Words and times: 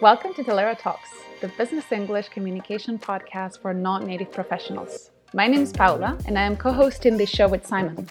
Welcome 0.00 0.34
to 0.34 0.42
Talaera 0.42 0.76
Talks, 0.76 1.10
the 1.40 1.46
business 1.48 1.92
English 1.92 2.28
communication 2.28 2.98
podcast 2.98 3.62
for 3.62 3.72
non 3.72 4.04
native 4.04 4.32
professionals. 4.32 5.10
My 5.32 5.46
name 5.46 5.62
is 5.62 5.72
Paula, 5.72 6.18
and 6.26 6.36
I 6.36 6.42
am 6.42 6.56
co 6.56 6.72
hosting 6.72 7.16
this 7.16 7.30
show 7.30 7.46
with 7.46 7.64
Simon. 7.64 8.08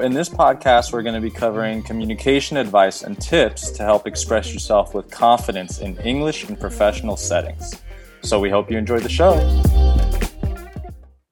In 0.00 0.12
this 0.12 0.28
podcast, 0.28 0.92
we're 0.92 1.02
going 1.02 1.14
to 1.14 1.20
be 1.20 1.30
covering 1.30 1.82
communication 1.84 2.56
advice 2.56 3.04
and 3.04 3.20
tips 3.20 3.70
to 3.70 3.84
help 3.84 4.08
express 4.08 4.52
yourself 4.52 4.94
with 4.94 5.08
confidence 5.10 5.78
in 5.78 5.96
English 5.98 6.48
in 6.48 6.56
professional 6.56 7.16
settings. 7.16 7.80
So 8.22 8.40
we 8.40 8.50
hope 8.50 8.68
you 8.68 8.76
enjoy 8.76 8.98
the 8.98 9.08
show. 9.08 9.34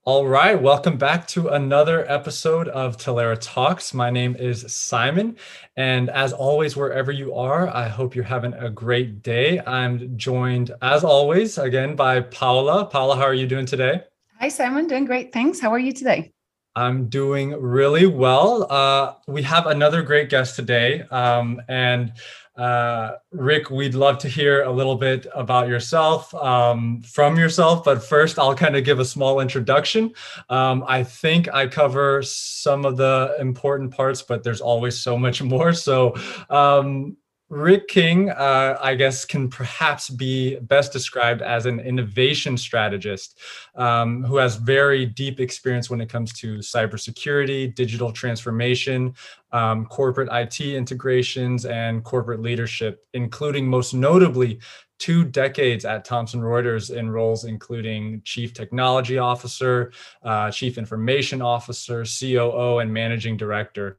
All 0.05 0.27
right, 0.27 0.61
welcome 0.61 0.97
back 0.97 1.29
to 1.29 1.51
another 1.51 2.05
episode 2.11 2.67
of 2.67 2.97
Talaera 2.97 3.39
Talks. 3.41 3.95
My 3.95 4.11
name 4.11 4.35
is 4.35 4.75
Simon, 4.75 5.37
and 5.77 6.11
as 6.11 6.33
always, 6.33 6.77
wherever 6.77 7.13
you 7.13 7.37
are, 7.37 7.69
I 7.69 7.87
hope 7.87 8.17
you're 8.17 8.25
having 8.25 8.53
a 8.55 8.69
great 8.69 9.23
day. 9.23 9.61
I'm 9.65 10.19
joined, 10.19 10.73
as 10.83 11.05
always, 11.05 11.57
again 11.57 11.95
by 11.95 12.21
Paula. 12.21 12.87
Paula, 12.87 13.15
how 13.15 13.23
are 13.23 13.33
you 13.33 13.47
doing 13.47 13.65
today? 13.65 14.03
Hi, 14.41 14.49
Simon. 14.49 14.89
Doing 14.89 15.05
great. 15.05 15.33
Thanks. 15.33 15.61
How 15.61 15.71
are 15.71 15.79
you 15.79 15.93
today? 15.93 16.33
I'm 16.75 17.09
doing 17.09 17.53
really 17.61 18.07
well. 18.07 18.67
Uh, 18.69 19.15
we 19.29 19.43
have 19.43 19.67
another 19.67 20.03
great 20.03 20.31
guest 20.31 20.57
today, 20.57 21.03
um, 21.13 21.63
and 21.69 22.13
uh, 22.57 23.13
Rick, 23.31 23.71
we'd 23.71 23.95
love 23.95 24.19
to 24.19 24.29
hear 24.29 24.65
a 24.65 24.71
little 24.71 24.97
bit 24.97 25.27
about 25.35 25.69
yourself 25.69 26.35
um, 26.35 27.01
from 27.01 27.39
yourself, 27.39 27.83
but 27.83 28.05
first 28.05 28.39
I'll 28.39 28.55
kind 28.55 28.77
of 28.77 28.85
give 28.85 29.01
a 29.01 29.05
small 29.05 29.41
introduction. 29.41 30.13
Um, 30.51 30.85
I 30.87 31.03
think 31.03 31.53
I 31.53 31.67
cover 31.67 32.23
some 32.23 32.85
of 32.85 32.99
the 32.99 33.37
important 33.41 33.95
parts, 33.95 34.21
but 34.21 34.43
there's 34.43 34.61
always 34.61 34.99
so 34.99 35.17
much 35.17 35.43
more. 35.53 35.73
So 35.73 36.15
um, 36.51 37.17
Rick 37.53 37.89
King, 37.89 38.31
uh, 38.31 38.79
I 38.81 38.95
guess, 38.95 39.27
can 39.27 39.51
perhaps 39.51 40.09
be 40.09 40.57
best 40.61 40.91
described 40.91 41.43
as 41.43 41.67
an 41.67 41.81
innovation 41.81 42.57
strategist 42.57 43.39
um, 43.75 44.25
who 44.25 44.39
has 44.39 44.57
very 44.57 45.05
deep 45.05 45.39
experience 45.39 45.91
when 45.91 46.01
it 46.01 46.09
comes 46.09 46.33
to 46.41 46.61
cybersecurity, 46.61 47.75
digital 47.75 48.11
transformation, 48.11 49.15
um, 49.53 49.85
corporate 49.85 50.31
IT 50.33 50.63
integrations, 50.63 51.67
and 51.67 52.03
corporate 52.05 52.41
leadership, 52.41 53.05
including 53.13 53.69
most 53.69 53.93
notably 53.93 54.59
two 54.99 55.23
decades 55.23 55.85
at 55.85 56.07
Thomson 56.07 56.41
Reuters 56.41 56.91
in 56.91 57.11
roles 57.11 57.45
including 57.45 58.23
Chief 58.25 58.55
Technology 58.55 59.19
Officer, 59.19 59.93
uh, 60.23 60.51
Chief 60.51 60.79
Information 60.79 61.43
Officer, 61.43 62.03
COO, 62.05 62.79
and 62.79 62.91
Managing 62.91 63.37
Director 63.37 63.99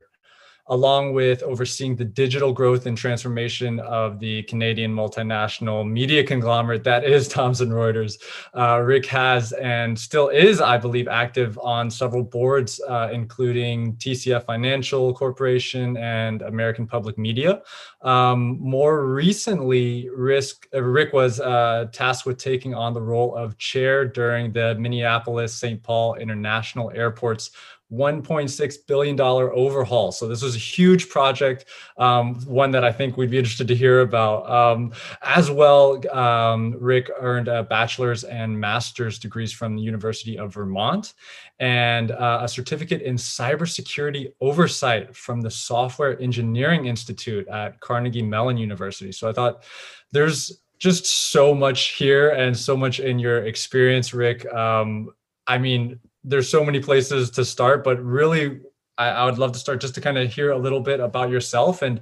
along 0.68 1.14
with 1.14 1.44
overseeing 1.44 1.96
the 1.96 2.06
digital 2.06 2.54
growth 2.54 2.86
and 2.86 2.98
transformation 2.98 3.80
of 3.82 4.20
the 4.20 4.44
Canadian 4.44 4.94
multinational 4.94 5.90
media 5.90 6.24
conglomerate 6.24 6.84
that 6.84 7.04
is 7.04 7.28
Thomson 7.34 7.70
Reuters. 7.70 8.18
Uh, 8.56 8.80
Rick 8.80 9.06
has 9.08 9.52
and 9.54 9.98
still 9.98 10.30
is, 10.30 10.62
I 10.62 10.78
believe, 10.78 11.08
active 11.08 11.60
on 11.60 11.90
several 11.90 12.24
boards, 12.24 12.80
uh, 12.88 13.10
including 13.12 13.96
TCF 13.96 14.46
Financial 14.46 15.14
Corporation 15.14 15.98
and 15.98 16.42
American 16.44 16.88
Public 16.88 17.18
Media. 17.18 17.62
Um, 18.02 18.58
more 18.60 19.06
recently, 19.08 20.10
Rick, 20.16 20.46
uh, 20.74 20.82
Rick 20.82 21.14
was 21.14 21.40
uh, 21.40 21.88
tasked 21.92 22.26
with 22.26 22.38
taking 22.38 22.74
on 22.74 22.94
the 22.94 23.02
role 23.02 23.36
of 23.36 23.58
chair 23.58 24.06
during 24.06 24.52
the 24.54 24.76
Minneapolis 24.76 25.54
St. 25.54 25.82
Paul 25.84 26.16
International 26.16 26.92
Airport's 26.92 27.52
$1.6 27.94 28.76
billion 28.88 29.20
overhaul. 29.22 30.12
So 30.12 30.28
this 30.28 30.42
was 30.42 30.56
a 30.56 30.60
huge 30.60 31.10
project, 31.10 31.66
um, 31.98 32.36
one 32.46 32.72
that 32.72 32.84
I 32.84 32.92
think 32.92 33.18
we'd 33.18 33.30
be 33.30 33.38
interested 33.38 33.68
to 33.68 33.76
hear 33.76 34.02
about. 34.02 34.50
Um, 34.50 34.94
as 35.22 35.52
well, 35.52 36.02
um, 36.16 36.76
Rick 36.80 37.12
earned 37.20 37.48
a 37.48 37.64
bachelor's 37.64 38.24
and 38.24 38.60
master's 38.60 39.20
degrees 39.20 39.52
from 39.54 39.76
the 39.76 39.82
University 39.82 40.38
of 40.38 40.54
Vermont 40.54 41.14
and 41.60 42.12
uh, 42.12 42.40
a 42.42 42.48
certificate 42.48 43.02
in 43.02 43.16
cybersecurity 43.16 44.34
oversight 44.42 45.16
from 45.16 45.42
the 45.42 45.52
Software 45.52 46.20
Engineering 46.20 46.88
Institute 46.88 47.48
at 47.48 47.80
Carnegie 47.80 48.24
Mellon 48.24 48.58
University. 48.58 49.12
So 49.12 49.30
I 49.30 49.34
thought 49.34 49.64
there's 50.12 50.62
just 50.80 51.06
so 51.32 51.54
much 51.54 51.92
here 51.92 52.32
and 52.32 52.58
so 52.58 52.76
much 52.76 53.00
in 53.00 53.20
your 53.20 53.46
experience, 53.46 54.14
Rick. 54.14 54.52
Um, 54.54 55.12
I 55.48 55.58
mean, 55.58 56.00
there's 56.24 56.50
so 56.50 56.64
many 56.64 56.80
places 56.80 57.30
to 57.32 57.46
start, 57.46 57.84
but 57.84 58.04
really, 58.04 58.62
I, 58.98 59.10
I 59.10 59.26
would 59.26 59.38
love 59.38 59.52
to 59.54 59.60
start 59.60 59.82
just 59.82 59.96
to 59.96 60.02
kind 60.02 60.18
of 60.18 60.32
hear 60.32 60.52
a 60.52 60.58
little 60.58 60.80
bit 60.80 61.00
about 61.00 61.30
yourself. 61.30 61.82
And 61.82 62.02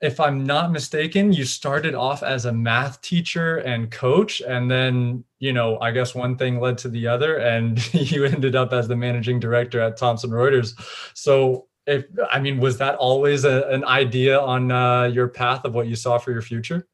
if 0.00 0.20
I'm 0.20 0.44
not 0.44 0.72
mistaken, 0.72 1.32
you 1.32 1.44
started 1.44 1.94
off 1.94 2.22
as 2.22 2.44
a 2.44 2.52
math 2.52 3.00
teacher 3.00 3.58
and 3.58 3.90
coach, 3.90 4.42
and 4.42 4.70
then 4.70 5.24
you 5.38 5.52
know, 5.52 5.78
I 5.80 5.90
guess 5.90 6.14
one 6.14 6.36
thing 6.36 6.60
led 6.60 6.78
to 6.78 6.88
the 6.88 7.06
other, 7.06 7.36
and 7.36 7.94
you 7.94 8.24
ended 8.24 8.54
up 8.54 8.72
as 8.72 8.88
the 8.88 8.96
managing 8.96 9.40
director 9.40 9.80
at 9.80 9.96
Thomson 9.96 10.30
Reuters. 10.30 10.74
So, 11.14 11.66
if 11.86 12.04
I 12.30 12.40
mean, 12.40 12.58
was 12.58 12.78
that 12.78 12.96
always 12.96 13.44
a, 13.44 13.62
an 13.68 13.84
idea 13.84 14.38
on 14.38 14.70
uh, 14.70 15.04
your 15.04 15.28
path 15.28 15.64
of 15.64 15.74
what 15.74 15.86
you 15.86 15.96
saw 15.96 16.18
for 16.18 16.32
your 16.32 16.42
future? 16.42 16.86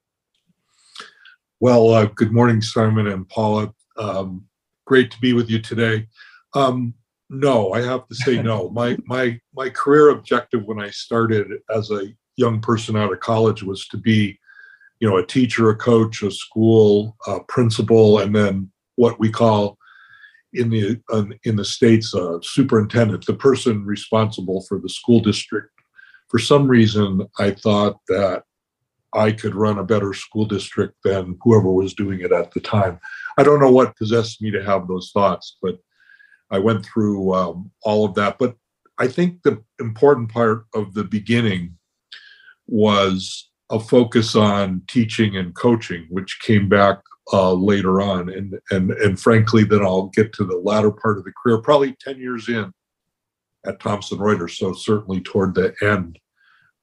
Well, 1.59 1.91
uh, 1.91 2.07
good 2.07 2.33
morning, 2.33 2.61
Simon 2.61 3.07
and 3.07 3.29
Paula. 3.29 3.73
Um, 3.97 4.45
great 4.85 5.11
to 5.13 5.21
be 5.21 5.33
with 5.33 5.49
you 5.49 5.61
today. 5.61 6.09
Um, 6.55 6.95
no, 7.31 7.73
I 7.73 7.81
have 7.83 8.07
to 8.09 8.15
say 8.15 8.43
no. 8.43 8.71
my 8.71 8.97
my 9.07 9.41
my 9.55 9.71
career 9.71 10.11
objective 10.11 10.65
when 10.65 10.81
I 10.81 10.91
started 10.91 11.49
as 11.75 11.91
a 11.91 12.13
young 12.37 12.61
person 12.61 12.97
out 12.97 13.13
of 13.13 13.21
college 13.21 13.63
was 13.63 13.87
to 13.89 13.97
be, 13.97 14.39
you 15.01 15.09
know, 15.09 15.17
a 15.17 15.27
teacher, 15.27 15.71
a 15.71 15.77
coach, 15.77 16.23
a 16.23 16.31
school 16.31 17.17
a 17.27 17.41
principal, 17.45 18.19
and 18.19 18.35
then 18.35 18.71
what 18.97 19.19
we 19.19 19.31
call 19.31 19.79
in 20.53 20.71
the 20.71 21.01
uh, 21.11 21.25
in 21.45 21.57
the 21.57 21.65
states 21.65 22.15
a 22.15 22.39
superintendent, 22.43 23.25
the 23.27 23.35
person 23.35 23.85
responsible 23.85 24.65
for 24.69 24.79
the 24.79 24.89
school 24.89 25.21
district. 25.21 25.71
For 26.29 26.39
some 26.39 26.67
reason, 26.67 27.27
I 27.39 27.51
thought 27.53 27.99
that 28.09 28.45
I 29.15 29.33
could 29.33 29.55
run 29.55 29.79
a 29.79 29.85
better 29.85 30.15
school 30.15 30.47
district 30.47 30.95
than 31.05 31.39
whoever 31.43 31.71
was 31.71 31.95
doing 31.95 32.21
it 32.21 32.33
at 32.33 32.53
the 32.53 32.61
time. 32.61 32.99
I 33.37 33.43
don't 33.43 33.61
know 33.61 33.71
what 33.71 33.97
possessed 33.97 34.41
me 34.41 34.51
to 34.51 34.65
have 34.65 34.89
those 34.89 35.11
thoughts, 35.13 35.59
but 35.61 35.79
I 36.53 36.59
went 36.59 36.85
through 36.85 37.35
um, 37.35 37.71
all 37.83 38.05
of 38.05 38.15
that. 38.15 38.39
But 38.39 38.55
I 38.99 39.09
think 39.09 39.43
the 39.43 39.63
important 39.81 40.31
part 40.31 40.67
of 40.75 40.95
the 40.95 41.05
beginning 41.05 41.77
was 42.67 43.51
a 43.71 43.81
focus 43.81 44.37
on 44.37 44.83
teaching 44.87 45.37
and 45.37 45.55
coaching, 45.55 46.07
which 46.11 46.39
came 46.41 46.69
back 46.69 47.01
uh, 47.33 47.55
later 47.55 48.03
on. 48.03 48.29
And, 48.29 48.61
and, 48.71 48.91
and 48.93 49.19
frankly, 49.19 49.65
then 49.65 49.83
I'll 49.83 50.09
get 50.09 50.33
to 50.35 50.45
the 50.45 50.59
latter 50.59 50.91
part 50.91 51.19
of 51.19 51.25
the 51.25 51.33
career, 51.43 51.59
probably 51.59 51.97
10 52.01 52.19
years 52.19 52.49
in 52.49 52.73
at 53.67 53.81
Thomson 53.81 54.19
Reuters. 54.19 54.57
So 54.57 54.75
certainly 54.75 55.21
toward 55.23 55.55
the 55.55 55.75
end. 55.81 56.19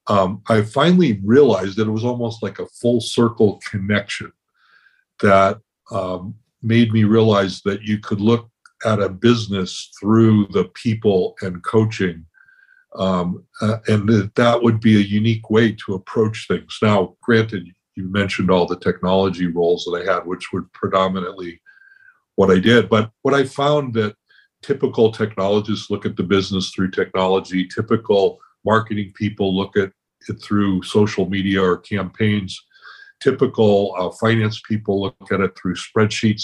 Um, 0.07 0.41
I 0.49 0.63
finally 0.63 1.21
realized 1.23 1.77
that 1.77 1.87
it 1.87 1.91
was 1.91 2.05
almost 2.05 2.41
like 2.41 2.57
a 2.57 2.67
full 2.67 2.99
circle 2.99 3.61
connection 3.69 4.31
that 5.21 5.59
um, 5.91 6.33
made 6.63 6.91
me 6.91 7.03
realize 7.03 7.61
that 7.61 7.83
you 7.83 7.99
could 7.99 8.19
look 8.19 8.48
at 8.85 9.01
a 9.01 9.09
business 9.09 9.91
through 9.99 10.47
the 10.47 10.65
people 10.73 11.35
and 11.41 11.63
coaching. 11.63 12.25
Um, 12.95 13.45
uh, 13.61 13.77
and 13.87 14.07
that, 14.09 14.35
that 14.35 14.63
would 14.63 14.79
be 14.79 14.95
a 14.95 14.99
unique 14.99 15.49
way 15.49 15.73
to 15.85 15.93
approach 15.93 16.47
things. 16.47 16.77
Now, 16.81 17.15
granted, 17.21 17.67
you 17.95 18.09
mentioned 18.09 18.49
all 18.49 18.65
the 18.65 18.79
technology 18.79 19.47
roles 19.47 19.85
that 19.85 20.01
I 20.01 20.13
had, 20.13 20.25
which 20.25 20.51
were 20.51 20.65
predominantly 20.73 21.61
what 22.35 22.49
I 22.49 22.59
did. 22.59 22.89
But 22.89 23.11
what 23.21 23.33
I 23.33 23.43
found 23.43 23.93
that 23.95 24.15
typical 24.61 25.11
technologists 25.11 25.89
look 25.89 26.05
at 26.05 26.15
the 26.15 26.23
business 26.23 26.71
through 26.71 26.91
technology, 26.91 27.67
typical 27.67 28.39
marketing 28.65 29.11
people 29.15 29.55
look 29.55 29.77
at 29.77 29.91
it 30.27 30.41
through 30.41 30.83
social 30.83 31.29
media 31.29 31.61
or 31.61 31.77
campaigns, 31.77 32.59
typical 33.19 33.93
uh, 33.97 34.09
finance 34.11 34.61
people 34.67 35.01
look 35.01 35.31
at 35.31 35.41
it 35.41 35.57
through 35.57 35.75
spreadsheets. 35.75 36.43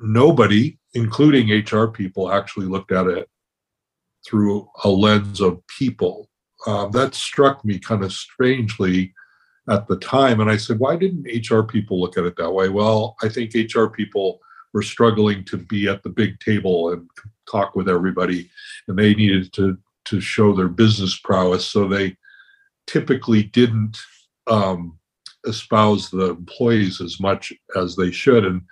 Nobody 0.00 0.78
including 0.94 1.50
HR 1.50 1.86
people, 1.86 2.32
actually 2.32 2.66
looked 2.66 2.92
at 2.92 3.06
it 3.06 3.28
through 4.26 4.68
a 4.84 4.88
lens 4.88 5.40
of 5.40 5.60
people. 5.66 6.30
Um, 6.66 6.90
that 6.92 7.14
struck 7.14 7.64
me 7.64 7.78
kind 7.78 8.02
of 8.02 8.12
strangely 8.12 9.12
at 9.68 9.86
the 9.86 9.96
time. 9.98 10.40
And 10.40 10.50
I 10.50 10.56
said, 10.56 10.78
why 10.78 10.96
didn't 10.96 11.50
HR 11.50 11.62
people 11.62 12.00
look 12.00 12.16
at 12.16 12.24
it 12.24 12.36
that 12.36 12.52
way? 12.52 12.68
Well, 12.68 13.16
I 13.22 13.28
think 13.28 13.54
HR 13.54 13.86
people 13.86 14.40
were 14.72 14.82
struggling 14.82 15.44
to 15.46 15.56
be 15.56 15.88
at 15.88 16.02
the 16.02 16.10
big 16.10 16.38
table 16.40 16.92
and 16.92 17.08
talk 17.50 17.76
with 17.76 17.88
everybody, 17.88 18.50
and 18.88 18.98
they 18.98 19.14
needed 19.14 19.52
to, 19.54 19.78
to 20.06 20.20
show 20.20 20.54
their 20.54 20.68
business 20.68 21.18
prowess. 21.18 21.66
So 21.66 21.86
they 21.86 22.16
typically 22.86 23.44
didn't 23.44 23.98
um, 24.46 24.98
espouse 25.46 26.10
the 26.10 26.30
employees 26.30 27.00
as 27.00 27.20
much 27.20 27.52
as 27.76 27.96
they 27.96 28.10
should. 28.10 28.44
And 28.44 28.62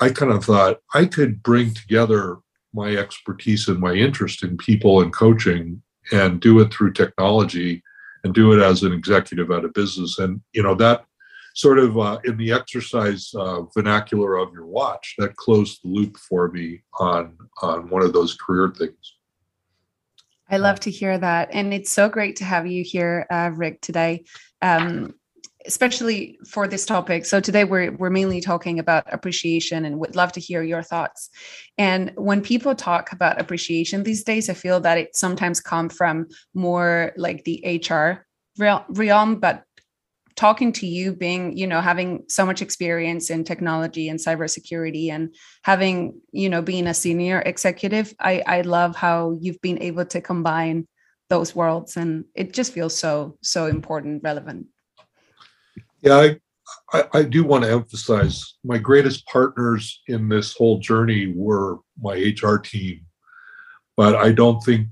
I 0.00 0.10
kind 0.10 0.32
of 0.32 0.44
thought 0.44 0.80
I 0.94 1.04
could 1.04 1.42
bring 1.42 1.74
together 1.74 2.38
my 2.72 2.96
expertise 2.96 3.68
and 3.68 3.78
my 3.78 3.92
interest 3.92 4.42
in 4.42 4.56
people 4.56 5.02
and 5.02 5.12
coaching 5.12 5.82
and 6.12 6.40
do 6.40 6.60
it 6.60 6.72
through 6.72 6.92
technology 6.92 7.82
and 8.24 8.34
do 8.34 8.52
it 8.52 8.62
as 8.62 8.82
an 8.82 8.92
executive 8.92 9.50
at 9.50 9.64
a 9.64 9.68
business. 9.68 10.18
And, 10.18 10.40
you 10.52 10.62
know, 10.62 10.74
that 10.76 11.04
sort 11.54 11.78
of 11.78 11.98
uh, 11.98 12.18
in 12.24 12.36
the 12.36 12.52
exercise 12.52 13.32
uh, 13.34 13.62
vernacular 13.74 14.36
of 14.36 14.52
your 14.52 14.66
watch. 14.66 15.14
That 15.18 15.36
closed 15.36 15.80
the 15.82 15.88
loop 15.88 16.16
for 16.16 16.48
me 16.48 16.82
on 16.98 17.36
on 17.62 17.88
one 17.88 18.02
of 18.02 18.12
those 18.12 18.34
career 18.34 18.72
things. 18.76 19.16
I 20.50 20.56
love 20.56 20.80
to 20.80 20.90
hear 20.90 21.16
that, 21.16 21.50
and 21.52 21.72
it's 21.72 21.92
so 21.92 22.08
great 22.08 22.36
to 22.36 22.44
have 22.44 22.66
you 22.66 22.82
here, 22.82 23.26
uh, 23.30 23.50
Rick, 23.54 23.80
today. 23.80 24.24
Um, 24.62 25.14
especially 25.66 26.38
for 26.46 26.66
this 26.66 26.86
topic. 26.86 27.24
So 27.26 27.40
today 27.40 27.64
we're 27.64 27.92
we're 27.92 28.10
mainly 28.10 28.40
talking 28.40 28.78
about 28.78 29.04
appreciation 29.12 29.84
and 29.84 29.98
would 29.98 30.16
love 30.16 30.32
to 30.32 30.40
hear 30.40 30.62
your 30.62 30.82
thoughts. 30.82 31.30
And 31.78 32.12
when 32.16 32.40
people 32.40 32.74
talk 32.74 33.12
about 33.12 33.40
appreciation 33.40 34.02
these 34.02 34.24
days, 34.24 34.48
I 34.48 34.54
feel 34.54 34.80
that 34.80 34.98
it 34.98 35.16
sometimes 35.16 35.60
come 35.60 35.88
from 35.88 36.28
more 36.54 37.12
like 37.16 37.44
the 37.44 37.62
HR 37.86 38.26
realm, 38.58 39.40
but 39.40 39.64
talking 40.36 40.72
to 40.72 40.86
you 40.86 41.12
being 41.12 41.56
you 41.56 41.66
know 41.66 41.80
having 41.80 42.24
so 42.28 42.46
much 42.46 42.62
experience 42.62 43.28
in 43.28 43.44
technology 43.44 44.08
and 44.08 44.18
cybersecurity 44.18 45.10
and 45.10 45.34
having 45.64 46.18
you 46.32 46.48
know 46.48 46.62
being 46.62 46.86
a 46.86 46.94
senior 46.94 47.42
executive 47.44 48.14
i 48.20 48.42
i 48.46 48.60
love 48.62 48.96
how 48.96 49.36
you've 49.40 49.60
been 49.60 49.82
able 49.82 50.04
to 50.04 50.20
combine 50.20 50.86
those 51.28 51.54
worlds 51.54 51.96
and 51.96 52.24
it 52.34 52.54
just 52.54 52.72
feels 52.72 52.96
so 52.96 53.36
so 53.42 53.66
important 53.66 54.22
relevant 54.22 54.66
yeah 56.02 56.16
I, 56.16 56.36
I 56.92 57.04
i, 57.14 57.22
do 57.22 57.44
want 57.44 57.64
to 57.64 57.70
emphasize 57.70 58.54
my 58.64 58.78
greatest 58.78 59.26
partners 59.26 60.00
in 60.08 60.28
this 60.28 60.54
whole 60.54 60.78
journey 60.78 61.32
were 61.34 61.78
my 62.00 62.34
hr 62.42 62.56
team 62.56 63.06
but 63.96 64.14
i 64.16 64.32
don't 64.32 64.60
think 64.60 64.88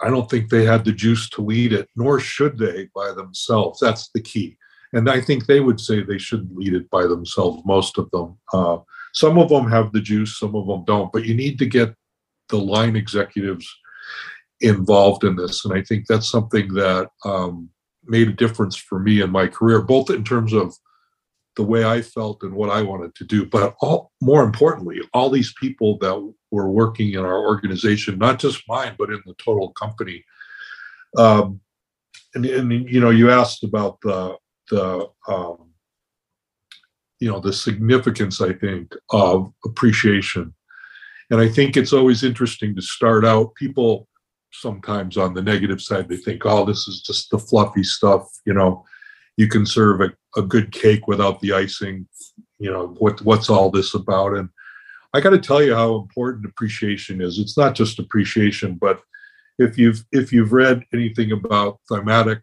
I 0.00 0.10
don't 0.10 0.30
think 0.30 0.48
they 0.48 0.64
had 0.64 0.84
the 0.84 0.92
juice 0.92 1.28
to 1.30 1.42
lead 1.42 1.72
it, 1.72 1.88
nor 1.96 2.20
should 2.20 2.58
they 2.58 2.88
by 2.94 3.12
themselves. 3.12 3.80
That's 3.80 4.10
the 4.10 4.20
key. 4.20 4.56
And 4.92 5.10
I 5.10 5.20
think 5.20 5.46
they 5.46 5.60
would 5.60 5.80
say 5.80 6.02
they 6.02 6.18
shouldn't 6.18 6.56
lead 6.56 6.74
it 6.74 6.88
by 6.90 7.02
themselves, 7.02 7.62
most 7.66 7.98
of 7.98 8.10
them. 8.10 8.38
Uh, 8.52 8.78
some 9.12 9.38
of 9.38 9.48
them 9.48 9.68
have 9.68 9.92
the 9.92 10.00
juice, 10.00 10.38
some 10.38 10.54
of 10.54 10.66
them 10.66 10.84
don't, 10.84 11.12
but 11.12 11.24
you 11.24 11.34
need 11.34 11.58
to 11.58 11.66
get 11.66 11.94
the 12.48 12.58
line 12.58 12.96
executives 12.96 13.68
involved 14.60 15.24
in 15.24 15.36
this. 15.36 15.64
And 15.64 15.74
I 15.74 15.82
think 15.82 16.06
that's 16.06 16.30
something 16.30 16.72
that 16.74 17.08
um, 17.24 17.68
made 18.08 18.28
a 18.28 18.32
difference 18.32 18.76
for 18.76 18.98
me 18.98 19.20
in 19.20 19.30
my 19.30 19.46
career, 19.46 19.80
both 19.82 20.10
in 20.10 20.24
terms 20.24 20.52
of 20.52 20.74
the 21.56 21.62
way 21.64 21.84
I 21.84 22.00
felt 22.02 22.42
and 22.42 22.54
what 22.54 22.70
I 22.70 22.82
wanted 22.82 23.14
to 23.16 23.24
do. 23.24 23.44
But 23.44 23.74
all, 23.80 24.12
more 24.20 24.44
importantly, 24.44 25.00
all 25.12 25.28
these 25.28 25.52
people 25.60 25.98
that 25.98 26.34
were 26.50 26.70
working 26.70 27.12
in 27.12 27.20
our 27.20 27.46
organization, 27.46 28.18
not 28.18 28.38
just 28.38 28.62
mine, 28.68 28.94
but 28.98 29.10
in 29.10 29.20
the 29.26 29.34
total 29.34 29.72
company. 29.72 30.24
Um, 31.16 31.60
and, 32.34 32.46
and 32.46 32.88
you 32.88 33.00
know, 33.00 33.10
you 33.10 33.30
asked 33.30 33.64
about 33.64 34.00
the 34.02 34.36
the 34.70 35.08
um, 35.26 35.70
you 37.20 37.30
know 37.30 37.40
the 37.40 37.52
significance 37.52 38.40
I 38.40 38.52
think 38.52 38.94
of 39.10 39.52
appreciation, 39.64 40.54
and 41.30 41.40
I 41.40 41.48
think 41.48 41.76
it's 41.76 41.92
always 41.92 42.22
interesting 42.22 42.74
to 42.76 42.82
start 42.82 43.24
out. 43.24 43.54
People 43.54 44.07
sometimes 44.52 45.16
on 45.16 45.34
the 45.34 45.42
negative 45.42 45.80
side 45.80 46.08
they 46.08 46.16
think, 46.16 46.42
oh, 46.44 46.64
this 46.64 46.88
is 46.88 47.00
just 47.00 47.30
the 47.30 47.38
fluffy 47.38 47.82
stuff. 47.82 48.28
You 48.44 48.54
know, 48.54 48.84
you 49.36 49.48
can 49.48 49.66
serve 49.66 50.00
a, 50.00 50.12
a 50.36 50.42
good 50.42 50.72
cake 50.72 51.06
without 51.06 51.40
the 51.40 51.52
icing. 51.52 52.06
You 52.58 52.72
know 52.72 52.96
what 52.98 53.20
what's 53.22 53.50
all 53.50 53.70
this 53.70 53.94
about? 53.94 54.36
And 54.36 54.48
I 55.14 55.20
got 55.20 55.30
to 55.30 55.38
tell 55.38 55.62
you 55.62 55.74
how 55.74 55.96
important 55.96 56.46
appreciation 56.46 57.20
is. 57.20 57.38
It's 57.38 57.56
not 57.56 57.74
just 57.74 57.98
appreciation, 57.98 58.74
but 58.74 59.00
if 59.58 59.78
you've 59.78 60.04
if 60.12 60.32
you've 60.32 60.52
read 60.52 60.84
anything 60.92 61.32
about 61.32 61.80
thematic 61.88 62.40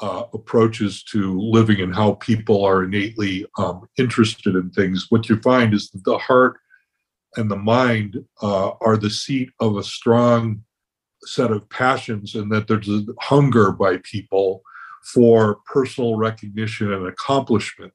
uh, 0.00 0.24
approaches 0.32 1.02
to 1.04 1.38
living 1.38 1.80
and 1.80 1.94
how 1.94 2.14
people 2.14 2.64
are 2.64 2.84
innately 2.84 3.46
um, 3.58 3.86
interested 3.98 4.54
in 4.54 4.70
things, 4.70 5.06
what 5.10 5.28
you 5.28 5.36
find 5.40 5.74
is 5.74 5.90
that 5.90 6.04
the 6.04 6.18
heart 6.18 6.58
and 7.36 7.50
the 7.50 7.56
mind 7.56 8.24
uh, 8.42 8.70
are 8.80 8.96
the 8.96 9.10
seat 9.10 9.50
of 9.60 9.76
a 9.76 9.82
strong 9.82 10.62
set 11.24 11.50
of 11.50 11.68
passions, 11.68 12.34
and 12.34 12.50
that 12.52 12.66
there's 12.66 12.88
a 12.88 13.04
hunger 13.20 13.72
by 13.72 13.98
people 13.98 14.62
for 15.02 15.56
personal 15.66 16.16
recognition 16.16 16.92
and 16.92 17.06
accomplishment. 17.06 17.92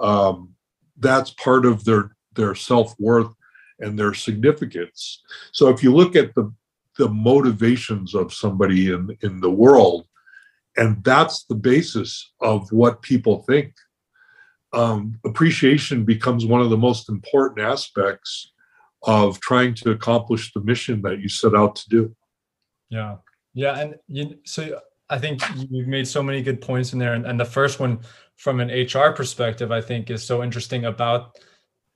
Um, 0.00 0.54
that's 0.98 1.30
part 1.30 1.66
of 1.66 1.84
their 1.84 2.16
their 2.34 2.54
self 2.54 2.94
worth 2.98 3.34
and 3.80 3.98
their 3.98 4.14
significance. 4.14 5.22
So 5.52 5.68
if 5.68 5.82
you 5.82 5.94
look 5.94 6.16
at 6.16 6.34
the 6.34 6.52
the 6.98 7.08
motivations 7.08 8.14
of 8.14 8.32
somebody 8.32 8.92
in 8.92 9.16
in 9.22 9.40
the 9.40 9.50
world, 9.50 10.06
and 10.76 11.02
that's 11.04 11.44
the 11.44 11.54
basis 11.54 12.32
of 12.40 12.70
what 12.72 13.02
people 13.02 13.42
think. 13.42 13.74
Um, 14.74 15.18
appreciation 15.26 16.04
becomes 16.04 16.46
one 16.46 16.62
of 16.62 16.70
the 16.70 16.78
most 16.78 17.10
important 17.10 17.60
aspects 17.60 18.52
of 19.02 19.38
trying 19.40 19.74
to 19.74 19.90
accomplish 19.90 20.52
the 20.52 20.62
mission 20.62 21.02
that 21.02 21.20
you 21.20 21.28
set 21.28 21.54
out 21.54 21.76
to 21.76 21.88
do. 21.88 22.16
Yeah, 22.92 23.16
yeah, 23.54 23.78
and 23.80 23.94
you, 24.06 24.38
so 24.44 24.78
I 25.08 25.18
think 25.18 25.40
you've 25.70 25.88
made 25.88 26.06
so 26.06 26.22
many 26.22 26.42
good 26.42 26.60
points 26.60 26.92
in 26.92 26.98
there, 26.98 27.14
and, 27.14 27.26
and 27.26 27.40
the 27.40 27.44
first 27.44 27.80
one 27.80 28.00
from 28.36 28.60
an 28.60 28.68
HR 28.68 29.12
perspective, 29.12 29.72
I 29.72 29.80
think, 29.80 30.10
is 30.10 30.22
so 30.22 30.42
interesting 30.42 30.84
about 30.84 31.38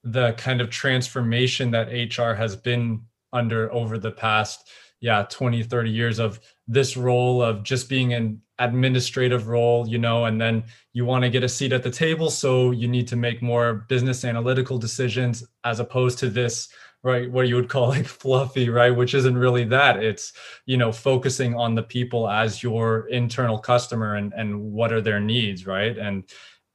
the 0.05 0.33
kind 0.33 0.63
of 0.63 0.71
transformation 0.71 1.71
that 1.73 1.89
HR 1.89 2.33
has 2.33 2.57
been 2.57 3.03
under 3.35 3.71
over 3.73 3.99
the 3.99 4.13
past 4.13 4.71
yeah 5.01 5.27
20 5.29 5.63
30 5.63 5.91
years 5.91 6.19
of 6.19 6.41
this 6.67 6.97
role 6.97 7.43
of 7.43 7.63
just 7.63 7.89
being 7.89 8.15
an 8.15 8.41
administrative 8.59 9.49
role 9.49 9.87
you 9.87 9.99
know 9.99 10.25
and 10.25 10.41
then 10.41 10.65
you 10.95 11.05
want 11.05 11.23
to 11.23 11.29
get 11.29 11.45
a 11.45 11.49
seat 11.49 11.73
at 11.73 11.83
the 11.83 11.91
table 11.91 12.31
so 12.31 12.71
you 12.71 12.89
need 12.89 13.07
to 13.07 13.17
make 13.17 13.43
more 13.43 13.85
business 13.89 14.25
analytical 14.25 14.79
decisions 14.79 15.45
as 15.65 15.81
opposed 15.81 16.19
to 16.19 16.31
this 16.31 16.69
right 17.03 17.31
what 17.31 17.49
you 17.49 17.55
would 17.55 17.69
call 17.69 17.89
like 17.89 18.07
fluffy 18.07 18.69
right 18.69 18.91
which 18.91 19.15
isn't 19.15 19.37
really 19.37 19.65
that 19.65 20.03
it's 20.03 20.33
you 20.67 20.77
know 20.77 20.93
focusing 20.93 21.55
on 21.55 21.75
the 21.75 21.83
people 21.83 22.29
as 22.29 22.63
your 22.63 23.09
internal 23.09 23.59
customer 23.59 24.17
and 24.17 24.33
and 24.35 24.61
what 24.61 24.93
are 24.93 25.01
their 25.01 25.21
needs 25.21 25.67
right 25.67 25.99
and 25.99 26.25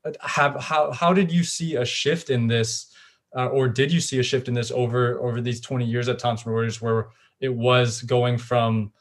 uh, 0.05 0.11
have 0.21 0.55
how 0.61 0.91
how 0.91 1.13
did 1.13 1.31
you 1.31 1.43
see 1.43 1.75
a 1.75 1.85
shift 1.85 2.29
in 2.29 2.47
this 2.47 2.93
uh, 3.35 3.47
or 3.47 3.67
did 3.67 3.91
you 3.91 4.01
see 4.01 4.19
a 4.19 4.23
shift 4.23 4.47
in 4.47 4.53
this 4.53 4.71
over 4.71 5.19
over 5.19 5.41
these 5.41 5.61
20 5.61 5.85
years 5.85 6.09
at 6.09 6.19
Thomson 6.19 6.51
Reuters 6.51 6.81
where 6.81 7.09
it 7.39 7.53
was 7.53 8.01
going 8.01 8.37
from 8.37 8.91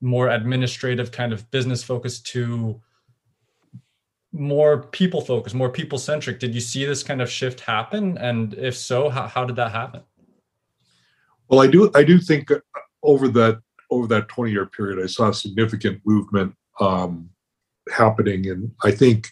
more 0.00 0.28
administrative 0.28 1.10
kind 1.10 1.32
of 1.32 1.50
business 1.50 1.82
focus 1.82 2.20
to 2.20 2.80
more 4.32 4.82
people 4.82 5.20
focused, 5.20 5.54
more 5.54 5.70
people 5.70 5.96
centric. 5.96 6.40
Did 6.40 6.54
you 6.54 6.60
see 6.60 6.84
this 6.84 7.02
kind 7.02 7.22
of 7.22 7.30
shift 7.30 7.60
happen? 7.60 8.18
And 8.18 8.52
if 8.54 8.76
so, 8.76 9.08
how, 9.08 9.28
how 9.28 9.44
did 9.44 9.56
that 9.56 9.70
happen? 9.70 10.02
Well, 11.48 11.60
I 11.60 11.66
do. 11.66 11.90
I 11.94 12.04
do 12.04 12.18
think 12.18 12.50
over 13.02 13.28
that 13.28 13.60
over 13.90 14.06
that 14.08 14.28
twenty 14.28 14.52
year 14.52 14.66
period, 14.66 15.02
I 15.02 15.06
saw 15.06 15.30
significant 15.30 16.00
movement 16.04 16.54
um, 16.80 17.28
happening, 17.92 18.48
and 18.48 18.70
I 18.82 18.90
think 18.90 19.28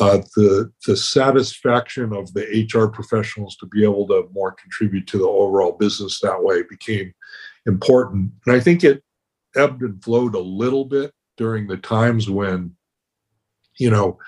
uh, 0.00 0.18
the 0.36 0.70
the 0.86 0.96
satisfaction 0.96 2.12
of 2.12 2.32
the 2.34 2.68
HR 2.72 2.88
professionals 2.88 3.56
to 3.56 3.66
be 3.66 3.84
able 3.84 4.06
to 4.08 4.28
more 4.32 4.52
contribute 4.52 5.06
to 5.08 5.18
the 5.18 5.28
overall 5.28 5.72
business 5.72 6.20
that 6.20 6.42
way 6.42 6.62
became 6.68 7.12
important. 7.66 8.32
And 8.46 8.56
I 8.56 8.60
think 8.60 8.84
it 8.84 9.02
ebbed 9.56 9.82
and 9.82 10.02
flowed 10.02 10.34
a 10.34 10.40
little 10.40 10.84
bit 10.84 11.12
during 11.36 11.66
the 11.66 11.76
times 11.76 12.28
when, 12.28 12.74
you 13.78 13.90
know, 13.90 14.18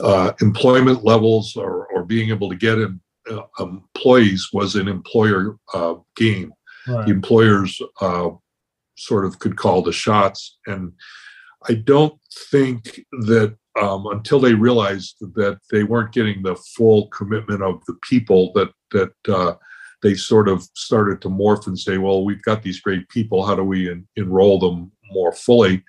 uh, 0.00 0.32
employment 0.40 1.04
levels 1.04 1.56
or, 1.56 1.86
or 1.86 2.04
being 2.04 2.30
able 2.30 2.50
to 2.50 2.56
get 2.56 2.78
in, 2.78 3.00
uh, 3.30 3.42
employees 3.58 4.48
was 4.52 4.74
an 4.74 4.88
employer 4.88 5.56
uh, 5.72 5.94
game. 6.16 6.52
Right. 6.86 7.06
The 7.06 7.12
employers 7.12 7.80
uh, 8.00 8.30
sort 8.96 9.24
of 9.24 9.38
could 9.38 9.56
call 9.56 9.82
the 9.82 9.92
shots. 9.92 10.58
And 10.66 10.92
I 11.68 11.74
don't 11.74 12.18
think 12.50 13.00
that 13.12 13.56
um, 13.80 14.06
until 14.06 14.40
they 14.40 14.54
realized 14.54 15.16
that 15.20 15.58
they 15.70 15.82
weren't 15.82 16.12
getting 16.12 16.42
the 16.42 16.56
full 16.56 17.08
commitment 17.08 17.62
of 17.62 17.84
the 17.86 17.96
people 18.02 18.52
that 18.54 18.70
that 18.92 19.12
uh, 19.28 19.54
they 20.02 20.14
sort 20.14 20.48
of 20.48 20.62
started 20.74 21.20
to 21.22 21.28
morph 21.28 21.66
and 21.66 21.78
say, 21.78 21.98
well, 21.98 22.24
we've 22.24 22.42
got 22.42 22.62
these 22.62 22.80
great 22.80 23.08
people. 23.08 23.44
How 23.44 23.54
do 23.54 23.64
we 23.64 23.90
en- 23.90 24.06
enroll 24.16 24.58
them 24.58 24.92
more 25.10 25.32
fully? 25.32 25.82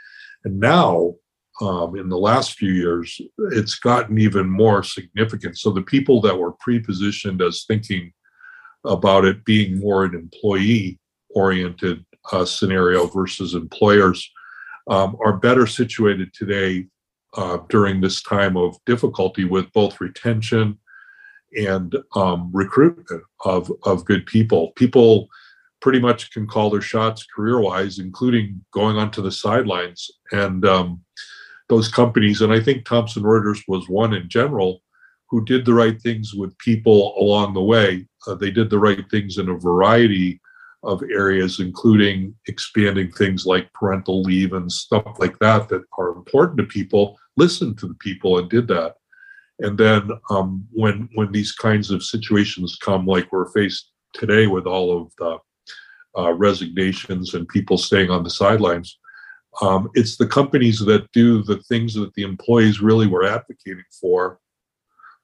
And 0.44 0.60
now, 0.60 1.16
um, 1.62 1.96
in 1.96 2.10
the 2.10 2.18
last 2.18 2.54
few 2.54 2.72
years, 2.72 3.20
it's 3.51 3.75
gotten 3.75 4.18
even 4.18 4.50
more 4.50 4.84
significant. 4.84 5.58
So 5.58 5.72
the 5.72 5.82
people 5.82 6.22
that 6.22 6.38
were 6.38 6.54
pre 6.54 6.80
positioned 6.80 7.42
as 7.42 7.66
thinking 7.68 8.12
about 8.86 9.26
it 9.26 9.44
being 9.46 9.80
more 9.80 10.06
an 10.06 10.16
employee 10.16 11.00
oriented 11.32 12.06
uh, 12.32 12.46
scenario 12.46 13.08
versus 13.08 13.54
employers 13.54 14.30
um, 14.90 15.18
are 15.24 15.38
better 15.38 15.68
situated 15.68 16.34
today 16.34 16.88
uh, 17.36 17.58
during 17.70 18.02
this 18.02 18.22
time 18.24 18.56
of 18.58 18.78
difficulty 18.86 19.44
with 19.44 19.72
both 19.74 20.00
retention 20.00 20.78
and 21.58 21.96
um, 22.16 22.50
recruitment 22.54 23.08
of 23.46 23.72
of 23.84 24.06
good 24.06 24.26
people. 24.26 24.72
People 24.76 25.28
pretty 25.82 26.00
much 26.00 26.32
can 26.32 26.48
call 26.48 26.70
their 26.70 26.82
shots 26.82 27.26
career 27.26 27.60
wise, 27.60 28.00
including 28.00 28.64
going 28.74 28.98
onto 28.98 29.22
the 29.22 29.32
sidelines. 29.32 30.10
And 30.32 30.66
um, 30.66 31.02
those 31.70 31.88
companies, 31.88 32.42
and 32.42 32.52
I 32.52 32.60
think 32.60 32.86
Thomson 32.86 33.24
Reuters 33.24 33.62
was 33.68 33.88
one 33.88 34.14
in 34.14 34.28
general, 34.30 34.82
who 35.30 35.44
did 35.46 35.66
the 35.66 35.74
right 35.74 36.02
things 36.02 36.34
with 36.34 36.58
people 36.58 37.16
along 37.20 37.54
the 37.54 37.62
way. 37.62 38.08
Uh, 38.28 38.36
they 38.36 38.52
did 38.52 38.70
the 38.70 38.80
right 38.80 39.10
things 39.10 39.38
in 39.38 39.50
a 39.50 39.58
variety 39.58 40.42
of 40.84 41.02
areas, 41.12 41.60
including 41.60 42.34
expanding 42.48 43.12
things 43.12 43.46
like 43.46 43.72
parental 43.74 44.22
leave 44.22 44.54
and 44.54 44.72
stuff 44.72 45.18
like 45.20 45.38
that 45.40 45.70
that 45.70 45.84
are 45.98 46.10
important 46.10 46.58
to 46.58 46.66
people. 46.66 47.18
Listened 47.36 47.78
to 47.80 47.88
the 47.88 47.96
people 47.96 48.38
and 48.38 48.50
did 48.50 48.68
that. 48.68 48.96
And 49.60 49.78
then 49.78 50.12
um, 50.30 50.68
when 50.72 51.10
when 51.16 51.32
these 51.32 51.52
kinds 51.52 51.90
of 51.90 52.04
situations 52.04 52.78
come, 52.82 53.06
like 53.06 53.32
we're 53.32 53.52
faced 53.52 53.92
today 54.14 54.48
with 54.48 54.68
all 54.68 55.02
of 55.02 55.12
the 55.18 55.38
uh, 56.22 56.34
resignations 56.34 57.34
and 57.34 57.48
people 57.48 57.78
staying 57.78 58.10
on 58.10 58.24
the 58.24 58.30
sidelines, 58.30 59.00
um, 59.62 59.90
it's 59.96 60.18
the 60.18 60.28
companies 60.28 60.80
that 60.80 61.12
do 61.12 61.44
the 61.44 61.58
things 61.64 61.96
that 61.96 62.14
the 62.14 62.24
employees 62.24 62.82
really 62.82 63.08
were 63.08 63.26
advocating 63.26 63.84
for 64.00 64.40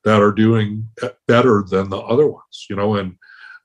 that 0.03 0.21
are 0.21 0.31
doing 0.31 0.89
better 1.27 1.63
than 1.67 1.89
the 1.89 1.99
other 1.99 2.27
ones. 2.27 2.65
You 2.69 2.75
know, 2.75 2.95
and 2.95 3.15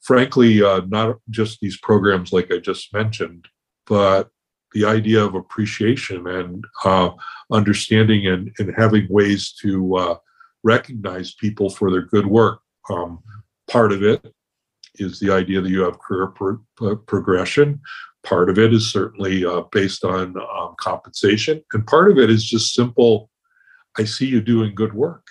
frankly, 0.03 0.63
uh, 0.63 0.83
not 0.89 1.17
just 1.31 1.61
these 1.61 1.79
programs 1.79 2.33
like 2.33 2.53
I 2.53 2.59
just 2.59 2.93
mentioned, 2.93 3.49
but 3.87 4.31
the 4.73 4.85
idea 4.85 5.25
of 5.25 5.35
appreciation 5.35 6.27
and 6.27 6.65
uh, 6.85 7.11
understanding 7.51 8.27
and, 8.27 8.53
and 8.59 8.75
having 8.77 9.07
ways 9.09 9.53
to 9.63 9.97
uh, 9.97 10.17
recognize 10.63 11.35
people 11.35 11.71
for 11.71 11.91
their 11.91 12.03
good 12.03 12.27
work. 12.27 12.61
Um, 12.91 13.21
part 13.67 13.93
of 13.93 14.03
it 14.03 14.35
is 14.97 15.21
the 15.21 15.33
idea 15.33 15.61
that 15.61 15.71
you 15.71 15.81
have 15.83 15.99
career 15.99 16.29
pro- 16.29 16.97
progression. 16.97 17.81
Part 18.25 18.51
of 18.51 18.59
it 18.59 18.75
is 18.75 18.93
certainly 18.93 19.45
uh, 19.45 19.63
based 19.73 20.05
on 20.05 20.37
um, 20.37 20.75
compensation, 20.79 21.63
and 21.73 21.87
part 21.87 22.11
of 22.11 22.19
it 22.19 22.31
is 22.31 22.45
just 22.45 22.75
simple. 22.75 23.31
I 23.97 24.05
see 24.05 24.27
you 24.27 24.41
doing 24.41 24.75
good 24.75 24.93
work. 24.93 25.27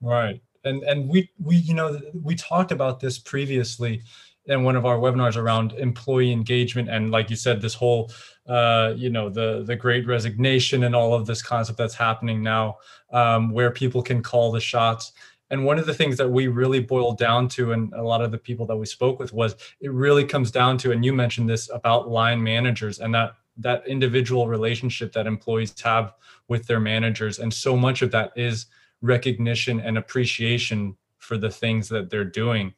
Right. 0.00 0.40
And 0.64 0.82
and 0.84 1.08
we 1.08 1.30
we 1.38 1.56
you 1.56 1.74
know 1.74 2.00
we 2.22 2.34
talked 2.34 2.72
about 2.72 3.00
this 3.00 3.18
previously 3.18 4.02
in 4.46 4.62
one 4.64 4.76
of 4.76 4.84
our 4.84 4.98
webinars 4.98 5.36
around 5.36 5.72
employee 5.72 6.32
engagement 6.32 6.88
and 6.88 7.10
like 7.10 7.30
you 7.30 7.36
said 7.36 7.60
this 7.60 7.74
whole 7.74 8.10
uh, 8.46 8.92
you 8.96 9.10
know 9.10 9.28
the 9.28 9.62
the 9.64 9.76
great 9.76 10.06
resignation 10.06 10.84
and 10.84 10.94
all 10.94 11.14
of 11.14 11.26
this 11.26 11.42
concept 11.42 11.78
that's 11.78 11.94
happening 11.94 12.42
now 12.42 12.76
um, 13.12 13.50
where 13.50 13.70
people 13.70 14.02
can 14.02 14.22
call 14.22 14.50
the 14.50 14.60
shots. 14.60 15.12
And 15.52 15.64
one 15.64 15.78
of 15.78 15.86
the 15.86 15.94
things 15.94 16.16
that 16.18 16.30
we 16.30 16.46
really 16.46 16.78
boiled 16.78 17.18
down 17.18 17.48
to 17.50 17.72
and 17.72 17.92
a 17.94 18.02
lot 18.02 18.22
of 18.22 18.30
the 18.30 18.38
people 18.38 18.66
that 18.66 18.76
we 18.76 18.86
spoke 18.86 19.18
with 19.18 19.32
was 19.32 19.56
it 19.80 19.92
really 19.92 20.24
comes 20.24 20.50
down 20.50 20.78
to 20.78 20.92
and 20.92 21.04
you 21.04 21.12
mentioned 21.12 21.48
this 21.48 21.68
about 21.70 22.08
line 22.08 22.42
managers 22.42 23.00
and 23.00 23.14
that 23.14 23.34
that 23.56 23.86
individual 23.86 24.46
relationship 24.48 25.12
that 25.12 25.26
employees 25.26 25.74
have 25.80 26.14
with 26.48 26.66
their 26.66 26.80
managers. 26.80 27.38
And 27.38 27.52
so 27.52 27.76
much 27.76 28.02
of 28.02 28.10
that 28.12 28.32
is 28.36 28.66
recognition 29.02 29.80
and 29.80 29.98
appreciation 29.98 30.96
for 31.18 31.36
the 31.38 31.50
things 31.50 31.88
that 31.88 32.10
they're 32.10 32.24
doing. 32.24 32.74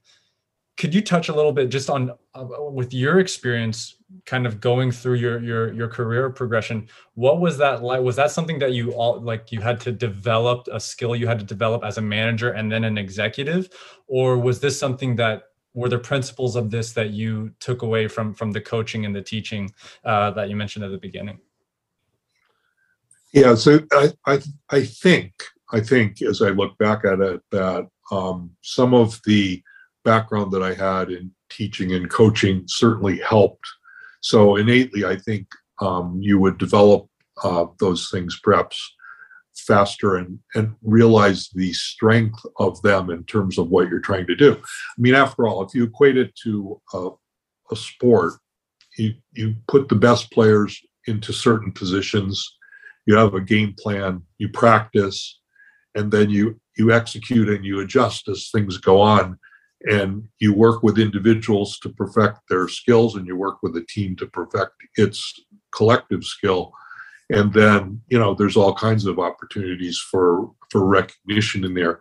Could 0.77 0.95
you 0.95 1.01
touch 1.01 1.29
a 1.29 1.35
little 1.35 1.53
bit 1.53 1.69
just 1.69 1.91
on 1.91 2.13
uh, 2.35 2.45
with 2.71 2.95
your 2.95 3.19
experience 3.19 3.97
kind 4.27 4.47
of 4.47 4.61
going 4.61 4.91
through 4.91 5.15
your 5.15 5.43
your 5.43 5.73
your 5.73 5.89
career 5.89 6.29
progression 6.31 6.89
what 7.15 7.41
was 7.41 7.59
that 7.59 7.83
like? 7.83 8.01
Was 8.03 8.17
that 8.17 8.31
something 8.31 8.59
that 8.59 8.73
you 8.73 8.93
all 8.93 9.21
like 9.21 9.53
you 9.53 9.61
had 9.61 9.81
to 9.81 9.93
develop 9.93 10.67
a 10.73 10.81
skill 10.81 11.15
you 11.15 11.27
had 11.27 11.39
to 11.39 11.45
develop 11.45 11.85
as 11.85 11.99
a 11.99 12.01
manager 12.01 12.51
and 12.51 12.71
then 12.71 12.85
an 12.85 12.99
executive? 12.99 13.69
Or 14.07 14.39
was 14.39 14.61
this 14.61 14.79
something 14.79 15.17
that 15.17 15.45
were 15.75 15.89
the 15.89 15.99
principles 15.99 16.57
of 16.57 16.71
this 16.71 16.93
that 16.93 17.11
you 17.11 17.53
took 17.61 17.83
away 17.83 18.09
from 18.09 18.35
from 18.35 18.51
the 18.51 18.61
coaching 18.61 19.05
and 19.05 19.15
the 19.15 19.23
teaching 19.23 19.73
uh, 20.05 20.31
that 20.33 20.49
you 20.49 20.57
mentioned 20.57 20.85
at 20.85 20.91
the 20.91 20.99
beginning? 20.99 21.39
Yeah 23.33 23.55
so 23.55 23.81
i 23.93 24.13
i, 24.27 24.41
I 24.71 24.85
think 24.85 25.33
I 25.73 25.81
think 25.81 26.21
as 26.23 26.43
I 26.43 26.51
look 26.51 26.77
back 26.79 27.05
at 27.05 27.21
it, 27.21 27.41
that 27.51 27.89
um, 28.11 28.51
some 28.63 28.93
of 28.95 29.19
the 29.25 29.63
background 30.05 30.53
that 30.53 30.63
I 30.63 30.75
had 30.75 31.11
in 31.11 31.33
teaching 31.51 31.93
and 31.95 32.11
coaching 32.11 32.65
certainly 32.67 33.19
helped. 33.19 33.67
So 34.21 34.57
innately, 34.57 35.05
I 35.05 35.17
think 35.17 35.47
um, 35.81 36.19
you 36.21 36.39
would 36.39 36.59
develop 36.59 37.09
uh, 37.43 37.67
those 37.81 38.11
things 38.11 38.39
perhaps 38.43 38.95
faster 39.55 40.17
and 40.17 40.39
and 40.55 40.75
realize 40.83 41.49
the 41.51 41.73
strength 41.73 42.41
of 42.59 42.81
them 42.83 43.11
in 43.11 43.25
terms 43.25 43.59
of 43.59 43.69
what 43.69 43.89
you're 43.89 44.01
trying 44.01 44.27
to 44.27 44.37
do. 44.37 44.55
I 44.55 45.01
mean, 45.01 45.15
after 45.15 45.47
all, 45.47 45.63
if 45.63 45.75
you 45.75 45.85
equate 45.85 46.17
it 46.17 46.35
to 46.45 46.81
a, 46.95 47.11
a 47.71 47.77
sport, 47.77 48.35
you 48.97 49.15
you 49.33 49.57
put 49.69 49.89
the 49.89 49.95
best 49.95 50.31
players 50.31 50.81
into 51.07 51.33
certain 51.33 51.73
positions. 51.73 52.57
You 53.07 53.17
have 53.17 53.35
a 53.35 53.41
game 53.41 53.75
plan. 53.79 54.23
You 54.39 54.49
practice 54.49 55.41
and 55.95 56.11
then 56.11 56.31
you 56.31 56.61
you 56.77 56.93
execute 56.93 57.49
and 57.49 57.65
you 57.65 57.81
adjust 57.81 58.29
as 58.29 58.51
things 58.51 58.79
go 58.79 59.01
on. 59.01 59.39
And 59.85 60.29
you 60.39 60.55
work 60.55 60.85
with 60.85 60.99
individuals 60.99 61.79
to 61.81 61.89
perfect 61.89 62.39
their 62.49 62.69
skills 62.69 63.17
and 63.17 63.27
you 63.27 63.37
work 63.37 63.59
with 63.65 63.77
a 63.77 63.85
team 63.89 64.15
to 64.17 64.27
perfect 64.27 64.75
its 64.97 65.41
collective 65.75 66.23
skill. 66.23 66.73
And 67.31 67.53
then 67.53 68.01
you 68.09 68.19
know 68.19 68.35
there's 68.35 68.57
all 68.57 68.75
kinds 68.75 69.07
of 69.07 69.19
opportunities 69.19 69.99
for 69.99 70.51
for 70.71 70.87
recognition 70.87 71.65
in 71.65 71.75
there. 71.75 72.01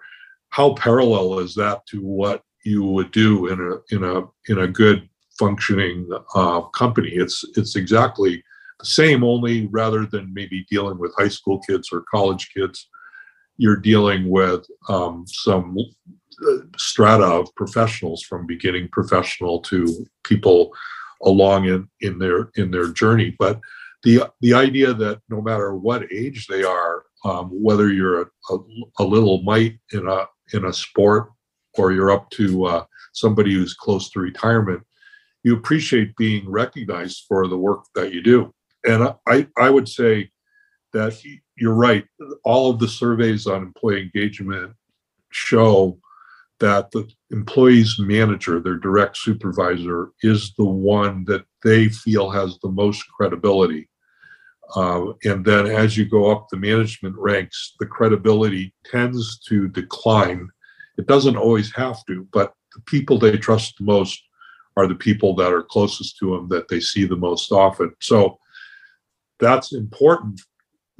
How 0.50 0.74
parallel 0.74 1.40
is 1.40 1.56
that 1.56 1.86
to 1.88 2.02
what 2.02 2.44
you 2.64 2.84
would 2.84 3.12
do 3.12 3.48
in 3.48 3.60
a 3.60 3.96
in 3.96 4.04
a 4.04 4.24
in 4.48 4.60
a 4.60 4.68
good 4.68 5.10
functioning 5.40 6.08
uh, 6.36 6.62
company? 6.62 7.10
It's 7.10 7.44
it's 7.56 7.76
exactly 7.76 8.44
the 8.80 8.86
same 8.86 9.24
only 9.24 9.68
rather 9.68 10.06
than 10.06 10.34
maybe 10.34 10.66
dealing 10.70 11.00
with 11.00 11.16
high 11.18 11.30
school 11.30 11.60
kids 11.68 11.90
or 11.92 12.04
college 12.12 12.52
kids 12.54 12.88
you're 13.62 13.78
dealing 13.78 14.28
with 14.28 14.66
um, 14.90 15.24
some 15.28 15.78
uh, 16.48 16.58
strata 16.78 17.24
of 17.24 17.54
professionals 17.56 18.24
from 18.24 18.48
beginning 18.48 18.90
professional 18.92 19.60
to 19.60 20.08
people 20.24 20.72
along 21.22 21.66
in, 21.66 21.88
in 22.02 22.18
their 22.18 22.50
in 22.56 22.72
their 22.72 22.88
journey. 22.92 23.36
But 23.38 23.60
the 24.02 24.32
the 24.42 24.56
idea 24.56 24.96
that 24.96 25.22
no 25.30 25.42
matter 25.42 25.76
what 25.76 26.12
age 26.12 26.48
they 26.48 26.64
are 26.64 27.04
um, 27.24 27.50
whether 27.52 27.94
you're 27.94 28.24
a, 28.24 28.26
a, 28.50 28.58
a, 28.98 29.04
little 29.04 29.44
mite 29.44 29.78
in 29.94 30.08
a 30.08 30.26
in 30.54 30.66
a 30.66 30.74
sport 30.74 31.30
or 31.76 31.92
you're 31.92 32.12
up 32.12 32.32
to 32.32 32.66
uh, 32.66 32.84
somebody 33.14 33.54
who's 33.54 33.76
close 33.76 34.10
to 34.10 34.20
retirement 34.20 34.82
you 35.44 35.56
appreciate 35.56 36.16
being 36.16 36.50
recognized 36.50 37.26
for 37.28 37.48
the 37.48 37.58
work 37.58 37.84
that 37.94 38.12
you 38.12 38.24
do. 38.24 38.52
And 38.86 39.14
i 39.28 39.48
i 39.56 39.70
would 39.70 39.88
say 39.88 40.32
that 40.94 41.14
you're 41.62 41.76
right. 41.76 42.06
All 42.44 42.72
of 42.72 42.80
the 42.80 42.88
surveys 42.88 43.46
on 43.46 43.62
employee 43.62 44.02
engagement 44.02 44.74
show 45.30 46.00
that 46.60 46.90
the 46.90 47.08
employee's 47.30 48.00
manager, 48.00 48.60
their 48.60 48.78
direct 48.78 49.16
supervisor, 49.16 50.10
is 50.24 50.54
the 50.58 50.66
one 50.66 51.24
that 51.26 51.46
they 51.64 51.88
feel 51.90 52.32
has 52.32 52.58
the 52.60 52.70
most 52.70 53.04
credibility. 53.16 53.88
Uh, 54.76 55.14
and 55.24 55.46
then 55.46 55.68
as 55.68 55.96
you 55.96 56.06
go 56.06 56.32
up 56.32 56.48
the 56.50 56.58
management 56.58 57.16
ranks, 57.16 57.76
the 57.80 57.86
credibility 57.86 58.74
tends 58.84 59.38
to 59.42 59.68
decline. 59.68 60.50
It 60.98 61.06
doesn't 61.06 61.38
always 61.38 61.72
have 61.76 62.04
to, 62.08 62.28
but 62.34 62.54
the 62.74 62.82
people 62.88 63.20
they 63.20 63.38
trust 63.38 63.76
the 63.78 63.84
most 63.84 64.20
are 64.78 64.88
the 64.88 64.96
people 64.96 65.36
that 65.36 65.54
are 65.54 65.62
closest 65.62 66.18
to 66.18 66.32
them 66.32 66.50
that 66.50 66.70
they 66.70 66.80
see 66.80 67.06
the 67.06 67.16
most 67.16 67.52
often. 67.52 67.94
So 68.00 68.40
that's 69.40 69.74
important 69.74 70.42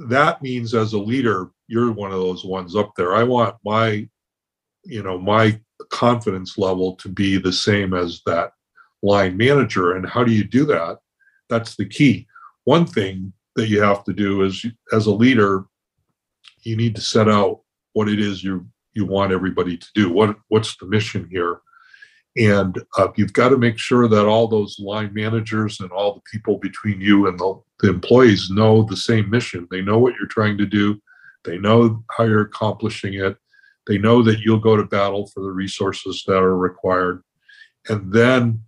that 0.10 0.42
means 0.42 0.74
as 0.74 0.94
a 0.94 1.00
leader, 1.00 1.50
you're 1.68 1.92
one 1.92 2.12
of 2.12 2.20
those 2.20 2.44
ones 2.44 2.76
up 2.76 2.94
there. 2.96 3.16
I 3.16 3.24
want 3.24 3.56
my, 3.64 4.08
you 4.84 5.04
know, 5.04 5.18
my 5.18 5.60
confidence 5.90 6.58
level 6.58 6.96
to 6.98 7.10
be 7.10 7.38
the 7.38 7.54
same 7.54 7.94
as 7.94 8.22
that 8.26 8.52
line 9.02 9.38
manager. 9.38 9.96
And 9.96 10.08
how 10.08 10.24
do 10.24 10.32
you 10.32 10.44
do 10.44 10.66
that? 10.66 11.00
That's 11.50 11.76
the 11.76 11.86
key. 11.86 12.28
One 12.64 12.86
thing 12.86 13.34
that 13.56 13.68
you 13.68 13.82
have 13.82 14.04
to 14.06 14.14
do 14.14 14.44
is 14.44 14.66
as 14.92 15.08
a 15.08 15.12
leader, 15.12 15.66
you 16.64 16.78
need 16.78 16.96
to 16.96 17.02
set 17.02 17.28
out 17.28 17.62
what 17.94 18.08
it 18.08 18.20
is 18.20 18.44
you 18.44 18.68
you 18.94 19.06
want 19.06 19.32
everybody 19.32 19.78
to 19.78 19.88
do. 19.96 20.12
What 20.12 20.38
what's 20.50 20.76
the 20.78 20.86
mission 20.86 21.28
here? 21.32 21.62
And 22.38 22.82
uh, 22.98 23.10
you've 23.16 23.34
got 23.34 23.50
to 23.50 23.58
make 23.58 23.78
sure 23.78 24.08
that 24.08 24.26
all 24.26 24.48
those 24.48 24.80
line 24.80 25.14
managers 25.14 25.82
and 25.82 25.92
all 25.92 26.16
the 26.16 26.22
people 26.32 26.58
between 26.58 27.02
you 27.02 27.28
and 27.28 27.38
the, 27.38 27.62
the 27.82 27.90
employees 27.90 28.50
know 28.50 28.84
the 28.84 28.96
same 28.96 29.30
mission. 29.30 29.68
They 29.70 29.82
know 29.82 29.98
what 30.00 30.14
you're 30.16 30.28
trying 30.28 30.58
to 30.60 30.66
do, 30.66 31.02
they 31.44 31.58
know 31.58 32.04
how 32.16 32.24
you're 32.24 32.42
accomplishing 32.42 33.16
it, 33.16 33.36
they 33.88 33.98
know 33.98 34.22
that 34.24 34.40
you'll 34.40 34.60
go 34.60 34.78
to 34.78 34.84
battle 34.84 35.28
for 35.28 35.42
the 35.44 35.52
resources 35.52 36.24
that 36.28 36.38
are 36.38 36.58
required. 36.58 37.24
And 37.90 38.14
then 38.14 38.64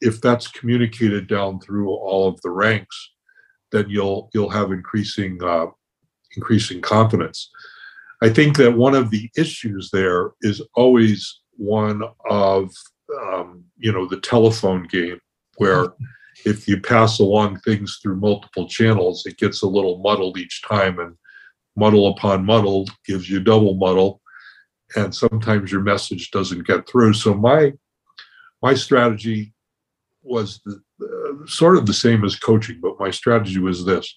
if 0.00 0.20
that's 0.20 0.46
communicated 0.46 1.26
down 1.26 1.60
through 1.60 1.90
all 1.90 2.28
of 2.28 2.40
the 2.42 2.50
ranks, 2.50 3.12
then 3.72 3.86
you'll 3.88 4.30
you'll 4.32 4.50
have 4.50 4.70
increasing 4.70 5.42
uh, 5.42 5.66
increasing 6.36 6.80
confidence. 6.80 7.50
I 8.22 8.28
think 8.28 8.56
that 8.56 8.76
one 8.76 8.94
of 8.94 9.10
the 9.10 9.30
issues 9.36 9.90
there 9.92 10.32
is 10.42 10.62
always 10.74 11.40
one 11.56 12.02
of 12.28 12.70
um, 13.22 13.64
you 13.76 13.92
know 13.92 14.06
the 14.06 14.20
telephone 14.20 14.86
game 14.86 15.18
where 15.56 15.88
if 16.44 16.68
you 16.68 16.80
pass 16.80 17.18
along 17.18 17.58
things 17.60 17.98
through 18.02 18.16
multiple 18.16 18.68
channels 18.68 19.26
it 19.26 19.36
gets 19.38 19.62
a 19.62 19.66
little 19.66 19.98
muddled 19.98 20.38
each 20.38 20.62
time 20.62 20.98
and 20.98 21.16
muddle 21.76 22.08
upon 22.08 22.44
muddle 22.44 22.86
gives 23.06 23.28
you 23.28 23.40
double 23.40 23.74
muddle 23.74 24.20
and 24.96 25.14
sometimes 25.14 25.70
your 25.70 25.82
message 25.82 26.30
doesn't 26.30 26.66
get 26.66 26.88
through. 26.88 27.14
So 27.14 27.34
my 27.34 27.72
my 28.62 28.74
strategy 28.74 29.52
was 30.22 30.60
the, 30.64 30.80
uh, 31.02 31.46
sort 31.46 31.76
of 31.76 31.86
the 31.86 31.94
same 31.94 32.24
as 32.24 32.36
coaching, 32.36 32.80
but 32.80 32.98
my 32.98 33.10
strategy 33.10 33.58
was 33.58 33.84
this: 33.84 34.14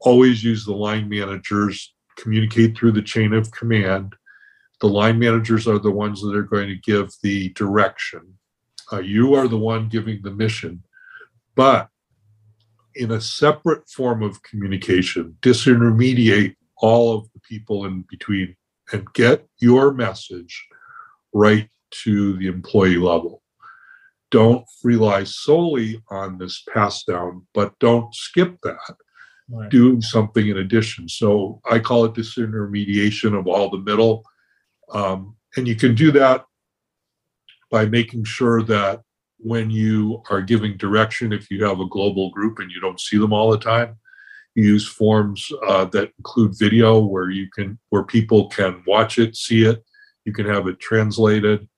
always 0.00 0.44
use 0.44 0.64
the 0.64 0.74
line 0.74 1.08
managers, 1.08 1.94
communicate 2.16 2.76
through 2.76 2.92
the 2.92 3.02
chain 3.02 3.32
of 3.32 3.50
command. 3.50 4.14
The 4.84 4.90
line 4.90 5.18
managers 5.18 5.66
are 5.66 5.78
the 5.78 5.90
ones 5.90 6.20
that 6.20 6.36
are 6.36 6.42
going 6.42 6.68
to 6.68 6.76
give 6.76 7.10
the 7.22 7.48
direction. 7.54 8.34
Uh, 8.92 8.98
you 8.98 9.34
are 9.34 9.48
the 9.48 9.56
one 9.56 9.88
giving 9.88 10.20
the 10.20 10.30
mission, 10.30 10.82
but 11.54 11.88
in 12.94 13.10
a 13.10 13.18
separate 13.18 13.88
form 13.88 14.22
of 14.22 14.42
communication, 14.42 15.38
disintermediate 15.40 16.56
all 16.76 17.16
of 17.16 17.32
the 17.32 17.40
people 17.40 17.86
in 17.86 18.04
between 18.10 18.56
and 18.92 19.10
get 19.14 19.46
your 19.58 19.94
message 19.94 20.66
right 21.32 21.70
to 22.02 22.36
the 22.36 22.48
employee 22.48 22.98
level. 22.98 23.40
Don't 24.30 24.66
rely 24.82 25.24
solely 25.24 26.02
on 26.10 26.36
this 26.36 26.62
pass 26.74 27.04
down, 27.04 27.46
but 27.54 27.72
don't 27.78 28.14
skip 28.14 28.58
that. 28.64 28.96
Right. 29.48 29.70
Do 29.70 30.02
something 30.02 30.46
in 30.46 30.58
addition. 30.58 31.08
So 31.08 31.62
I 31.64 31.78
call 31.78 32.04
it 32.04 32.12
disintermediation 32.12 33.34
of 33.34 33.46
all 33.46 33.70
the 33.70 33.78
middle. 33.78 34.26
Um, 34.92 35.36
and 35.56 35.66
you 35.66 35.76
can 35.76 35.94
do 35.94 36.10
that 36.12 36.44
by 37.70 37.86
making 37.86 38.24
sure 38.24 38.62
that 38.62 39.02
when 39.38 39.70
you 39.70 40.22
are 40.30 40.40
giving 40.40 40.76
direction, 40.76 41.32
if 41.32 41.50
you 41.50 41.64
have 41.64 41.80
a 41.80 41.88
global 41.88 42.30
group 42.30 42.58
and 42.58 42.70
you 42.70 42.80
don't 42.80 43.00
see 43.00 43.18
them 43.18 43.32
all 43.32 43.50
the 43.50 43.58
time, 43.58 43.96
you 44.54 44.64
use 44.64 44.86
forms 44.86 45.50
uh, 45.66 45.84
that 45.86 46.12
include 46.18 46.58
video 46.58 47.00
where 47.00 47.30
you 47.30 47.48
can 47.50 47.78
where 47.90 48.04
people 48.04 48.48
can 48.48 48.82
watch 48.86 49.18
it, 49.18 49.36
see 49.36 49.64
it. 49.64 49.84
You 50.24 50.32
can 50.32 50.46
have 50.46 50.68
it 50.68 50.80
translated 50.80 51.68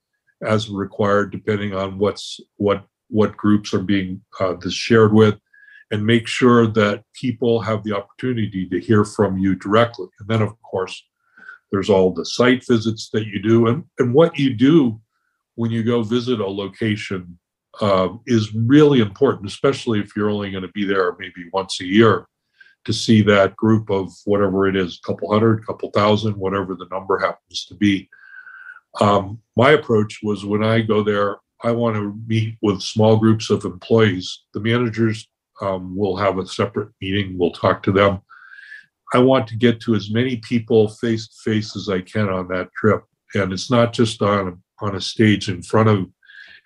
as 0.42 0.68
required, 0.68 1.32
depending 1.32 1.74
on 1.74 1.98
what's 1.98 2.38
what 2.56 2.84
what 3.08 3.36
groups 3.36 3.72
are 3.72 3.82
being 3.82 4.20
uh, 4.40 4.54
this 4.54 4.74
shared 4.74 5.12
with, 5.12 5.36
and 5.90 6.04
make 6.04 6.26
sure 6.26 6.66
that 6.66 7.04
people 7.14 7.60
have 7.60 7.82
the 7.82 7.96
opportunity 7.96 8.68
to 8.68 8.80
hear 8.80 9.04
from 9.04 9.38
you 9.38 9.54
directly. 9.54 10.08
And 10.20 10.28
then, 10.28 10.42
of 10.42 10.60
course, 10.62 11.02
there's 11.70 11.90
all 11.90 12.12
the 12.12 12.24
site 12.24 12.64
visits 12.66 13.10
that 13.10 13.26
you 13.26 13.40
do, 13.40 13.66
and 13.68 13.84
and 13.98 14.14
what 14.14 14.38
you 14.38 14.54
do 14.54 15.00
when 15.56 15.70
you 15.70 15.82
go 15.82 16.02
visit 16.02 16.40
a 16.40 16.46
location 16.46 17.38
uh, 17.80 18.08
is 18.26 18.54
really 18.54 19.00
important, 19.00 19.46
especially 19.46 20.00
if 20.00 20.14
you're 20.16 20.30
only 20.30 20.50
going 20.50 20.62
to 20.62 20.72
be 20.72 20.84
there 20.84 21.16
maybe 21.18 21.48
once 21.52 21.80
a 21.80 21.84
year 21.84 22.26
to 22.84 22.92
see 22.92 23.20
that 23.20 23.56
group 23.56 23.90
of 23.90 24.12
whatever 24.24 24.68
it 24.68 24.76
is, 24.76 25.00
a 25.02 25.06
couple 25.06 25.30
hundred, 25.30 25.66
couple 25.66 25.90
thousand, 25.90 26.36
whatever 26.36 26.74
the 26.74 26.86
number 26.90 27.18
happens 27.18 27.66
to 27.66 27.74
be. 27.74 28.08
Um, 29.00 29.40
my 29.56 29.72
approach 29.72 30.20
was 30.22 30.44
when 30.44 30.62
I 30.62 30.80
go 30.80 31.02
there, 31.02 31.36
I 31.64 31.72
want 31.72 31.96
to 31.96 32.18
meet 32.26 32.56
with 32.62 32.80
small 32.80 33.16
groups 33.16 33.50
of 33.50 33.64
employees. 33.64 34.44
The 34.54 34.60
managers 34.60 35.28
um, 35.60 35.96
will 35.96 36.16
have 36.16 36.38
a 36.38 36.46
separate 36.46 36.90
meeting, 37.00 37.36
we'll 37.36 37.50
talk 37.50 37.82
to 37.84 37.92
them. 37.92 38.20
I 39.14 39.18
want 39.18 39.46
to 39.48 39.56
get 39.56 39.80
to 39.82 39.94
as 39.94 40.10
many 40.10 40.36
people 40.38 40.88
face 40.88 41.28
to 41.28 41.50
face 41.50 41.76
as 41.76 41.88
I 41.88 42.00
can 42.00 42.28
on 42.28 42.48
that 42.48 42.70
trip. 42.74 43.04
And 43.34 43.52
it's 43.52 43.70
not 43.70 43.92
just 43.92 44.20
on, 44.22 44.62
on 44.80 44.96
a 44.96 45.00
stage 45.00 45.48
in 45.48 45.62
front 45.62 45.88
of 45.88 46.06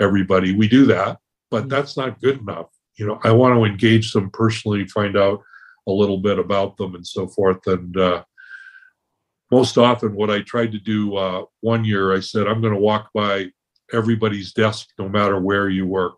everybody. 0.00 0.54
We 0.54 0.68
do 0.68 0.86
that, 0.86 1.18
but 1.50 1.62
mm-hmm. 1.62 1.68
that's 1.68 1.96
not 1.96 2.20
good 2.20 2.38
enough. 2.40 2.66
You 2.96 3.06
know, 3.06 3.20
I 3.22 3.32
want 3.32 3.54
to 3.54 3.64
engage 3.64 4.12
them 4.12 4.30
personally, 4.30 4.86
find 4.86 5.16
out 5.16 5.42
a 5.86 5.92
little 5.92 6.18
bit 6.18 6.38
about 6.38 6.76
them 6.76 6.94
and 6.94 7.06
so 7.06 7.26
forth. 7.28 7.66
And 7.66 7.96
uh, 7.96 8.24
most 9.50 9.78
often, 9.78 10.14
what 10.14 10.30
I 10.30 10.40
tried 10.40 10.72
to 10.72 10.78
do 10.78 11.16
uh, 11.16 11.44
one 11.60 11.84
year, 11.84 12.14
I 12.14 12.20
said, 12.20 12.46
I'm 12.46 12.60
going 12.60 12.74
to 12.74 12.80
walk 12.80 13.10
by 13.14 13.46
everybody's 13.92 14.52
desk 14.52 14.88
no 14.98 15.08
matter 15.08 15.40
where 15.40 15.68
you 15.68 15.86
work. 15.86 16.14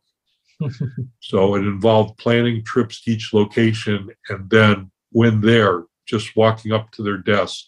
so 1.21 1.55
it 1.57 1.61
involved 1.61 2.19
planning 2.19 2.65
trips 2.65 3.03
to 3.03 3.11
each 3.13 3.33
location 3.33 4.09
and 4.29 4.49
then 4.51 4.91
when 5.11 5.41
there, 5.41 5.85
just 6.07 6.37
walking 6.37 6.73
up 6.73 6.91
to 6.93 7.03
their 7.03 7.19
desk 7.19 7.65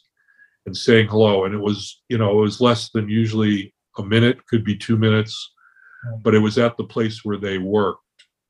and 0.67 0.77
saying 0.77 1.09
hello. 1.09 1.45
And 1.45 1.55
it 1.55 1.61
was, 1.61 2.03
you 2.09 2.19
know, 2.19 2.39
it 2.39 2.43
was 2.43 2.61
less 2.61 2.91
than 2.91 3.09
usually 3.09 3.75
a 3.99 4.03
minute, 4.03 4.47
could 4.47 4.65
be 4.65 4.77
two 4.77 4.97
minutes, 4.97 5.53
but 6.23 6.35
it 6.35 6.41
was 6.41 6.59
at 6.59 6.77
the 6.77 6.85
place 6.85 7.25
where 7.25 7.39
they 7.39 7.59
worked. 7.59 8.01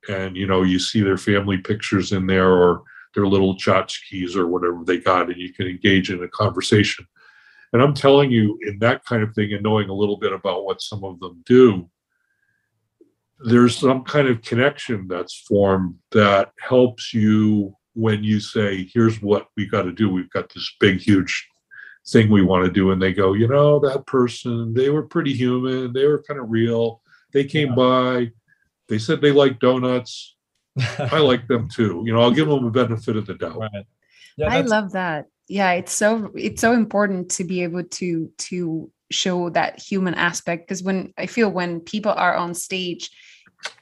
And, 0.09 0.35
you 0.35 0.47
know, 0.47 0.63
you 0.63 0.79
see 0.79 1.01
their 1.01 1.17
family 1.17 1.57
pictures 1.57 2.11
in 2.11 2.27
there 2.27 2.51
or 2.51 2.83
their 3.15 3.27
little 3.27 3.55
tchotchkes 3.55 4.35
or 4.35 4.47
whatever 4.47 4.83
they 4.85 4.97
got, 4.97 5.29
and 5.29 5.37
you 5.37 5.53
can 5.53 5.67
engage 5.67 6.11
in 6.11 6.23
a 6.23 6.27
conversation. 6.27 7.05
And 7.73 7.81
I'm 7.81 7.93
telling 7.93 8.31
you, 8.31 8.59
in 8.61 8.79
that 8.79 9.03
kind 9.05 9.23
of 9.23 9.33
thing, 9.33 9.53
and 9.53 9.63
knowing 9.63 9.89
a 9.89 9.93
little 9.93 10.17
bit 10.17 10.31
about 10.31 10.65
what 10.65 10.81
some 10.81 11.03
of 11.03 11.19
them 11.19 11.43
do, 11.45 11.89
there's 13.39 13.77
some 13.77 14.03
kind 14.03 14.27
of 14.27 14.41
connection 14.41 15.07
that's 15.07 15.43
formed 15.47 15.95
that 16.11 16.51
helps 16.59 17.13
you 17.13 17.75
when 17.95 18.23
you 18.23 18.39
say, 18.39 18.89
here's 18.93 19.21
what 19.21 19.47
we 19.57 19.65
got 19.65 19.83
to 19.83 19.91
do. 19.91 20.09
We've 20.09 20.29
got 20.29 20.53
this 20.53 20.75
big, 20.79 20.99
huge 20.99 21.47
thing 22.07 22.29
we 22.29 22.43
want 22.43 22.65
to 22.65 22.71
do. 22.71 22.91
And 22.91 23.01
they 23.01 23.13
go, 23.13 23.33
you 23.33 23.47
know, 23.47 23.79
that 23.79 24.05
person, 24.05 24.73
they 24.73 24.89
were 24.89 25.03
pretty 25.03 25.33
human. 25.33 25.93
They 25.93 26.05
were 26.05 26.21
kind 26.21 26.39
of 26.39 26.49
real. 26.49 27.01
They 27.33 27.45
came 27.45 27.69
yeah. 27.69 27.75
by. 27.75 28.31
They 28.87 28.99
said 28.99 29.21
they 29.21 29.31
like 29.31 29.59
donuts. 29.59 30.35
I 30.99 31.19
like 31.19 31.47
them 31.47 31.69
too. 31.69 32.03
You 32.05 32.13
know, 32.13 32.21
I'll 32.21 32.31
give 32.31 32.47
them 32.47 32.65
a 32.65 32.71
benefit 32.71 33.15
of 33.15 33.25
the 33.25 33.33
doubt. 33.33 33.57
Right. 33.57 33.85
Yeah, 34.37 34.53
I 34.53 34.61
love 34.61 34.91
that. 34.91 35.25
Yeah, 35.47 35.71
it's 35.71 35.93
so 35.93 36.31
it's 36.35 36.61
so 36.61 36.73
important 36.73 37.31
to 37.31 37.43
be 37.43 37.63
able 37.63 37.83
to 37.83 38.29
to 38.37 38.91
show 39.11 39.49
that 39.51 39.79
human 39.79 40.15
aspect 40.15 40.67
because 40.67 40.83
when 40.83 41.13
I 41.17 41.27
feel 41.27 41.49
when 41.49 41.79
people 41.79 42.11
are 42.11 42.35
on 42.35 42.53
stage, 42.53 43.09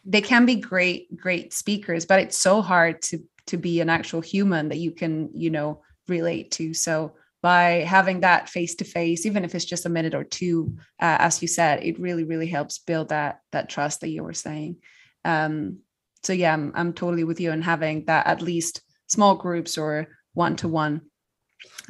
they 0.06 0.22
can 0.22 0.46
be 0.46 0.56
great 0.56 1.16
great 1.16 1.54
speakers, 1.54 2.06
but 2.06 2.20
it's 2.20 2.38
so 2.38 2.62
hard 2.62 3.02
to 3.04 3.20
to 3.48 3.58
be 3.58 3.82
an 3.82 3.90
actual 3.90 4.22
human 4.22 4.70
that 4.70 4.78
you 4.78 4.92
can 4.92 5.30
you 5.34 5.50
know 5.50 5.82
relate 6.08 6.52
to. 6.52 6.74
So 6.74 7.14
by 7.42 7.84
having 7.86 8.22
that 8.22 8.48
face 8.48 8.76
to 8.76 8.86
face, 8.86 9.26
even 9.26 9.44
if 9.44 9.54
it's 9.54 9.66
just 9.66 9.86
a 9.86 9.90
minute 9.90 10.16
or 10.16 10.24
two, 10.24 10.78
uh, 11.02 11.18
as 11.20 11.42
you 11.42 11.48
said, 11.48 11.84
it 11.84 12.00
really 12.00 12.24
really 12.24 12.48
helps 12.48 12.80
build 12.80 13.10
that 13.10 13.40
that 13.52 13.70
trust 13.70 14.02
that 14.02 14.10
you 14.10 14.24
were 14.24 14.34
saying. 14.34 14.78
Um, 15.26 15.80
so 16.24 16.34
yeah 16.34 16.54
I'm, 16.54 16.72
I'm 16.76 16.94
totally 16.94 17.24
with 17.24 17.40
you 17.40 17.52
on 17.52 17.62
having 17.62 18.06
that 18.06 18.26
at 18.26 18.42
least 18.42 18.82
small 19.08 19.36
groups 19.36 19.78
or 19.78 20.08
one 20.34 20.56
to 20.58 20.68
one 20.68 21.02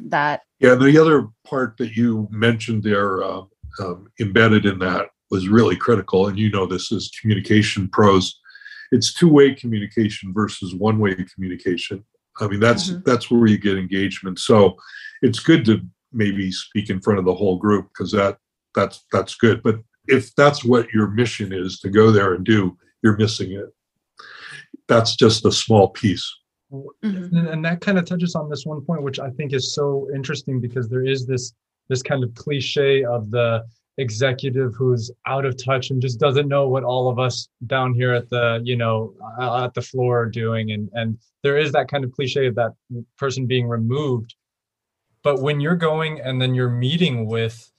that 0.00 0.42
yeah 0.60 0.74
the 0.74 0.98
other 0.98 1.28
part 1.46 1.76
that 1.78 1.92
you 1.96 2.28
mentioned 2.30 2.82
there 2.82 3.22
uh, 3.22 3.42
um, 3.80 4.08
embedded 4.20 4.66
in 4.66 4.78
that 4.80 5.06
was 5.30 5.48
really 5.48 5.76
critical 5.76 6.26
and 6.26 6.38
you 6.38 6.50
know 6.50 6.66
this 6.66 6.92
is 6.92 7.10
communication 7.20 7.88
pros 7.88 8.40
it's 8.94 9.12
two-way 9.12 9.54
communication 9.54 10.32
versus 10.32 10.74
one-way 10.74 11.14
communication 11.34 12.04
i 12.40 12.46
mean 12.46 12.60
that's 12.60 12.90
mm-hmm. 12.90 13.00
that's 13.04 13.30
where 13.30 13.46
you 13.46 13.58
get 13.58 13.78
engagement 13.78 14.38
so 14.38 14.74
it's 15.22 15.40
good 15.40 15.64
to 15.64 15.80
maybe 16.12 16.50
speak 16.50 16.90
in 16.90 17.00
front 17.00 17.18
of 17.18 17.24
the 17.24 17.34
whole 17.34 17.56
group 17.56 17.88
because 17.88 18.12
that 18.12 18.38
that's 18.74 19.04
that's 19.12 19.34
good 19.34 19.62
but 19.62 19.76
if 20.06 20.34
that's 20.34 20.64
what 20.64 20.90
your 20.92 21.08
mission 21.08 21.52
is 21.52 21.80
to 21.80 21.88
go 21.88 22.10
there 22.10 22.34
and 22.34 22.44
do 22.44 22.76
you're 23.02 23.16
missing 23.16 23.52
it 23.52 23.72
that's 24.88 25.16
just 25.16 25.44
a 25.44 25.52
small 25.52 25.88
piece. 25.88 26.30
Mm-hmm. 26.72 27.36
And, 27.36 27.48
and 27.48 27.64
that 27.64 27.80
kind 27.80 27.98
of 27.98 28.04
touches 28.04 28.34
on 28.34 28.50
this 28.50 28.64
one 28.64 28.82
point, 28.82 29.02
which 29.02 29.20
I 29.20 29.30
think 29.30 29.52
is 29.52 29.74
so 29.74 30.08
interesting 30.14 30.60
because 30.60 30.88
there 30.88 31.04
is 31.04 31.26
this 31.26 31.52
this 31.88 32.02
kind 32.02 32.24
of 32.24 32.34
cliche 32.34 33.04
of 33.04 33.30
the 33.30 33.62
executive 33.98 34.74
who's 34.74 35.10
out 35.26 35.44
of 35.44 35.62
touch 35.62 35.90
and 35.90 36.02
just 36.02 36.18
doesn't 36.18 36.48
know 36.48 36.68
what 36.68 36.82
all 36.82 37.08
of 37.08 37.18
us 37.18 37.48
down 37.66 37.94
here 37.94 38.12
at 38.12 38.28
the 38.28 38.60
you 38.64 38.76
know 38.76 39.14
at 39.40 39.74
the 39.74 39.82
floor 39.82 40.20
are 40.20 40.30
doing. 40.30 40.70
And 40.72 40.90
and 40.94 41.18
there 41.42 41.56
is 41.56 41.72
that 41.72 41.88
kind 41.88 42.04
of 42.04 42.12
cliche 42.12 42.46
of 42.46 42.54
that 42.56 42.72
person 43.18 43.46
being 43.46 43.68
removed. 43.68 44.34
But 45.22 45.40
when 45.40 45.60
you're 45.60 45.76
going 45.76 46.20
and 46.20 46.40
then 46.40 46.54
you're 46.54 46.70
meeting 46.70 47.26
with 47.26 47.70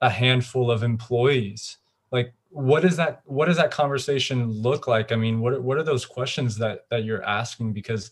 a 0.00 0.10
handful 0.10 0.70
of 0.70 0.82
employees 0.82 1.78
like 2.10 2.32
what 2.50 2.80
does 2.80 2.96
that 2.96 3.22
what 3.24 3.46
does 3.46 3.56
that 3.56 3.70
conversation 3.70 4.50
look 4.50 4.86
like? 4.86 5.12
I 5.12 5.16
mean 5.16 5.40
what 5.40 5.62
what 5.62 5.76
are 5.76 5.82
those 5.82 6.06
questions 6.06 6.56
that 6.58 6.86
that 6.90 7.04
you're 7.04 7.22
asking? 7.22 7.72
Because 7.72 8.10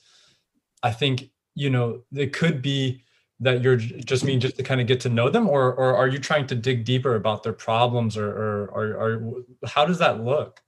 i 0.83 0.91
think 0.93 1.31
you 1.55 1.71
know 1.71 2.03
it 2.15 2.33
could 2.33 2.61
be 2.61 3.03
that 3.41 3.63
you're 3.63 3.77
just 3.77 4.25
mean 4.25 4.41
just 4.41 4.57
to 4.57 4.63
kind 4.63 4.81
of 4.81 4.87
get 4.87 5.01
to 5.01 5.09
know 5.09 5.29
them? 5.31 5.49
Or 5.49 5.73
or 5.75 5.97
are 5.97 6.09
you 6.09 6.19
trying 6.19 6.47
to 6.49 6.55
dig 6.55 6.85
deeper 6.85 7.15
about 7.15 7.43
their 7.43 7.53
problems 7.53 8.17
or 8.17 8.29
or 8.29 8.67
or, 8.69 8.95
or 8.95 9.69
how 9.69 9.85
does 9.85 9.99
that 9.99 10.23
look? 10.23 10.61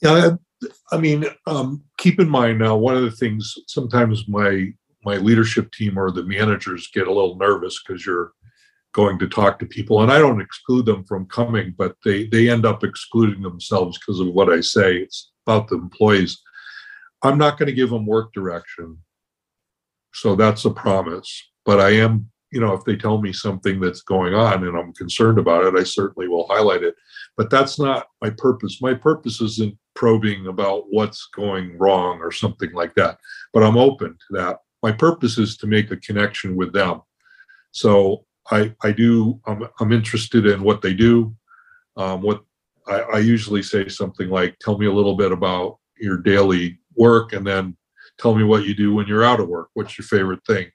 Yeah 0.00 0.36
i 0.92 0.98
mean 0.98 1.24
um, 1.46 1.82
keep 1.98 2.18
in 2.20 2.28
mind 2.28 2.58
now 2.58 2.76
one 2.76 2.96
of 2.96 3.02
the 3.02 3.10
things 3.10 3.54
sometimes 3.66 4.26
my 4.28 4.72
my 5.04 5.16
leadership 5.16 5.70
team 5.72 5.98
or 5.98 6.10
the 6.10 6.22
managers 6.22 6.88
get 6.92 7.06
a 7.06 7.12
little 7.12 7.36
nervous 7.36 7.82
because 7.82 8.04
you're 8.04 8.32
going 8.92 9.18
to 9.18 9.28
talk 9.28 9.58
to 9.58 9.66
people 9.66 10.02
and 10.02 10.10
i 10.10 10.18
don't 10.18 10.40
exclude 10.40 10.86
them 10.86 11.04
from 11.04 11.26
coming 11.26 11.74
but 11.76 11.96
they 12.04 12.26
they 12.28 12.48
end 12.48 12.64
up 12.64 12.82
excluding 12.82 13.42
themselves 13.42 13.98
because 13.98 14.20
of 14.20 14.28
what 14.28 14.50
i 14.50 14.60
say. 14.60 14.96
It's 14.96 15.32
about 15.46 15.68
the 15.68 15.76
employees. 15.76 16.42
I'm 17.22 17.38
not 17.38 17.58
going 17.58 17.66
to 17.66 17.72
give 17.72 17.90
them 17.90 18.06
work 18.06 18.32
direction 18.32 18.98
so 20.16 20.34
that's 20.34 20.64
a 20.64 20.70
promise 20.70 21.50
but 21.64 21.80
i 21.80 21.90
am 21.90 22.28
you 22.50 22.60
know, 22.60 22.72
if 22.72 22.84
they 22.84 22.96
tell 22.96 23.20
me 23.20 23.32
something 23.32 23.80
that's 23.80 24.02
going 24.02 24.34
on 24.34 24.66
and 24.66 24.76
I'm 24.76 24.92
concerned 24.94 25.38
about 25.38 25.64
it, 25.64 25.78
I 25.78 25.82
certainly 25.82 26.28
will 26.28 26.46
highlight 26.48 26.82
it. 26.82 26.94
But 27.36 27.50
that's 27.50 27.78
not 27.78 28.06
my 28.22 28.30
purpose. 28.30 28.80
My 28.80 28.94
purpose 28.94 29.40
isn't 29.40 29.76
probing 29.94 30.46
about 30.46 30.84
what's 30.88 31.28
going 31.34 31.76
wrong 31.76 32.20
or 32.20 32.30
something 32.30 32.72
like 32.72 32.94
that. 32.94 33.18
But 33.52 33.62
I'm 33.62 33.76
open 33.76 34.10
to 34.10 34.36
that. 34.38 34.60
My 34.82 34.92
purpose 34.92 35.38
is 35.38 35.56
to 35.58 35.66
make 35.66 35.90
a 35.90 35.96
connection 35.96 36.56
with 36.56 36.72
them. 36.72 37.02
So 37.72 38.24
I 38.50 38.74
I 38.82 38.92
do 38.92 39.40
I'm 39.46 39.68
I'm 39.80 39.92
interested 39.92 40.46
in 40.46 40.62
what 40.62 40.80
they 40.80 40.94
do. 40.94 41.34
Um, 41.96 42.22
what 42.22 42.42
I, 42.86 43.00
I 43.00 43.18
usually 43.18 43.62
say 43.62 43.88
something 43.88 44.30
like, 44.30 44.56
"Tell 44.60 44.78
me 44.78 44.86
a 44.86 44.92
little 44.92 45.16
bit 45.16 45.32
about 45.32 45.78
your 45.98 46.18
daily 46.18 46.78
work, 46.94 47.32
and 47.32 47.46
then 47.46 47.76
tell 48.18 48.34
me 48.34 48.44
what 48.44 48.64
you 48.64 48.74
do 48.74 48.94
when 48.94 49.06
you're 49.06 49.24
out 49.24 49.40
of 49.40 49.48
work. 49.48 49.68
What's 49.74 49.98
your 49.98 50.06
favorite 50.06 50.44
thing?" 50.46 50.70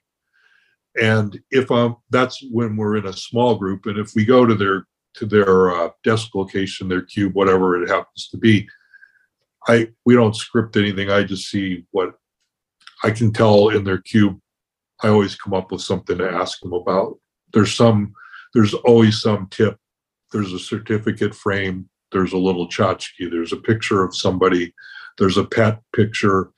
And 1.00 1.40
if 1.50 1.70
I'm 1.70 1.96
that's 2.10 2.42
when 2.50 2.76
we're 2.76 2.96
in 2.96 3.06
a 3.06 3.12
small 3.12 3.56
group, 3.56 3.86
and 3.86 3.98
if 3.98 4.12
we 4.14 4.24
go 4.24 4.44
to 4.44 4.54
their 4.54 4.86
to 5.14 5.26
their 5.26 5.70
uh, 5.70 5.90
desk 6.04 6.34
location, 6.34 6.88
their 6.88 7.02
cube, 7.02 7.34
whatever 7.34 7.82
it 7.82 7.88
happens 7.88 8.28
to 8.28 8.36
be, 8.36 8.68
I 9.68 9.88
we 10.04 10.14
don't 10.14 10.36
script 10.36 10.76
anything. 10.76 11.10
I 11.10 11.22
just 11.22 11.48
see 11.50 11.84
what 11.90 12.14
I 13.02 13.10
can 13.10 13.32
tell 13.32 13.68
in 13.70 13.84
their 13.84 13.98
cube. 13.98 14.38
I 15.02 15.08
always 15.08 15.34
come 15.34 15.54
up 15.54 15.72
with 15.72 15.80
something 15.80 16.18
to 16.18 16.30
ask 16.30 16.60
them 16.60 16.72
about. 16.72 17.18
There's 17.52 17.74
some. 17.74 18.12
There's 18.54 18.74
always 18.74 19.20
some 19.20 19.48
tip. 19.50 19.78
There's 20.30 20.52
a 20.52 20.58
certificate 20.58 21.34
frame. 21.34 21.88
There's 22.10 22.32
a 22.32 22.38
little 22.38 22.68
tchotchke. 22.68 23.30
There's 23.30 23.52
a 23.52 23.56
picture 23.56 24.02
of 24.02 24.14
somebody. 24.14 24.74
There's 25.18 25.38
a 25.38 25.44
pet 25.44 25.80
picture. 25.94 26.50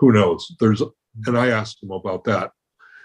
Who 0.00 0.12
knows? 0.12 0.54
There's 0.58 0.82
and 1.26 1.38
I 1.38 1.48
ask 1.48 1.78
them 1.80 1.90
about 1.90 2.24
that. 2.24 2.52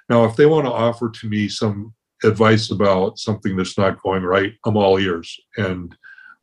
Now, 0.09 0.25
if 0.25 0.35
they 0.35 0.45
want 0.45 0.65
to 0.65 0.71
offer 0.71 1.09
to 1.09 1.29
me 1.29 1.49
some 1.49 1.93
advice 2.23 2.71
about 2.71 3.19
something 3.19 3.55
that's 3.55 3.77
not 3.77 4.01
going 4.01 4.23
right, 4.23 4.53
I'm 4.65 4.77
all 4.77 4.97
ears 4.97 5.37
and 5.57 5.95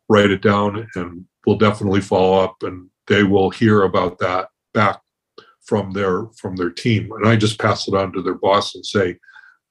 write 0.09 0.31
it 0.31 0.43
down 0.43 0.87
and 0.95 1.25
we'll 1.47 1.57
definitely 1.57 2.01
follow 2.01 2.43
up 2.43 2.57
and 2.63 2.89
they 3.07 3.23
will 3.23 3.51
hear 3.51 3.83
about 3.83 4.19
that 4.19 4.49
back 4.75 5.01
from 5.65 5.93
their 5.93 6.27
from 6.37 6.57
their 6.57 6.71
team. 6.71 7.11
And 7.13 7.27
I 7.27 7.37
just 7.37 7.59
pass 7.59 7.89
it 7.89 7.95
on 7.95 8.13
to 8.13 8.23
their 8.23 8.35
boss 8.35 8.75
and 8.75 8.85
say, 8.85 9.19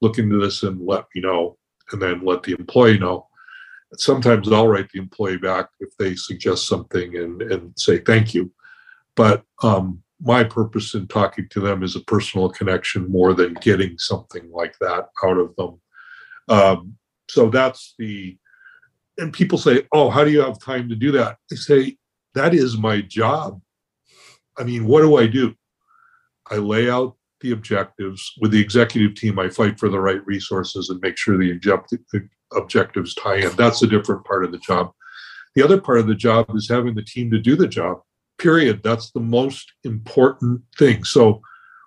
look 0.01 0.17
into 0.17 0.39
this 0.39 0.63
and 0.63 0.85
let 0.85 1.05
me 1.13 1.21
know, 1.21 1.57
and 1.91 2.01
then 2.01 2.25
let 2.25 2.43
the 2.43 2.53
employee 2.57 2.97
know. 2.97 3.27
Sometimes 3.97 4.51
I'll 4.51 4.67
write 4.67 4.89
the 4.91 4.99
employee 4.99 5.37
back 5.37 5.67
if 5.79 5.89
they 5.99 6.15
suggest 6.15 6.67
something 6.67 7.17
and, 7.17 7.41
and 7.41 7.73
say 7.77 7.99
thank 7.99 8.33
you. 8.33 8.51
But 9.15 9.43
um, 9.61 10.01
my 10.21 10.43
purpose 10.43 10.93
in 10.93 11.07
talking 11.07 11.47
to 11.49 11.59
them 11.59 11.83
is 11.83 11.95
a 11.95 12.01
personal 12.01 12.49
connection 12.49 13.09
more 13.11 13.33
than 13.33 13.53
getting 13.55 13.97
something 13.97 14.49
like 14.51 14.75
that 14.79 15.07
out 15.23 15.37
of 15.37 15.55
them. 15.55 15.81
Um, 16.47 16.97
so 17.29 17.49
that's 17.49 17.95
the, 17.97 18.37
and 19.17 19.33
people 19.33 19.57
say, 19.57 19.87
oh, 19.93 20.09
how 20.09 20.23
do 20.23 20.31
you 20.31 20.41
have 20.41 20.59
time 20.59 20.89
to 20.89 20.95
do 20.95 21.11
that? 21.13 21.37
I 21.51 21.55
say, 21.55 21.97
that 22.35 22.53
is 22.53 22.77
my 22.77 23.01
job. 23.01 23.61
I 24.57 24.63
mean, 24.63 24.85
what 24.85 25.01
do 25.01 25.17
I 25.17 25.27
do? 25.27 25.55
I 26.49 26.55
lay 26.55 26.89
out 26.89 27.15
the 27.39 27.51
objectives 27.51 28.31
with 28.39 28.51
the 28.51 28.61
executive 28.61 29.15
team. 29.15 29.39
I 29.39 29.49
fight 29.49 29.79
for 29.79 29.89
the 29.89 29.99
right 29.99 30.25
resources 30.25 30.89
and 30.89 31.01
make 31.01 31.17
sure 31.17 31.37
the, 31.37 31.53
the 32.11 32.29
objectives 32.55 33.15
tie 33.15 33.37
in. 33.37 33.51
That's 33.55 33.81
a 33.81 33.87
different 33.87 34.25
part 34.25 34.45
of 34.45 34.51
the 34.51 34.59
job. 34.59 34.91
The 35.55 35.63
other 35.63 35.81
part 35.81 35.99
of 35.99 36.07
the 36.07 36.15
job 36.15 36.45
is 36.55 36.69
having 36.69 36.95
the 36.95 37.03
team 37.03 37.31
to 37.31 37.39
do 37.39 37.55
the 37.55 37.67
job 37.67 38.01
period. 38.41 38.81
That's 38.83 39.11
the 39.11 39.19
most 39.19 39.71
important 39.83 40.61
thing. 40.77 41.03
So, 41.03 41.41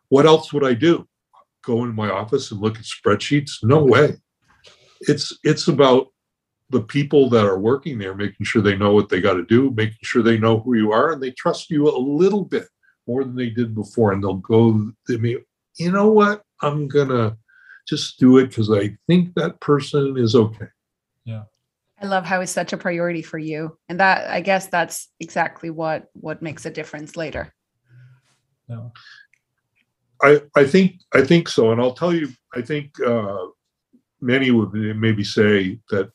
what 0.09 0.27
else 0.27 0.53
would 0.53 0.65
I 0.65 0.75
do? 0.75 1.07
Go 1.65 1.85
in 1.85 1.95
my 1.95 2.11
office 2.11 2.51
and 2.51 2.61
look 2.61 2.79
at 2.79 2.85
spreadsheets? 2.85 3.63
No 3.63 3.83
way. 3.85 4.17
It's 5.01 5.37
it's 5.43 5.69
about 5.69 6.09
the 6.71 6.83
people 6.83 7.29
that 7.31 7.45
are 7.45 7.59
working 7.59 7.99
there, 7.99 8.15
making 8.15 8.47
sure 8.47 8.63
they 8.63 8.77
know 8.77 8.93
what 8.93 9.09
they 9.09 9.21
got 9.21 9.35
to 9.35 9.45
do, 9.45 9.71
making 9.77 9.99
sure 10.03 10.23
they 10.23 10.39
know 10.39 10.61
who 10.61 10.77
you 10.77 10.93
are, 10.93 11.13
and 11.13 11.23
they 11.23 11.31
trust 11.33 11.71
you 11.71 11.89
a 11.89 11.99
little 11.99 12.45
bit 12.45 12.67
more 13.07 13.25
than 13.25 13.37
they 13.37 13.51
did 13.51 13.75
before. 13.75 14.13
And 14.13 14.23
they'll 14.23 14.35
go, 14.35 14.93
they 15.09 15.17
may, 15.17 15.37
you 15.79 15.93
know 15.93 16.11
what? 16.11 16.43
I'm 16.63 16.89
gonna 16.89 17.37
just 17.87 18.19
do 18.19 18.39
it 18.39 18.49
because 18.49 18.71
I 18.71 18.97
think 19.07 19.35
that 19.35 19.61
person 19.61 20.17
is 20.17 20.35
okay. 20.35 20.69
Yeah. 21.25 21.45
I 22.01 22.07
love 22.07 22.25
how 22.25 22.41
it's 22.41 22.53
such 22.53 22.73
a 22.73 22.77
priority 22.77 23.23
for 23.23 23.39
you. 23.39 23.79
And 23.89 24.01
that 24.01 24.29
I 24.31 24.41
guess 24.41 24.67
that's 24.67 25.09
exactly 25.21 25.71
what 25.71 26.07
what 26.15 26.43
makes 26.43 26.67
a 26.67 26.71
difference 26.71 27.17
later. 27.17 27.55
Yeah. 28.69 28.89
I, 30.23 30.43
I 30.57 30.65
think 30.65 31.01
I 31.13 31.23
think 31.23 31.49
so, 31.49 31.71
and 31.73 31.81
I'll 31.81 31.95
tell 31.95 32.15
you. 32.15 32.29
I 32.55 32.63
think 32.63 32.93
uh, 33.05 33.47
many 34.21 34.51
would 34.51 34.73
maybe 34.73 35.25
say 35.25 35.81
that 35.91 36.11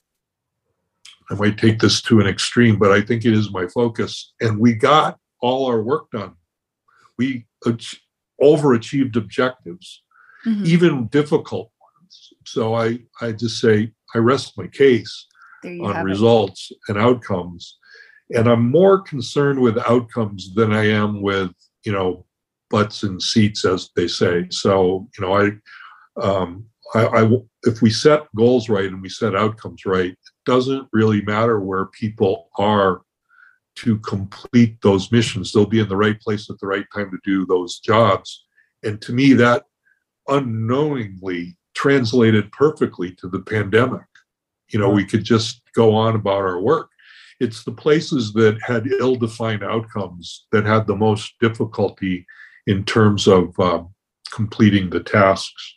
I 1.29 1.35
might 1.35 1.57
take 1.57 1.79
this 1.79 2.01
to 2.03 2.19
an 2.21 2.27
extreme, 2.27 2.79
but 2.79 2.91
I 2.91 3.01
think 3.01 3.25
it 3.25 3.33
is 3.33 3.51
my 3.51 3.67
focus. 3.67 4.33
And 4.41 4.57
we 4.59 4.73
got 4.73 5.19
all 5.41 5.65
our 5.67 5.81
work 5.81 6.09
done. 6.11 6.33
We 7.17 7.45
ach- 7.67 8.01
overachieved 8.41 9.15
objectives, 9.17 10.01
Mhm. 10.45 10.65
even 10.65 11.07
difficult 11.07 11.71
ones. 11.79 12.33
So 12.45 12.73
I 12.73 12.99
I 13.21 13.31
just 13.33 13.59
say 13.59 13.91
I 14.15 14.17
rest 14.19 14.57
my 14.57 14.67
case 14.67 14.87
There 14.87 14.97
you 14.97 15.28
on 15.65 15.95
have 15.95 16.05
it. 16.05 16.09
results 16.09 16.71
and 16.87 16.97
outcomes. 16.97 17.77
And 18.35 18.47
I'm 18.47 18.69
more 18.69 19.01
concerned 19.01 19.59
with 19.59 19.77
outcomes 19.77 20.53
than 20.53 20.71
I 20.71 20.87
am 20.89 21.21
with, 21.21 21.51
you 21.83 21.91
know, 21.91 22.25
butts 22.69 23.03
and 23.03 23.21
seats, 23.21 23.65
as 23.65 23.89
they 23.95 24.07
say. 24.07 24.47
So, 24.51 25.07
you 25.17 25.25
know, 25.25 25.33
I, 25.33 26.21
um, 26.21 26.65
I, 26.93 27.05
I, 27.07 27.31
if 27.63 27.81
we 27.81 27.89
set 27.89 28.27
goals 28.35 28.69
right 28.69 28.85
and 28.85 29.01
we 29.01 29.09
set 29.09 29.35
outcomes 29.35 29.85
right, 29.85 30.11
it 30.11 30.17
doesn't 30.45 30.87
really 30.93 31.21
matter 31.23 31.59
where 31.59 31.87
people 31.87 32.49
are 32.57 33.01
to 33.77 33.97
complete 33.99 34.77
those 34.81 35.11
missions. 35.11 35.51
They'll 35.51 35.65
be 35.65 35.79
in 35.79 35.89
the 35.89 35.95
right 35.95 36.19
place 36.19 36.49
at 36.49 36.59
the 36.59 36.67
right 36.67 36.85
time 36.93 37.11
to 37.11 37.17
do 37.23 37.45
those 37.45 37.79
jobs. 37.79 38.45
And 38.83 39.01
to 39.01 39.13
me, 39.13 39.33
that 39.33 39.63
unknowingly 40.27 41.57
translated 41.73 42.51
perfectly 42.51 43.15
to 43.15 43.29
the 43.29 43.39
pandemic 43.39 44.01
you 44.69 44.79
know 44.79 44.89
we 44.89 45.05
could 45.05 45.23
just 45.23 45.61
go 45.73 45.93
on 45.95 46.15
about 46.15 46.41
our 46.41 46.59
work. 46.61 46.89
It's 47.39 47.63
the 47.63 47.71
places 47.71 48.33
that 48.33 48.59
had 48.61 48.87
ill-defined 48.87 49.63
outcomes 49.63 50.45
that 50.51 50.65
had 50.65 50.87
the 50.87 50.95
most 50.95 51.33
difficulty 51.39 52.25
in 52.67 52.83
terms 52.83 53.27
of 53.27 53.57
um, 53.59 53.93
completing 54.33 54.89
the 54.89 54.99
tasks. 54.99 55.75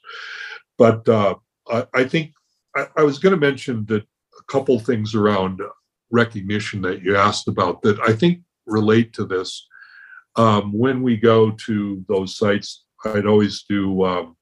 But 0.77 1.09
uh, 1.09 1.37
I, 1.71 1.87
I 1.95 2.05
think 2.05 2.33
I, 2.77 2.87
I 2.97 3.03
was 3.03 3.19
going 3.19 3.35
to 3.35 3.41
mention 3.41 3.87
that 3.87 4.03
a 4.03 4.45
couple 4.49 4.79
things 4.81 5.15
around 5.15 5.61
recognition 6.11 6.83
that 6.83 7.03
you 7.03 7.17
asked 7.17 7.49
about 7.49 7.83
that 7.83 7.99
i 8.01 8.13
think 8.13 8.41
relate 8.67 9.13
to 9.15 9.25
this. 9.25 9.67
Um, 10.37 10.73
when 10.73 11.03
we 11.03 11.17
go 11.17 11.51
to 11.51 12.05
those 12.09 12.37
sites 12.37 12.85
i'd 13.07 13.27
always 13.27 13.65
do 13.69 14.05
um, 14.05 14.37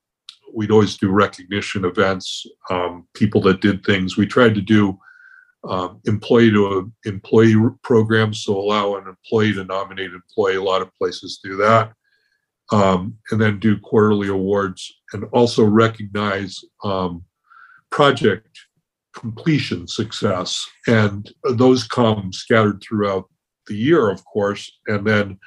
we'd 0.53 0.71
always 0.71 0.97
do 0.97 1.11
recognition 1.11 1.85
events, 1.85 2.47
um, 2.71 3.07
people 3.15 3.41
that 3.43 3.61
did 3.61 3.85
things. 3.85 4.17
We 4.17 4.27
tried 4.27 4.55
to 4.55 4.61
do 4.61 4.99
um, 5.69 6.01
employee 6.07 6.51
to 6.51 6.91
employee 7.05 7.57
programs, 7.83 8.45
so 8.45 8.57
allow 8.57 8.97
an 8.97 9.07
employee 9.07 9.53
to 9.55 9.65
nominate 9.65 10.11
an 10.11 10.23
employee. 10.29 10.57
A 10.57 10.63
lot 10.63 10.83
of 10.83 10.95
places 10.97 11.41
do 11.43 11.57
that. 11.57 11.93
Um, 12.73 13.19
and 13.31 13.41
then 13.41 13.59
do 13.59 13.79
quarterly 13.81 14.29
awards 14.29 14.93
and 15.13 15.25
also 15.33 15.65
recognize 15.65 16.61
um, 16.85 17.25
project 17.91 18.57
completion 19.13 19.89
success. 19.89 20.65
And 20.87 21.29
those 21.43 21.87
come 21.87 22.33
scattered 22.33 22.81
throughout 22.81 23.29
the 23.67 23.75
year, 23.75 24.09
of 24.09 24.25
course. 24.25 24.71
And 24.87 25.05
then 25.05 25.39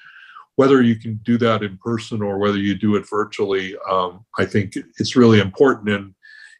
whether 0.55 0.81
you 0.81 0.95
can 0.95 1.19
do 1.23 1.37
that 1.39 1.63
in 1.63 1.77
person 1.77 2.21
or 2.21 2.37
whether 2.37 2.57
you 2.57 2.75
do 2.75 2.95
it 2.95 3.09
virtually, 3.09 3.75
um, 3.89 4.25
I 4.37 4.45
think 4.45 4.75
it's 4.97 5.15
really 5.15 5.39
important. 5.39 5.89
And 5.89 6.13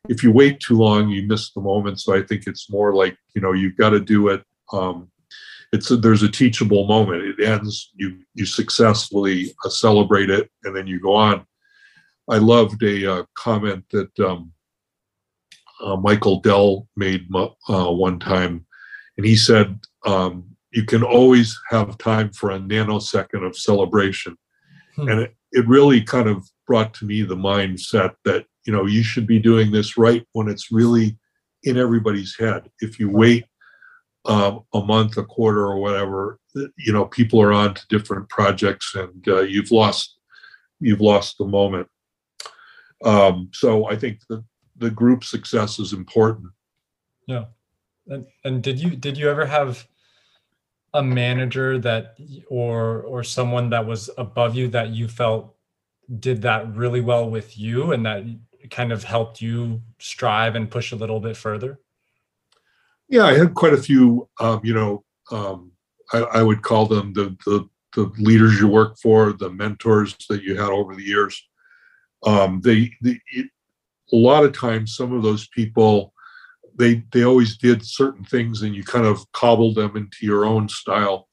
if 0.10 0.24
you 0.24 0.32
wait 0.32 0.60
too 0.60 0.78
long, 0.78 1.10
you 1.10 1.28
miss 1.28 1.52
the 1.52 1.62
moment. 1.62 2.02
So 2.02 2.16
I 2.16 2.24
think 2.24 2.44
it's 2.48 2.70
more 2.70 2.94
like 2.94 3.18
you 3.36 3.42
know 3.42 3.54
you've 3.54 3.78
got 3.78 3.92
to 3.92 4.00
do 4.00 4.30
it. 4.30 4.44
Um, 4.72 5.10
it's 5.72 5.90
a, 5.90 5.98
there's 5.98 6.24
a 6.24 6.30
teachable 6.30 6.88
moment. 6.88 7.24
It 7.24 7.48
ends. 7.48 7.92
You 7.96 8.20
you 8.34 8.46
successfully 8.46 9.54
uh, 9.66 9.70
celebrate 9.70 10.30
it, 10.30 10.50
and 10.64 10.76
then 10.76 10.88
you 10.88 11.00
go 11.00 11.16
on. 11.16 11.46
I 12.30 12.38
loved 12.38 12.82
a 12.84 13.12
uh, 13.12 13.24
comment 13.36 13.84
that 13.92 14.20
um, 14.20 14.54
uh, 15.82 15.98
Michael 15.98 16.40
Dell 16.40 16.88
made 16.96 17.28
uh, 17.36 17.92
one 17.92 18.20
time, 18.20 18.66
and 19.18 19.26
he 19.26 19.36
said, 19.36 19.80
um, 20.06 20.53
"You 20.74 20.86
can 20.86 21.04
always 21.04 21.58
have 21.70 21.98
time 21.98 22.32
for 22.32 22.52
a 22.52 22.60
nanosecond 22.60 23.46
of 23.46 23.58
celebration," 23.58 24.38
Hmm. 24.96 25.10
and 25.10 25.20
it, 25.22 25.36
it 25.52 25.68
really 25.68 26.02
kind 26.02 26.28
of 26.28 26.48
brought 26.68 26.94
to 26.96 27.06
me 27.06 27.22
the 27.24 27.36
mindset 27.36 28.16
that 28.26 28.46
you 28.66 28.74
know 28.74 28.86
you 28.86 29.04
should 29.04 29.28
be 29.28 29.40
doing 29.40 29.72
this 29.72 29.98
right 29.98 30.26
when 30.34 30.48
it's 30.48 30.72
really 30.72 31.18
in 31.64 31.78
everybody's 31.78 32.36
head. 32.38 32.70
If 32.80 33.00
you 33.00 33.10
wait 33.10 33.46
um, 34.26 34.62
a 34.74 34.82
month, 34.82 35.18
a 35.18 35.24
quarter, 35.24 35.66
or 35.66 35.78
whatever, 35.78 36.40
you 36.78 36.94
know, 36.94 37.06
people 37.06 37.42
are 37.42 37.54
on 37.54 37.74
to 37.74 37.88
different 37.88 38.30
projects, 38.30 38.94
and 38.96 39.28
uh, 39.28 39.42
you've 39.42 39.72
lost 39.72 40.18
you've 40.80 41.02
lost 41.02 41.38
the 41.38 41.46
moment. 41.46 41.88
Um, 43.04 43.50
so 43.54 43.88
I 43.90 43.96
think 43.96 44.20
that 44.30 44.44
the 44.78 44.90
group 44.90 45.24
success 45.24 45.80
is 45.80 45.94
important. 45.94 46.52
Yeah. 47.28 47.46
And, 48.08 48.26
and 48.44 48.62
did 48.62 48.80
you 48.80 48.96
did 48.96 49.18
you 49.18 49.30
ever 49.30 49.46
have 49.46 49.88
a 50.94 51.02
manager 51.02 51.80
that 51.80 52.18
or 52.48 53.02
or 53.02 53.24
someone 53.24 53.70
that 53.72 53.86
was 53.86 54.10
above 54.18 54.56
you 54.56 54.68
that 54.70 54.90
you 54.90 55.08
felt 55.08 55.56
did 56.20 56.42
that 56.44 56.76
really 56.76 57.02
well 57.02 57.30
with 57.30 57.58
you 57.58 57.92
and 57.92 58.06
that 58.06 58.24
kind 58.70 58.92
of 58.92 59.04
helped 59.04 59.42
you 59.42 59.82
strive 60.00 60.56
and 60.56 60.70
push 60.70 60.92
a 60.92 60.96
little 60.96 61.20
bit 61.20 61.36
further? 61.36 61.80
Yeah, 63.10 63.26
I 63.26 63.38
had 63.38 63.54
quite 63.54 63.74
a 63.74 63.82
few. 63.82 64.30
Um, 64.40 64.62
you 64.64 64.74
know, 64.74 65.04
um, 65.32 65.72
I, 66.14 66.20
I, 66.20 66.44
would 66.44 66.62
call 66.62 66.86
them 66.86 67.14
the, 67.14 67.36
the 67.46 67.68
the 67.96 68.12
leaders 68.18 68.60
you 68.60 68.68
work 68.68 68.98
for, 69.02 69.34
the 69.34 69.50
mentors 69.50 70.16
that 70.30 70.44
you 70.44 70.58
had 70.58 70.70
over 70.70 70.96
the 70.96 71.04
years. 71.04 71.42
Um, 72.26 72.62
they, 72.62 72.92
they 73.02 73.20
a 73.36 74.16
lot 74.16 74.44
of 74.44 74.54
times, 74.54 74.96
some 74.96 75.14
of 75.14 75.24
those 75.24 75.48
people, 75.50 76.13
they 76.78 77.04
they 77.12 77.24
always 77.24 77.58
did 77.58 77.86
certain 77.86 78.24
things, 78.24 78.62
and 78.62 78.76
you 78.76 78.84
kind 78.84 79.06
of 79.06 79.30
cobbled 79.32 79.76
them 79.76 79.96
into 79.96 80.18
your 80.22 80.46
own 80.46 80.70
style. 80.70 81.28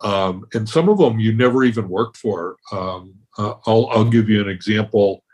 Um, 0.00 0.46
and 0.54 0.68
some 0.68 0.88
of 0.88 0.98
them 0.98 1.18
you 1.18 1.32
never 1.34 1.64
even 1.64 1.88
worked 1.88 2.16
for. 2.16 2.56
Um, 2.72 3.14
uh, 3.36 3.54
I'll 3.66 3.88
I'll 3.90 4.10
give 4.10 4.28
you 4.28 4.40
an 4.40 4.48
example. 4.48 5.24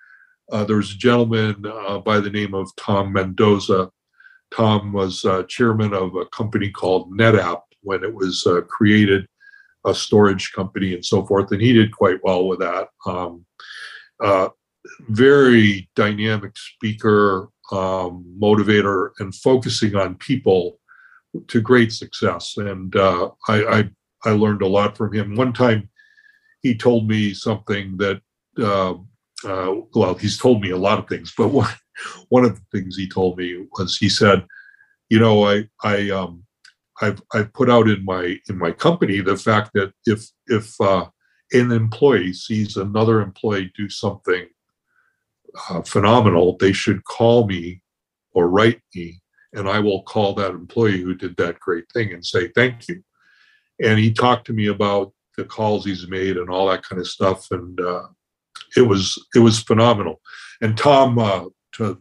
Uh, 0.53 0.65
there 0.65 0.77
was 0.77 0.93
a 0.93 0.99
gentleman 0.99 1.65
uh, 1.67 1.99
by 1.99 2.21
the 2.21 2.31
name 2.31 2.55
of 2.55 2.75
Tom 2.77 3.13
Mendoza. 3.13 3.91
Tom 4.55 4.93
was 4.93 5.25
uh, 5.25 5.43
chairman 5.45 5.93
of 5.95 6.15
a 6.15 6.27
company 6.27 6.71
called 6.71 7.11
NetApp 7.13 7.63
when 7.83 8.05
it 8.05 8.15
was 8.15 8.47
uh, 8.47 8.61
created, 8.63 9.27
a 9.85 9.95
storage 9.95 10.53
company 10.53 10.95
and 10.95 11.05
so 11.05 11.25
forth, 11.27 11.51
and 11.53 11.61
he 11.61 11.73
did 11.73 11.93
quite 11.93 12.23
well 12.23 12.47
with 12.47 12.61
that. 12.61 12.89
Um, 13.07 13.45
uh, 14.23 14.49
very 15.09 15.89
dynamic 15.97 16.57
speaker, 16.57 17.49
um, 17.75 18.25
motivator, 18.41 19.11
and 19.19 19.35
focusing 19.35 19.97
on 19.97 20.15
people 20.17 20.79
to 21.49 21.61
great 21.61 21.93
success. 21.93 22.57
And 22.57 22.95
uh, 22.95 23.31
I, 23.49 23.65
I, 23.65 23.91
I 24.25 24.31
learned 24.31 24.63
a 24.63 24.69
lot 24.69 24.97
from 24.97 25.13
him. 25.13 25.35
One 25.35 25.53
time, 25.53 25.89
he 26.63 26.75
told 26.75 27.09
me 27.09 27.35
something 27.35 27.97
that 27.99 28.21
uh, 28.59 28.95
uh, 29.45 29.75
well, 29.95 30.15
he's 30.15 30.39
told 30.39 30.61
me 30.63 30.71
a 30.71 30.77
lot 30.77 30.99
of 30.99 31.09
things, 31.09 31.33
but 31.37 31.49
one 31.63 31.69
one 32.29 32.45
of 32.45 32.57
the 32.57 32.79
things 32.79 32.97
he 32.97 33.09
told 33.09 33.39
me 33.39 33.67
was 33.79 33.97
he 33.97 34.09
said, 34.09 34.47
you 35.11 35.19
know, 35.19 35.47
I 35.47 35.69
I 35.83 36.11
um 36.11 36.45
I've 37.03 37.23
I've 37.33 37.53
put 37.53 37.71
out 37.71 37.89
in 37.89 38.05
my 38.05 38.39
in 38.49 38.59
my 38.59 38.73
company 38.73 39.21
the 39.21 39.37
fact 39.37 39.71
that 39.75 39.93
if 40.07 40.27
if 40.47 40.81
uh, 40.81 41.07
an 41.53 41.73
employee 41.73 42.33
sees 42.33 42.77
another 42.77 43.21
employee 43.21 43.73
do 43.77 43.89
something 43.89 44.47
uh, 45.69 45.83
phenomenal, 45.83 46.57
they 46.59 46.73
should 46.73 47.05
call 47.05 47.47
me 47.47 47.81
or 48.33 48.49
write 48.49 48.81
me, 48.95 49.21
and 49.53 49.69
I 49.69 49.79
will 49.79 50.03
call 50.03 50.35
that 50.35 50.51
employee 50.51 51.01
who 51.01 51.15
did 51.15 51.37
that 51.37 51.61
great 51.61 51.85
thing 51.93 52.13
and 52.13 52.25
say 52.25 52.49
thank 52.49 52.89
you. 52.89 53.03
And 53.83 53.99
he 53.99 54.13
talked 54.13 54.47
to 54.47 54.53
me 54.53 54.67
about 54.67 55.13
the 55.37 55.45
calls 55.45 55.85
he's 55.85 56.09
made 56.09 56.37
and 56.37 56.49
all 56.49 56.69
that 56.69 56.83
kind 56.85 57.01
of 57.01 57.09
stuff, 57.09 57.51
and 57.51 57.81
uh, 57.81 58.07
it 58.77 58.83
was 58.83 59.19
it 59.35 59.41
was 59.41 59.61
phenomenal. 59.61 60.21
And 60.61 60.77
Tom 60.77 61.19
uh, 61.19 61.47
to, 61.75 62.01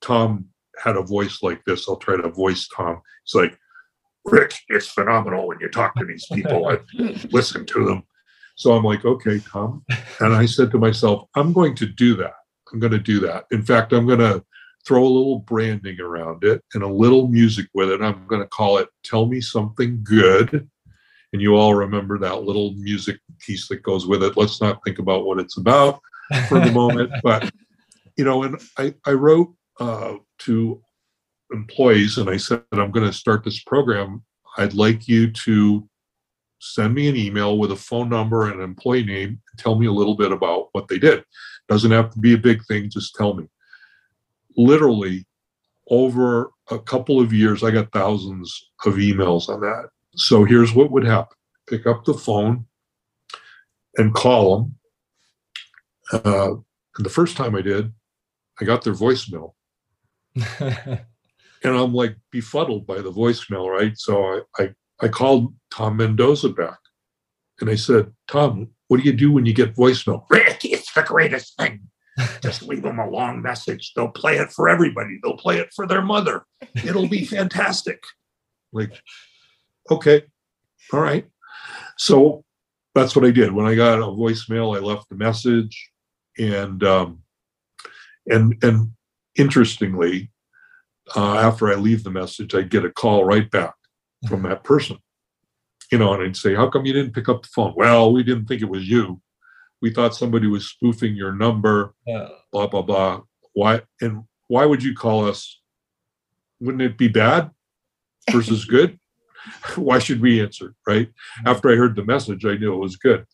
Tom 0.00 0.46
had 0.82 0.96
a 0.96 1.02
voice 1.02 1.42
like 1.42 1.64
this. 1.64 1.88
I'll 1.88 1.96
try 1.96 2.16
to 2.16 2.28
voice 2.28 2.68
Tom. 2.68 3.00
It's 3.24 3.34
like, 3.34 3.56
Rick, 4.24 4.54
it's 4.68 4.88
phenomenal 4.88 5.46
when 5.46 5.58
you 5.60 5.68
talk 5.68 5.94
to 5.96 6.04
these 6.04 6.26
people 6.32 6.68
and 6.68 7.32
listen 7.32 7.64
to 7.66 7.84
them. 7.84 8.02
So 8.56 8.72
I'm 8.72 8.84
like, 8.84 9.04
okay, 9.04 9.40
Tom. 9.40 9.84
And 10.20 10.34
I 10.34 10.46
said 10.46 10.70
to 10.72 10.78
myself, 10.78 11.28
I'm 11.34 11.52
going 11.52 11.74
to 11.76 11.86
do 11.86 12.16
that. 12.16 12.34
I'm 12.72 12.80
going 12.80 12.92
to 12.92 12.98
do 12.98 13.20
that. 13.20 13.44
In 13.50 13.62
fact, 13.62 13.92
I'm 13.92 14.06
going 14.06 14.18
to 14.20 14.44
throw 14.86 15.02
a 15.02 15.06
little 15.06 15.38
branding 15.40 16.00
around 16.00 16.44
it 16.44 16.62
and 16.74 16.82
a 16.82 16.88
little 16.88 17.28
music 17.28 17.66
with 17.74 17.90
it. 17.90 18.02
I'm 18.02 18.26
going 18.26 18.42
to 18.42 18.48
call 18.48 18.78
it 18.78 18.88
Tell 19.02 19.26
Me 19.26 19.40
Something 19.40 20.00
Good 20.02 20.68
and 21.34 21.42
you 21.42 21.56
all 21.56 21.74
remember 21.74 22.16
that 22.16 22.44
little 22.44 22.74
music 22.74 23.18
piece 23.40 23.66
that 23.66 23.82
goes 23.82 24.06
with 24.06 24.22
it. 24.22 24.36
Let's 24.36 24.60
not 24.60 24.78
think 24.84 25.00
about 25.00 25.26
what 25.26 25.40
it's 25.40 25.56
about 25.56 26.00
for 26.48 26.60
the 26.60 26.70
moment, 26.70 27.10
but 27.24 27.50
you 28.16 28.24
know, 28.24 28.44
and 28.44 28.56
I, 28.78 28.94
I 29.04 29.14
wrote 29.14 29.52
uh, 29.80 30.14
to 30.38 30.80
employees 31.52 32.18
and 32.18 32.30
I 32.30 32.36
said, 32.36 32.62
I'm 32.70 32.92
going 32.92 33.06
to 33.06 33.12
start 33.12 33.42
this 33.42 33.64
program. 33.64 34.22
I'd 34.56 34.74
like 34.74 35.08
you 35.08 35.32
to 35.32 35.88
send 36.60 36.94
me 36.94 37.08
an 37.08 37.16
email 37.16 37.58
with 37.58 37.72
a 37.72 37.76
phone 37.76 38.08
number 38.08 38.44
and 38.44 38.60
an 38.60 38.62
employee 38.62 39.04
name 39.04 39.30
and 39.30 39.58
tell 39.58 39.74
me 39.74 39.86
a 39.86 39.92
little 39.92 40.14
bit 40.14 40.30
about 40.30 40.68
what 40.70 40.86
they 40.86 41.00
did. 41.00 41.24
Doesn't 41.68 41.90
have 41.90 42.10
to 42.12 42.18
be 42.18 42.34
a 42.34 42.38
big 42.38 42.64
thing, 42.66 42.90
just 42.90 43.14
tell 43.14 43.34
me. 43.34 43.48
Literally, 44.56 45.26
over 45.90 46.50
a 46.70 46.78
couple 46.78 47.20
of 47.20 47.32
years, 47.32 47.62
I 47.62 47.70
got 47.70 47.92
thousands 47.92 48.70
of 48.84 48.94
emails 48.94 49.48
on 49.48 49.60
that. 49.60 49.88
So 50.16 50.44
here's 50.44 50.74
what 50.74 50.90
would 50.90 51.04
happen 51.04 51.36
pick 51.66 51.86
up 51.86 52.04
the 52.04 52.14
phone 52.14 52.66
and 53.96 54.14
call 54.14 54.56
them. 54.58 54.74
Uh, 56.12 56.50
and 56.96 57.06
the 57.06 57.10
first 57.10 57.36
time 57.36 57.54
I 57.54 57.62
did, 57.62 57.92
I 58.60 58.64
got 58.64 58.84
their 58.84 58.92
voicemail. 58.92 59.54
and 60.60 61.00
I'm 61.64 61.94
like 61.94 62.16
befuddled 62.30 62.86
by 62.86 63.00
the 63.00 63.10
voicemail, 63.10 63.68
right? 63.68 63.96
So 63.96 64.22
I, 64.22 64.62
I, 64.62 64.70
I 65.00 65.08
called 65.08 65.54
Tom 65.70 65.96
Mendoza 65.96 66.50
back 66.50 66.78
and 67.60 67.70
I 67.70 67.76
said, 67.76 68.12
Tom, 68.28 68.68
what 68.88 68.98
do 68.98 69.04
you 69.04 69.12
do 69.12 69.32
when 69.32 69.46
you 69.46 69.54
get 69.54 69.74
voicemail? 69.74 70.26
the 70.94 71.02
greatest 71.02 71.56
thing. 71.56 71.80
Just 72.40 72.62
leave 72.62 72.82
them 72.82 73.00
a 73.00 73.10
long 73.10 73.42
message. 73.42 73.92
They'll 73.94 74.08
play 74.08 74.36
it 74.36 74.52
for 74.52 74.68
everybody. 74.68 75.18
They'll 75.22 75.36
play 75.36 75.58
it 75.58 75.72
for 75.74 75.86
their 75.86 76.02
mother. 76.02 76.44
It'll 76.84 77.08
be 77.08 77.24
fantastic. 77.24 78.02
Like, 78.72 79.00
okay, 79.90 80.22
all 80.92 81.00
right. 81.00 81.26
So 81.98 82.44
that's 82.94 83.16
what 83.16 83.24
I 83.24 83.30
did. 83.30 83.52
When 83.52 83.66
I 83.66 83.74
got 83.74 83.98
a 83.98 84.02
voicemail, 84.02 84.76
I 84.76 84.80
left 84.80 85.10
a 85.10 85.16
message, 85.16 85.90
and 86.38 86.82
um, 86.84 87.22
and 88.26 88.54
and 88.62 88.92
interestingly, 89.36 90.30
uh, 91.16 91.38
after 91.38 91.70
I 91.70 91.74
leave 91.74 92.04
the 92.04 92.10
message, 92.10 92.54
I 92.54 92.62
get 92.62 92.84
a 92.84 92.90
call 92.90 93.24
right 93.24 93.50
back 93.50 93.74
from 94.28 94.42
that 94.42 94.64
person. 94.64 94.98
You 95.90 95.98
know, 95.98 96.14
and 96.14 96.22
I'd 96.22 96.36
say, 96.36 96.54
"How 96.54 96.68
come 96.68 96.86
you 96.86 96.92
didn't 96.92 97.14
pick 97.14 97.28
up 97.28 97.42
the 97.42 97.48
phone?" 97.48 97.74
Well, 97.76 98.12
we 98.12 98.22
didn't 98.22 98.46
think 98.46 98.62
it 98.62 98.70
was 98.70 98.88
you. 98.88 99.20
We 99.84 99.90
thought 99.90 100.14
somebody 100.14 100.46
was 100.46 100.66
spoofing 100.66 101.14
your 101.14 101.32
number. 101.32 101.94
Yeah. 102.06 102.28
Blah 102.52 102.68
blah 102.68 102.80
blah. 102.80 103.20
Why 103.52 103.82
and 104.00 104.24
why 104.48 104.64
would 104.64 104.82
you 104.82 104.94
call 104.94 105.28
us? 105.28 105.60
Wouldn't 106.58 106.82
it 106.82 106.96
be 106.96 107.08
bad 107.08 107.50
versus 108.32 108.64
good? 108.76 108.98
why 109.76 109.98
should 109.98 110.22
we 110.22 110.40
answer 110.40 110.74
right 110.86 111.08
mm-hmm. 111.08 111.48
after 111.48 111.70
i 111.70 111.76
heard 111.76 111.96
the 111.96 112.04
message 112.04 112.44
i 112.44 112.56
knew 112.56 112.72
it 112.72 112.78
was 112.78 112.96
good 112.96 113.26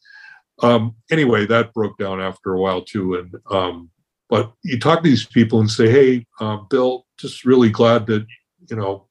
um, 0.62 0.94
anyway 1.10 1.46
that 1.46 1.72
broke 1.72 1.96
down 1.98 2.20
after 2.20 2.52
a 2.52 2.60
while 2.60 2.82
too 2.82 3.14
and 3.14 3.34
um, 3.50 3.90
but 4.28 4.52
you 4.62 4.78
talk 4.78 5.02
to 5.02 5.08
these 5.08 5.24
people 5.24 5.60
and 5.60 5.70
say 5.70 5.88
hey 5.88 6.26
uh, 6.40 6.56
bill 6.68 7.06
just 7.18 7.44
really 7.44 7.70
glad 7.70 8.06
that 8.06 8.26
you 8.68 8.76
know 8.76 9.06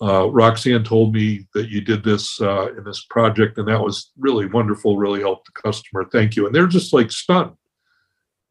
uh, 0.00 0.28
roxanne 0.30 0.84
told 0.84 1.12
me 1.12 1.46
that 1.54 1.68
you 1.68 1.80
did 1.80 2.04
this 2.04 2.40
uh, 2.40 2.68
in 2.76 2.84
this 2.84 3.04
project 3.10 3.58
and 3.58 3.66
that 3.68 3.80
was 3.80 4.12
really 4.18 4.46
wonderful 4.46 4.96
really 4.96 5.20
helped 5.20 5.46
the 5.46 5.60
customer 5.60 6.08
thank 6.12 6.36
you 6.36 6.46
and 6.46 6.54
they're 6.54 6.66
just 6.66 6.92
like 6.92 7.10
stunned 7.10 7.56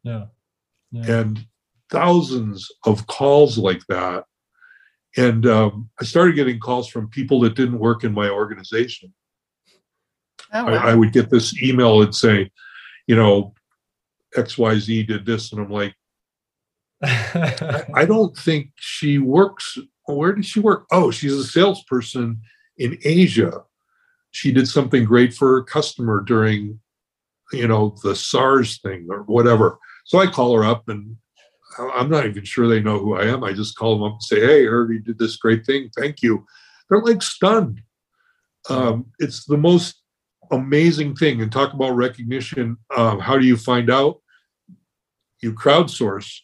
yeah, 0.03 0.25
yeah. 0.91 1.19
and 1.19 1.45
thousands 1.89 2.69
of 2.85 3.07
calls 3.07 3.57
like 3.57 3.81
that 3.87 4.25
and 5.17 5.47
um, 5.47 5.89
I 5.99 6.03
started 6.03 6.35
getting 6.35 6.59
calls 6.59 6.87
from 6.87 7.09
people 7.09 7.39
that 7.41 7.55
didn't 7.55 7.79
work 7.79 8.03
in 8.03 8.13
my 8.13 8.29
organization. 8.29 9.13
Oh, 10.53 10.65
wow. 10.65 10.73
I, 10.73 10.91
I, 10.91 10.95
would 10.95 11.11
get 11.11 11.31
this 11.31 11.61
email 11.61 12.03
and 12.03 12.13
say, 12.13 12.51
you 13.07 13.15
know, 13.15 13.53
XYZ 14.35 15.07
did 15.07 15.25
this. 15.25 15.51
And 15.51 15.61
I'm 15.61 15.71
like, 15.71 15.95
I, 17.03 17.85
I 17.95 18.05
don't 18.05 18.37
think 18.37 18.69
she 18.75 19.17
works. 19.17 19.77
Where 20.07 20.33
did 20.33 20.45
she 20.45 20.59
work? 20.59 20.85
Oh, 20.91 21.11
she's 21.11 21.33
a 21.33 21.43
salesperson 21.43 22.41
in 22.77 22.97
Asia. 23.03 23.63
She 24.31 24.51
did 24.51 24.67
something 24.67 25.03
great 25.03 25.33
for 25.33 25.53
her 25.53 25.63
customer 25.63 26.21
during, 26.21 26.79
you 27.51 27.67
know, 27.67 27.95
the 28.03 28.15
SARS 28.15 28.79
thing 28.79 29.07
or 29.09 29.23
whatever. 29.23 29.77
So 30.05 30.19
I 30.19 30.27
call 30.27 30.55
her 30.55 30.63
up 30.63 30.87
and 30.87 31.17
I'm 31.77 32.09
not 32.09 32.25
even 32.25 32.43
sure 32.43 32.67
they 32.67 32.81
know 32.81 32.99
who 32.99 33.15
I 33.15 33.25
am. 33.25 33.43
I 33.43 33.53
just 33.53 33.77
call 33.77 33.95
them 33.95 34.03
up 34.03 34.13
and 34.13 34.23
say, 34.23 34.39
"Hey, 34.39 34.65
I 34.65 34.69
heard 34.69 34.91
you 34.91 34.99
did 34.99 35.19
this 35.19 35.37
great 35.37 35.65
thing. 35.65 35.89
Thank 35.95 36.21
you." 36.21 36.45
They're 36.89 37.01
like 37.01 37.21
stunned. 37.21 37.81
Um, 38.69 39.07
it's 39.19 39.45
the 39.45 39.57
most 39.57 40.01
amazing 40.49 41.15
thing. 41.15 41.41
And 41.41 41.51
talk 41.51 41.73
about 41.73 41.91
recognition. 41.91 42.77
Um, 42.95 43.19
how 43.19 43.37
do 43.37 43.45
you 43.45 43.57
find 43.57 43.89
out? 43.89 44.21
You 45.41 45.53
crowdsource 45.53 46.39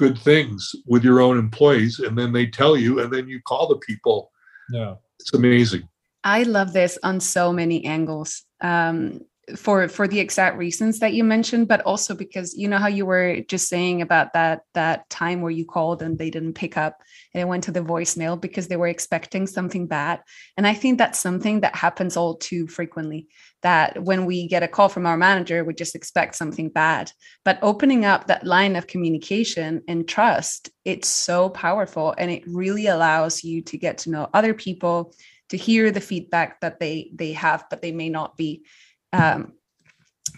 good 0.00 0.18
things 0.18 0.74
with 0.86 1.04
your 1.04 1.20
own 1.20 1.38
employees, 1.38 2.00
and 2.00 2.16
then 2.16 2.32
they 2.32 2.46
tell 2.46 2.74
you, 2.74 3.00
and 3.00 3.12
then 3.12 3.28
you 3.28 3.38
call 3.46 3.68
the 3.68 3.76
people. 3.76 4.32
Yeah, 4.70 4.94
it's 5.20 5.34
amazing. 5.34 5.86
I 6.24 6.42
love 6.44 6.72
this 6.72 6.98
on 7.02 7.20
so 7.20 7.52
many 7.52 7.84
angles. 7.84 8.42
Um, 8.62 9.20
for 9.56 9.88
for 9.88 10.06
the 10.08 10.20
exact 10.20 10.56
reasons 10.56 10.98
that 10.98 11.12
you 11.12 11.24
mentioned 11.24 11.68
but 11.68 11.80
also 11.82 12.14
because 12.14 12.56
you 12.56 12.68
know 12.68 12.78
how 12.78 12.86
you 12.86 13.06
were 13.06 13.40
just 13.48 13.68
saying 13.68 14.02
about 14.02 14.32
that 14.32 14.62
that 14.74 15.08
time 15.10 15.40
where 15.40 15.50
you 15.50 15.64
called 15.64 16.02
and 16.02 16.18
they 16.18 16.30
didn't 16.30 16.54
pick 16.54 16.76
up 16.76 16.98
and 17.34 17.40
it 17.40 17.48
went 17.48 17.64
to 17.64 17.70
the 17.70 17.80
voicemail 17.80 18.40
because 18.40 18.68
they 18.68 18.76
were 18.76 18.88
expecting 18.88 19.46
something 19.46 19.86
bad. 19.86 20.20
And 20.56 20.66
i 20.66 20.74
think 20.74 20.98
that's 20.98 21.18
something 21.18 21.60
that 21.60 21.76
happens 21.76 22.16
all 22.16 22.36
too 22.36 22.66
frequently 22.66 23.28
that 23.62 24.02
when 24.02 24.24
we 24.24 24.48
get 24.48 24.62
a 24.62 24.68
call 24.68 24.88
from 24.88 25.06
our 25.06 25.16
manager 25.16 25.64
we 25.64 25.74
just 25.74 25.94
expect 25.94 26.34
something 26.34 26.68
bad. 26.68 27.12
But 27.44 27.58
opening 27.62 28.04
up 28.04 28.26
that 28.26 28.46
line 28.46 28.76
of 28.76 28.86
communication 28.86 29.82
and 29.88 30.08
trust 30.08 30.70
it's 30.84 31.08
so 31.08 31.48
powerful 31.48 32.14
and 32.16 32.30
it 32.30 32.42
really 32.46 32.86
allows 32.86 33.44
you 33.44 33.62
to 33.62 33.76
get 33.76 33.98
to 33.98 34.10
know 34.10 34.28
other 34.32 34.54
people 34.54 35.14
to 35.50 35.56
hear 35.56 35.90
the 35.90 36.00
feedback 36.00 36.60
that 36.60 36.80
they 36.80 37.10
they 37.14 37.32
have 37.32 37.64
but 37.70 37.82
they 37.82 37.92
may 37.92 38.08
not 38.08 38.36
be 38.36 38.64
um, 39.12 39.52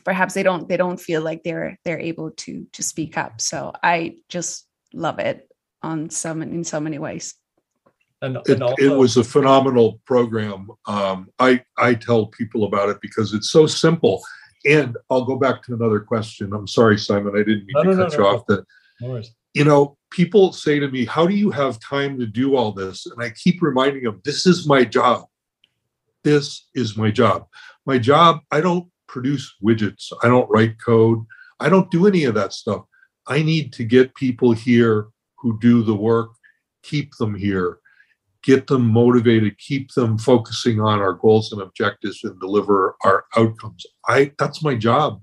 perhaps 0.05 0.35
they 0.35 0.43
don't 0.43 0.69
they 0.69 0.77
don't 0.77 1.01
feel 1.01 1.23
like 1.23 1.43
they're 1.43 1.79
they're 1.85 2.01
able 2.01 2.31
to 2.33 2.67
to 2.73 2.83
speak 2.83 3.17
up. 3.17 3.41
So 3.41 3.73
i 3.83 4.17
just 4.29 4.67
love 4.93 5.19
it 5.19 5.49
on 5.83 6.11
some 6.11 6.43
in 6.43 6.65
so 6.65 6.81
many 6.81 6.99
ways. 6.99 7.35
And, 8.21 8.37
and 8.37 8.49
it, 8.49 8.63
also, 8.63 8.75
it, 8.79 8.97
was 8.97 9.17
a 9.17 9.25
phenomenal 9.25 10.01
program. 10.05 10.69
Um, 10.87 11.29
i 11.39 11.63
i 11.79 11.95
tell 11.95 12.27
people 12.27 12.65
about 12.65 12.89
it 12.89 12.99
because 13.01 13.35
it's 13.35 13.51
so 13.51 13.67
simple. 13.67 14.23
And 14.65 14.97
i'll 15.11 15.25
go 15.25 15.37
back 15.37 15.63
to 15.65 15.75
another 15.75 16.01
question. 16.01 16.53
I'm 16.53 16.69
sorry 16.69 16.99
simon 16.99 17.35
i 17.35 17.39
didn't 17.39 17.67
mean 17.67 17.75
no, 17.75 17.83
to 17.85 17.95
no, 17.95 18.05
cut 18.05 18.13
no, 18.13 18.19
you 18.19 18.27
off. 18.27 18.47
That 18.47 18.65
you 19.55 19.65
know 19.65 19.97
people 20.11 20.53
say 20.53 20.79
to 20.79 20.89
me 20.91 21.05
how 21.05 21.27
do 21.27 21.35
you 21.35 21.51
have 21.51 21.81
time 21.81 22.19
to 22.19 22.27
do 22.27 22.57
all 22.57 22.73
this? 22.73 23.07
And 23.07 23.23
i 23.23 23.31
keep 23.31 23.61
reminding 23.63 24.05
them 24.05 24.21
this 24.25 24.47
is 24.47 24.67
my 24.67 24.85
job 24.85 25.27
this 26.25 26.69
is 26.75 26.97
my 26.97 27.11
job 27.11 27.47
my 27.87 27.99
job, 27.99 28.41
I 28.51 28.61
don't 28.61 28.89
produce 29.09 29.55
widgets, 29.63 30.13
I 30.23 30.29
don't 30.29 30.51
write 30.51 30.77
code, 30.85 31.25
I 31.61 31.69
don't 31.69 31.91
do 31.91 32.07
any 32.07 32.25
of 32.25 32.35
that 32.35 32.53
stuff. 32.53 32.85
I 33.27 33.43
need 33.43 33.73
to 33.75 33.85
get 33.85 34.15
people 34.15 34.53
here 34.53 35.09
who 35.39 35.59
do 35.61 35.83
the 35.83 35.95
work, 35.95 36.31
keep 36.83 37.17
them 37.17 37.35
here, 37.35 37.79
get 38.43 38.67
them 38.67 38.87
motivated, 38.87 39.59
keep 39.59 39.93
them 39.93 40.19
focusing 40.19 40.81
on 40.81 41.01
our 41.01 41.13
goals 41.13 41.53
and 41.53 41.61
objectives 41.61 42.21
and 42.25 42.39
deliver 42.41 42.97
our 43.05 43.25
outcomes. 43.37 43.87
I 44.09 44.33
that's 44.39 44.63
my 44.63 44.75
job. 44.75 45.23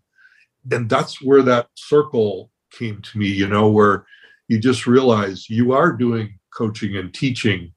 And 0.72 0.90
that's 0.90 1.22
where 1.22 1.42
that 1.44 1.68
circle 1.76 2.52
came 2.72 3.02
to 3.02 3.18
me, 3.18 3.28
you 3.28 3.48
know, 3.48 3.70
where 3.70 4.06
you 4.48 4.60
just 4.60 4.86
realize 4.86 5.50
you 5.50 5.72
are 5.72 5.92
doing 5.92 6.38
coaching 6.54 6.96
and 6.98 7.14
teaching 7.14 7.74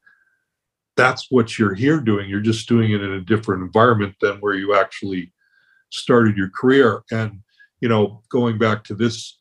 that's 0.97 1.31
what 1.31 1.59
you're 1.59 1.75
here 1.75 2.01
doing. 2.01 2.29
You're 2.29 2.41
just 2.41 2.69
doing 2.69 2.93
it 2.93 3.03
in 3.03 3.13
a 3.13 3.21
different 3.21 3.63
environment 3.63 4.15
than 4.21 4.39
where 4.39 4.55
you 4.55 4.75
actually 4.75 5.33
started 5.91 6.37
your 6.37 6.51
career. 6.51 7.03
And 7.11 7.41
you 7.81 7.89
know, 7.89 8.23
going 8.31 8.59
back 8.59 8.85
to 8.85 8.95
this 8.95 9.39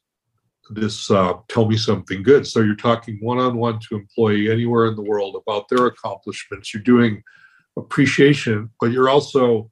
this 0.71 1.11
uh, 1.11 1.33
tell 1.49 1.65
me 1.65 1.77
something 1.77 2.23
good. 2.23 2.47
So 2.47 2.61
you're 2.61 2.75
talking 2.75 3.17
one-on-one 3.21 3.79
to 3.79 3.95
employee 3.95 4.49
anywhere 4.49 4.85
in 4.85 4.95
the 4.95 5.01
world 5.01 5.35
about 5.35 5.67
their 5.69 5.85
accomplishments. 5.87 6.73
You're 6.73 6.83
doing 6.83 7.23
appreciation, 7.77 8.69
but 8.79 8.91
you're 8.91 9.09
also, 9.09 9.69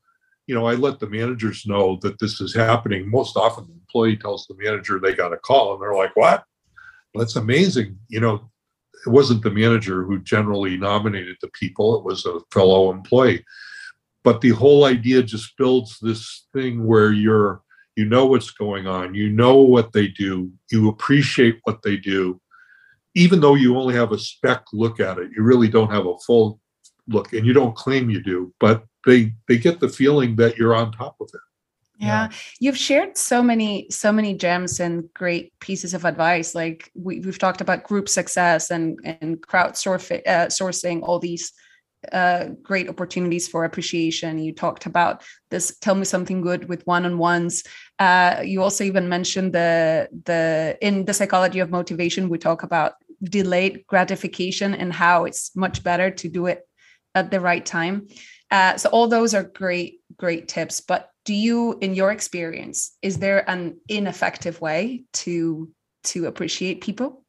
you 0.47 0.55
know, 0.55 0.65
I 0.65 0.73
let 0.73 0.99
the 0.99 1.09
managers 1.09 1.65
know 1.65 1.97
that 2.01 2.19
this 2.19 2.41
is 2.41 2.53
happening. 2.53 3.09
Most 3.09 3.37
often, 3.37 3.65
the 3.67 3.73
employee 3.73 4.17
tells 4.17 4.45
the 4.47 4.55
manager 4.57 4.99
they 4.99 5.13
got 5.13 5.33
a 5.33 5.37
call, 5.37 5.73
and 5.73 5.81
they're 5.81 5.95
like, 5.95 6.15
"What? 6.15 6.43
That's 7.15 7.35
amazing!" 7.35 7.97
You 8.09 8.19
know, 8.19 8.51
it 9.05 9.09
wasn't 9.09 9.43
the 9.43 9.51
manager 9.51 10.03
who 10.03 10.19
generally 10.19 10.77
nominated 10.77 11.37
the 11.41 11.49
people, 11.49 11.97
it 11.97 12.03
was 12.03 12.25
a 12.25 12.39
fellow 12.51 12.91
employee. 12.91 13.43
But 14.23 14.41
the 14.41 14.49
whole 14.49 14.85
idea 14.85 15.23
just 15.23 15.57
builds 15.57 15.97
this 15.99 16.47
thing 16.53 16.85
where 16.85 17.11
you're 17.11 17.61
you 17.95 18.05
know 18.05 18.25
what's 18.25 18.51
going 18.51 18.87
on, 18.87 19.13
you 19.13 19.29
know 19.29 19.55
what 19.55 19.91
they 19.91 20.07
do, 20.07 20.49
you 20.71 20.87
appreciate 20.87 21.59
what 21.63 21.81
they 21.83 21.97
do, 21.97 22.39
even 23.13 23.41
though 23.41 23.55
you 23.55 23.77
only 23.77 23.93
have 23.93 24.13
a 24.13 24.17
speck 24.17 24.63
look 24.71 25.01
at 25.01 25.17
it, 25.17 25.31
you 25.35 25.43
really 25.43 25.67
don't 25.67 25.91
have 25.91 26.05
a 26.05 26.17
full 26.19 26.61
look, 27.09 27.33
and 27.33 27.45
you 27.45 27.51
don't 27.51 27.75
claim 27.75 28.09
you 28.09 28.23
do, 28.23 28.53
but 28.59 28.85
they 29.05 29.33
they 29.47 29.57
get 29.57 29.79
the 29.79 29.89
feeling 29.89 30.35
that 30.37 30.57
you're 30.57 30.75
on 30.75 30.91
top 30.91 31.15
of 31.19 31.29
it 31.33 31.41
yeah. 32.07 32.29
you've 32.59 32.77
shared 32.77 33.17
so 33.17 33.43
many 33.43 33.87
so 33.89 34.11
many 34.11 34.33
gems 34.33 34.79
and 34.79 35.13
great 35.13 35.57
pieces 35.59 35.93
of 35.93 36.05
advice. 36.05 36.55
Like 36.55 36.91
we, 36.95 37.21
have 37.23 37.37
talked 37.37 37.61
about 37.61 37.83
group 37.83 38.07
success 38.07 38.71
and 38.71 38.99
and 39.03 39.41
crowd 39.41 39.71
uh, 39.71 40.47
sourcing 40.49 41.01
all 41.03 41.19
these 41.19 41.51
uh, 42.13 42.45
great 42.63 42.87
opportunities 42.87 43.47
for 43.47 43.65
appreciation. 43.65 44.39
You 44.39 44.53
talked 44.53 44.85
about 44.85 45.23
this 45.51 45.77
tell 45.79 45.95
me 45.95 46.05
something 46.05 46.41
good 46.41 46.69
with 46.69 46.87
one-on-ones. 46.87 47.63
Uh, 47.99 48.41
you 48.45 48.61
also 48.63 48.83
even 48.85 49.09
mentioned 49.09 49.53
the 49.53 50.07
the 50.25 50.77
in 50.81 51.05
the 51.05 51.13
psychology 51.13 51.59
of 51.59 51.69
motivation 51.69 52.29
we 52.29 52.37
talk 52.37 52.63
about 52.63 52.93
delayed 53.21 53.83
gratification 53.87 54.73
and 54.73 54.93
how 54.93 55.25
it's 55.25 55.53
much 55.55 55.83
better 55.83 56.09
to 56.09 56.29
do 56.29 56.45
it 56.45 56.65
at 57.15 57.31
the 57.31 57.41
right 57.41 57.65
time. 57.65 58.07
Uh, 58.49 58.77
so 58.77 58.89
all 58.89 59.07
those 59.07 59.33
are 59.33 59.43
great 59.43 59.99
great 60.17 60.47
tips 60.47 60.81
but 60.81 61.08
do 61.25 61.33
you 61.33 61.77
in 61.81 61.93
your 61.93 62.11
experience 62.11 62.97
is 63.01 63.17
there 63.17 63.49
an 63.49 63.77
ineffective 63.87 64.59
way 64.61 65.03
to 65.13 65.69
to 66.03 66.25
appreciate 66.25 66.81
people 66.81 67.23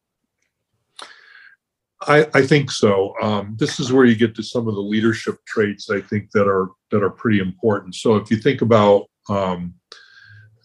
I, 2.06 2.26
I 2.32 2.46
think 2.46 2.70
so. 2.70 3.14
Um, 3.20 3.56
this 3.58 3.78
is 3.78 3.92
where 3.92 4.06
you 4.06 4.16
get 4.16 4.34
to 4.36 4.42
some 4.42 4.66
of 4.68 4.74
the 4.74 4.80
leadership 4.80 5.36
traits 5.46 5.90
I 5.90 6.00
think 6.00 6.30
that 6.32 6.48
are 6.48 6.70
that 6.90 7.02
are 7.02 7.10
pretty 7.10 7.40
important. 7.40 7.94
So 7.94 8.16
if 8.16 8.30
you 8.30 8.38
think 8.38 8.62
about 8.62 9.06
um, 9.28 9.74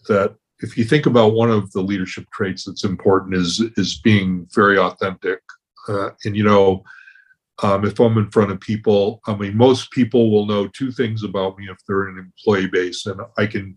that, 0.08 0.34
if 0.60 0.78
you 0.78 0.84
think 0.84 1.04
about 1.04 1.34
one 1.34 1.50
of 1.50 1.70
the 1.72 1.82
leadership 1.82 2.24
traits 2.32 2.64
that's 2.64 2.84
important 2.84 3.34
is 3.34 3.62
is 3.76 4.00
being 4.00 4.46
very 4.54 4.78
authentic, 4.78 5.40
uh, 5.88 6.10
and 6.24 6.34
you 6.34 6.44
know, 6.44 6.82
um, 7.62 7.84
if 7.84 7.98
I'm 7.98 8.18
in 8.18 8.30
front 8.30 8.50
of 8.50 8.60
people, 8.60 9.20
I 9.26 9.34
mean, 9.34 9.56
most 9.56 9.90
people 9.90 10.30
will 10.30 10.46
know 10.46 10.68
two 10.68 10.92
things 10.92 11.22
about 11.22 11.58
me 11.58 11.68
if 11.70 11.78
they're 11.86 12.08
in 12.08 12.18
an 12.18 12.32
employee 12.32 12.68
base, 12.68 13.06
and 13.06 13.20
I 13.38 13.46
can 13.46 13.76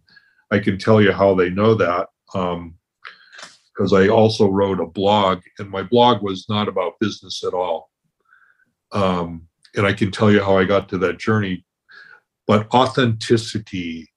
I 0.51 0.59
can 0.59 0.77
tell 0.77 1.01
you 1.01 1.11
how 1.11 1.33
they 1.33 1.49
know 1.49 1.75
that 1.75 2.07
because 2.27 3.93
um, 3.93 3.93
I 3.93 4.09
also 4.09 4.49
wrote 4.49 4.79
a 4.79 4.85
blog, 4.85 5.41
and 5.59 5.69
my 5.69 5.83
blog 5.83 6.21
was 6.21 6.47
not 6.49 6.67
about 6.67 6.99
business 6.99 7.43
at 7.45 7.53
all. 7.53 7.89
Um, 8.91 9.47
and 9.75 9.85
I 9.85 9.93
can 9.93 10.11
tell 10.11 10.31
you 10.31 10.43
how 10.43 10.57
I 10.57 10.65
got 10.65 10.89
to 10.89 10.97
that 10.99 11.19
journey. 11.19 11.63
But 12.47 12.73
authenticity 12.73 14.09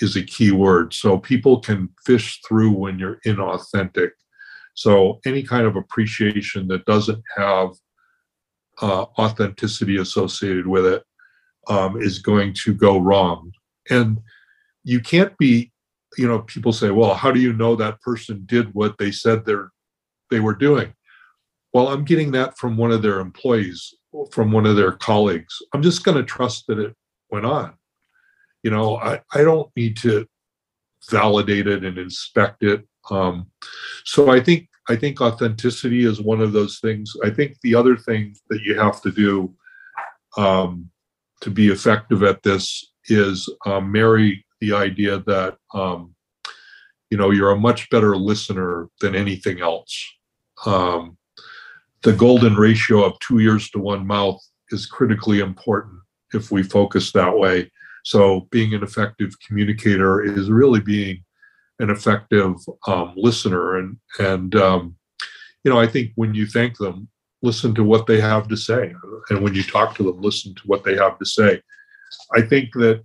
is 0.00 0.16
a 0.16 0.22
key 0.22 0.50
word. 0.50 0.92
So 0.92 1.18
people 1.18 1.60
can 1.60 1.88
fish 2.04 2.40
through 2.46 2.72
when 2.72 2.98
you're 2.98 3.20
inauthentic. 3.26 4.10
So 4.74 5.20
any 5.24 5.42
kind 5.42 5.66
of 5.66 5.76
appreciation 5.76 6.68
that 6.68 6.84
doesn't 6.84 7.22
have 7.36 7.70
uh, 8.80 9.06
authenticity 9.18 9.96
associated 9.98 10.66
with 10.66 10.86
it 10.86 11.02
um, 11.68 12.00
is 12.00 12.18
going 12.18 12.54
to 12.64 12.74
go 12.74 12.98
wrong. 12.98 13.52
And 13.90 14.20
you 14.84 15.00
can't 15.00 15.36
be, 15.38 15.72
you 16.16 16.26
know, 16.26 16.40
people 16.40 16.72
say, 16.72 16.90
well, 16.90 17.14
how 17.14 17.30
do 17.30 17.40
you 17.40 17.52
know 17.52 17.76
that 17.76 18.00
person 18.00 18.42
did 18.46 18.74
what 18.74 18.96
they 18.98 19.10
said 19.10 19.44
they're 19.44 19.70
they 20.30 20.40
were 20.40 20.54
doing? 20.54 20.94
Well, 21.72 21.88
I'm 21.88 22.04
getting 22.04 22.32
that 22.32 22.56
from 22.58 22.76
one 22.76 22.90
of 22.90 23.02
their 23.02 23.20
employees, 23.20 23.94
from 24.30 24.52
one 24.52 24.66
of 24.66 24.76
their 24.76 24.92
colleagues. 24.92 25.54
I'm 25.72 25.82
just 25.82 26.04
going 26.04 26.16
to 26.16 26.24
trust 26.24 26.66
that 26.66 26.78
it 26.78 26.94
went 27.30 27.46
on. 27.46 27.74
You 28.62 28.70
know, 28.70 28.96
I, 28.96 29.20
I 29.34 29.42
don't 29.42 29.70
need 29.76 29.96
to 29.98 30.26
validate 31.10 31.66
it 31.66 31.84
and 31.84 31.96
inspect 31.96 32.62
it. 32.62 32.86
Um, 33.10 33.46
so 34.04 34.30
I 34.30 34.40
think 34.40 34.68
I 34.88 34.96
think 34.96 35.20
authenticity 35.20 36.04
is 36.04 36.20
one 36.20 36.40
of 36.40 36.52
those 36.52 36.80
things. 36.80 37.12
I 37.24 37.30
think 37.30 37.56
the 37.62 37.74
other 37.74 37.96
thing 37.96 38.34
that 38.48 38.62
you 38.62 38.78
have 38.78 39.00
to 39.02 39.10
do 39.10 39.54
um, 40.36 40.90
to 41.42 41.50
be 41.50 41.68
effective 41.68 42.22
at 42.22 42.42
this 42.42 42.92
is 43.06 43.48
um, 43.66 43.90
marry 43.92 44.44
the 44.60 44.72
idea 44.72 45.20
that 45.26 45.56
um, 45.74 46.14
you 47.10 47.18
know 47.18 47.30
you're 47.30 47.50
a 47.50 47.58
much 47.58 47.88
better 47.90 48.16
listener 48.16 48.88
than 49.00 49.14
anything 49.14 49.60
else. 49.60 50.06
Um, 50.66 51.16
the 52.02 52.12
golden 52.12 52.54
ratio 52.54 53.04
of 53.04 53.18
two 53.20 53.40
ears 53.40 53.70
to 53.70 53.78
one 53.78 54.06
mouth 54.06 54.40
is 54.70 54.86
critically 54.86 55.40
important 55.40 56.00
if 56.32 56.50
we 56.50 56.62
focus 56.62 57.12
that 57.12 57.36
way. 57.36 57.70
So 58.04 58.48
being 58.50 58.72
an 58.74 58.82
effective 58.82 59.34
communicator 59.46 60.22
is 60.22 60.50
really 60.50 60.80
being 60.80 61.22
an 61.80 61.90
effective 61.90 62.54
um, 62.86 63.14
listener. 63.16 63.78
And 63.78 63.96
and 64.18 64.54
um, 64.54 64.96
you 65.64 65.70
know, 65.70 65.78
I 65.78 65.86
think 65.86 66.12
when 66.14 66.34
you 66.34 66.46
thank 66.46 66.78
them, 66.78 67.08
listen 67.42 67.74
to 67.74 67.84
what 67.84 68.06
they 68.06 68.20
have 68.20 68.48
to 68.48 68.56
say, 68.56 68.94
and 69.30 69.42
when 69.42 69.54
you 69.54 69.62
talk 69.62 69.94
to 69.96 70.02
them, 70.02 70.20
listen 70.20 70.54
to 70.54 70.62
what 70.66 70.84
they 70.84 70.96
have 70.96 71.18
to 71.18 71.26
say. 71.26 71.60
I 72.34 72.42
think 72.42 72.72
that 72.74 73.04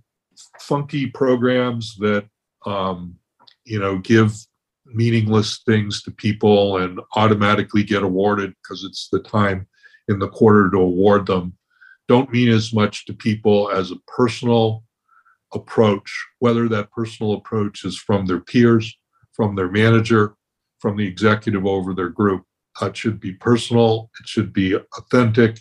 funky 0.60 1.06
programs 1.06 1.96
that 1.96 2.26
um, 2.64 3.16
you 3.64 3.80
know 3.80 3.98
give 3.98 4.34
meaningless 4.86 5.62
things 5.66 6.02
to 6.02 6.12
people 6.12 6.78
and 6.78 7.00
automatically 7.16 7.82
get 7.82 8.04
awarded 8.04 8.54
because 8.62 8.84
it's 8.84 9.08
the 9.10 9.18
time 9.20 9.66
in 10.08 10.20
the 10.20 10.28
quarter 10.28 10.70
to 10.70 10.78
award 10.78 11.26
them 11.26 11.52
don't 12.08 12.30
mean 12.32 12.48
as 12.48 12.72
much 12.72 13.04
to 13.06 13.12
people 13.12 13.70
as 13.70 13.90
a 13.90 13.96
personal 14.06 14.84
approach, 15.54 16.12
whether 16.38 16.68
that 16.68 16.90
personal 16.90 17.34
approach 17.34 17.84
is 17.84 17.98
from 17.98 18.26
their 18.26 18.40
peers, 18.40 18.96
from 19.32 19.54
their 19.54 19.70
manager, 19.70 20.34
from 20.80 20.96
the 20.96 21.06
executive 21.06 21.66
over 21.66 21.94
their 21.94 22.08
group. 22.08 22.44
Uh, 22.80 22.86
it 22.86 22.96
should 22.96 23.20
be 23.20 23.32
personal, 23.32 24.10
it 24.20 24.28
should 24.28 24.52
be 24.52 24.76
authentic. 24.98 25.60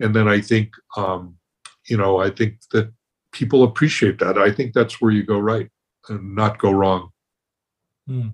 And 0.00 0.14
then 0.14 0.28
I 0.28 0.40
think, 0.40 0.72
um, 0.96 1.36
you 1.88 1.96
know, 1.96 2.18
I 2.18 2.30
think 2.30 2.58
that 2.72 2.92
people 3.32 3.62
appreciate 3.62 4.18
that. 4.18 4.36
I 4.36 4.50
think 4.50 4.74
that's 4.74 5.00
where 5.00 5.12
you 5.12 5.24
go 5.24 5.38
right 5.38 5.68
and 6.08 6.34
not 6.34 6.58
go 6.58 6.72
wrong. 6.72 7.10
Hmm. 8.06 8.28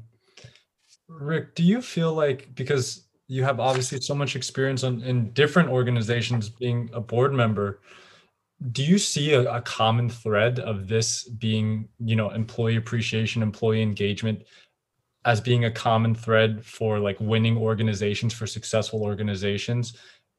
Rick, 1.08 1.54
do 1.54 1.62
you 1.62 1.80
feel 1.80 2.12
like 2.12 2.54
because 2.54 3.08
you 3.28 3.44
have 3.44 3.60
obviously 3.60 4.00
so 4.00 4.14
much 4.14 4.36
experience 4.36 4.82
on, 4.84 5.02
in 5.02 5.30
different 5.32 5.68
organizations 5.68 6.48
being 6.48 6.90
a 6.92 7.00
board 7.00 7.32
member, 7.32 7.80
do 8.72 8.82
you 8.82 8.98
see 8.98 9.34
a, 9.34 9.50
a 9.52 9.60
common 9.62 10.08
thread 10.10 10.58
of 10.58 10.88
this 10.88 11.24
being, 11.24 11.88
you 12.04 12.16
know, 12.16 12.30
employee 12.30 12.76
appreciation, 12.76 13.42
employee 13.42 13.82
engagement 13.82 14.42
as 15.24 15.40
being 15.40 15.64
a 15.64 15.70
common 15.70 16.14
thread 16.14 16.64
for 16.64 16.98
like 16.98 17.18
winning 17.20 17.56
organizations 17.56 18.32
for 18.32 18.46
successful 18.46 19.02
organizations? 19.02 19.96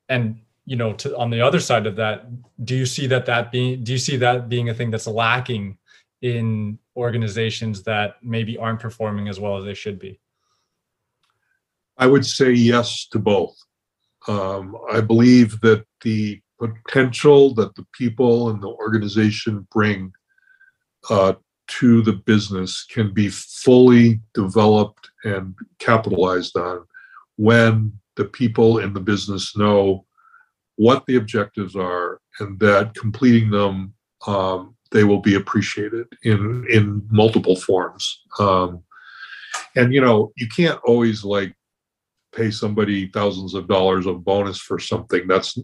And 0.10 0.42
you 0.66 0.76
know, 0.76 0.94
to, 0.94 1.18
on 1.18 1.32
the 1.32 1.42
other 1.42 1.60
side 1.60 1.88
of 1.88 1.96
that, 1.96 2.28
do 2.64 2.76
you 2.76 2.86
see 2.86 3.08
that 3.08 3.26
that 3.26 3.52
being 3.52 3.84
do 3.84 3.92
you 3.92 3.98
see 3.98 4.18
that 4.18 4.50
being 4.50 4.70
a 4.70 4.74
thing 4.74 4.92
that's 4.92 5.08
lacking 5.08 5.78
in 6.22 6.78
organizations 6.96 7.84
that 7.84 8.16
maybe 8.22 8.58
aren't 8.58 8.80
performing 8.80 9.30
as 9.30 9.40
well 9.40 9.58
as 9.58 9.66
they 9.66 9.74
should 9.74 9.98
be? 9.98 10.20
I 11.98 12.08
would 12.08 12.26
say 12.26 12.52
yes 12.52 13.08
to 13.08 13.20
both. 13.20 13.56
Um, 14.28 14.78
I 14.92 15.02
believe 15.02 15.60
that 15.62 15.86
the 16.02 16.42
potential 16.68 17.54
that 17.56 17.76
the 17.76 17.86
people 17.94 18.50
and 18.50 18.62
the 18.62 18.68
organization 18.68 19.68
bring 19.72 20.12
uh, 21.10 21.34
to 21.68 22.02
the 22.02 22.14
business 22.14 22.86
can 22.86 23.14
be 23.14 23.30
fully 23.30 24.20
developed 24.34 25.10
and 25.24 25.56
capitalized 25.78 26.58
on 26.58 26.86
when 27.38 27.94
the 28.16 28.26
people 28.26 28.80
in 28.80 28.94
the 28.94 29.00
business 29.00 29.56
know 29.56 30.06
what 30.76 31.06
the 31.06 31.16
objectives 31.16 31.76
are 31.76 32.20
and 32.40 32.60
that 32.60 32.94
completing 32.96 33.50
them 33.50 33.94
um, 34.28 34.76
they 34.92 35.04
will 35.04 35.20
be 35.22 35.36
appreciated 35.36 36.08
in 36.24 36.66
in 36.70 37.06
multiple 37.10 37.56
forms. 37.56 38.22
Um, 38.40 38.84
and 39.76 39.94
you 39.94 40.02
know 40.02 40.32
you 40.36 40.48
can't 40.48 40.80
always 40.84 41.24
like 41.24 41.56
pay 42.36 42.52
somebody 42.52 43.10
thousands 43.10 43.54
of 43.54 43.68
dollars 43.68 44.06
of 44.06 44.24
bonus 44.24 44.60
for 44.60 44.78
something 44.78 45.28
that's 45.28 45.58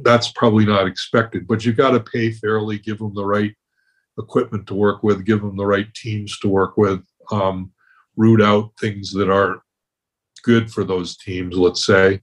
that's 0.00 0.32
probably 0.32 0.66
not 0.66 0.86
expected 0.86 1.46
but 1.46 1.64
you've 1.64 1.76
got 1.76 1.90
to 1.90 2.00
pay 2.00 2.32
fairly 2.32 2.78
give 2.78 2.98
them 2.98 3.14
the 3.14 3.24
right 3.24 3.54
equipment 4.18 4.66
to 4.66 4.74
work 4.74 5.02
with 5.02 5.24
give 5.24 5.40
them 5.40 5.56
the 5.56 5.66
right 5.66 5.92
teams 5.94 6.38
to 6.38 6.48
work 6.48 6.76
with 6.76 7.02
um, 7.30 7.70
root 8.16 8.42
out 8.42 8.70
things 8.80 9.12
that 9.12 9.30
aren't 9.30 9.60
good 10.42 10.70
for 10.70 10.84
those 10.84 11.16
teams 11.16 11.56
let's 11.56 11.86
say. 11.86 12.20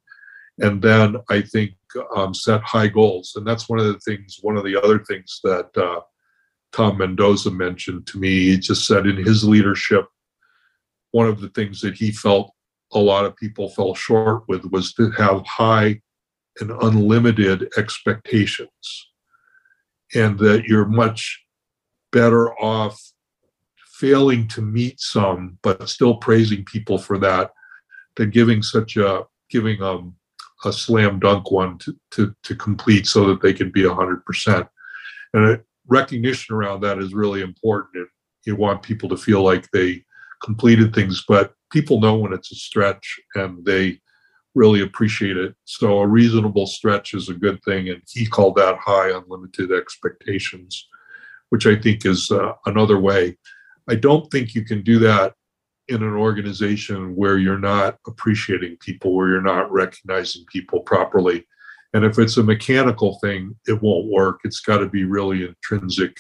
And 0.59 0.81
then 0.81 1.15
i 1.29 1.41
think 1.41 1.71
um, 2.15 2.33
set 2.33 2.61
high 2.61 2.89
goals 2.89 3.33
and 3.35 3.47
that's 3.47 3.69
one 3.69 3.79
of 3.79 3.85
the 3.85 3.99
things 3.99 4.39
one 4.41 4.57
of 4.57 4.65
the 4.65 4.75
other 4.75 4.99
things 4.99 5.39
that 5.43 5.69
uh, 5.77 6.01
tom 6.73 6.97
mendoza 6.97 7.49
mentioned 7.49 8.05
to 8.07 8.19
me 8.19 8.49
he 8.49 8.57
just 8.57 8.85
said 8.85 9.07
in 9.07 9.15
his 9.15 9.43
leadership 9.45 10.05
one 11.11 11.27
of 11.27 11.39
the 11.39 11.49
things 11.49 11.81
that 11.81 11.95
he 11.95 12.11
felt 12.11 12.53
a 12.93 12.99
lot 12.99 13.25
of 13.25 13.35
people 13.35 13.69
fell 13.69 13.93
short 13.93 14.43
with 14.47 14.65
was 14.71 14.93
to 14.93 15.11
have 15.11 15.45
high 15.45 16.01
and 16.59 16.71
unlimited 16.81 17.71
expectations. 17.77 19.07
And 20.15 20.39
that 20.39 20.63
you're 20.65 20.87
much 20.87 21.45
better 22.11 22.51
off 22.59 22.99
failing 23.99 24.47
to 24.47 24.61
meet 24.61 24.99
some 24.99 25.57
but 25.61 25.89
still 25.89 26.15
praising 26.15 26.63
people 26.63 26.97
for 26.97 27.17
that 27.17 27.51
than 28.15 28.29
giving 28.29 28.63
such 28.63 28.95
a 28.97 29.23
giving 29.49 29.81
um, 29.81 30.15
a 30.63 30.71
slam 30.71 31.19
dunk 31.19 31.51
one 31.51 31.77
to, 31.79 31.95
to, 32.11 32.33
to 32.43 32.55
complete 32.55 33.05
so 33.05 33.27
that 33.27 33.41
they 33.41 33.53
can 33.53 33.71
be 33.71 33.83
100% 33.83 34.69
and 35.33 35.61
recognition 35.87 36.55
around 36.55 36.81
that 36.81 36.97
is 36.97 37.13
really 37.13 37.41
important 37.41 38.07
you 38.45 38.55
want 38.55 38.81
people 38.81 39.09
to 39.09 39.17
feel 39.17 39.43
like 39.43 39.69
they 39.71 40.03
completed 40.41 40.95
things 40.95 41.25
but 41.27 41.53
people 41.71 41.99
know 41.99 42.15
when 42.15 42.33
it's 42.33 42.51
a 42.51 42.55
stretch 42.55 43.19
and 43.35 43.63
they 43.65 43.99
really 44.55 44.81
appreciate 44.81 45.37
it. 45.37 45.55
So 45.65 45.99
a 45.99 46.07
reasonable 46.07 46.67
stretch 46.67 47.13
is 47.13 47.29
a 47.29 47.33
good 47.33 47.61
thing. 47.63 47.89
And 47.89 48.01
he 48.09 48.25
called 48.25 48.55
that 48.55 48.77
high 48.79 49.09
unlimited 49.09 49.71
expectations, 49.71 50.87
which 51.49 51.67
I 51.67 51.75
think 51.75 52.05
is 52.05 52.31
uh, 52.31 52.53
another 52.65 52.99
way. 52.99 53.37
I 53.87 53.95
don't 53.95 54.29
think 54.31 54.55
you 54.55 54.63
can 54.63 54.81
do 54.81 54.99
that 54.99 55.33
in 55.87 56.03
an 56.03 56.13
organization 56.13 57.15
where 57.15 57.37
you're 57.37 57.59
not 57.59 57.97
appreciating 58.07 58.77
people, 58.79 59.15
where 59.15 59.29
you're 59.29 59.41
not 59.41 59.71
recognizing 59.71 60.45
people 60.51 60.81
properly. 60.81 61.45
And 61.93 62.05
if 62.05 62.19
it's 62.19 62.37
a 62.37 62.43
mechanical 62.43 63.17
thing, 63.19 63.55
it 63.67 63.81
won't 63.81 64.11
work. 64.11 64.41
It's 64.43 64.59
got 64.59 64.77
to 64.77 64.87
be 64.87 65.05
really 65.05 65.43
intrinsic 65.43 66.15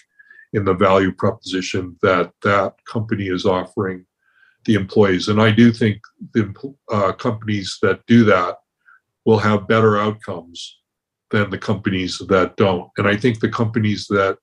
in 0.53 0.65
the 0.65 0.73
value 0.73 1.11
proposition 1.11 1.95
that 2.01 2.31
that 2.41 2.73
company 2.85 3.27
is 3.27 3.45
offering 3.45 4.05
the 4.65 4.75
employees. 4.75 5.27
And 5.27 5.41
I 5.41 5.51
do 5.51 5.71
think 5.71 6.01
the 6.33 6.53
uh, 6.91 7.13
companies 7.13 7.77
that 7.81 8.05
do 8.07 8.23
that 8.25 8.57
will 9.25 9.39
have 9.39 9.67
better 9.67 9.97
outcomes 9.97 10.79
than 11.31 11.49
the 11.49 11.57
companies 11.57 12.17
that 12.29 12.57
don't. 12.57 12.89
And 12.97 13.07
I 13.07 13.15
think 13.15 13.39
the 13.39 13.49
companies 13.49 14.07
that 14.07 14.37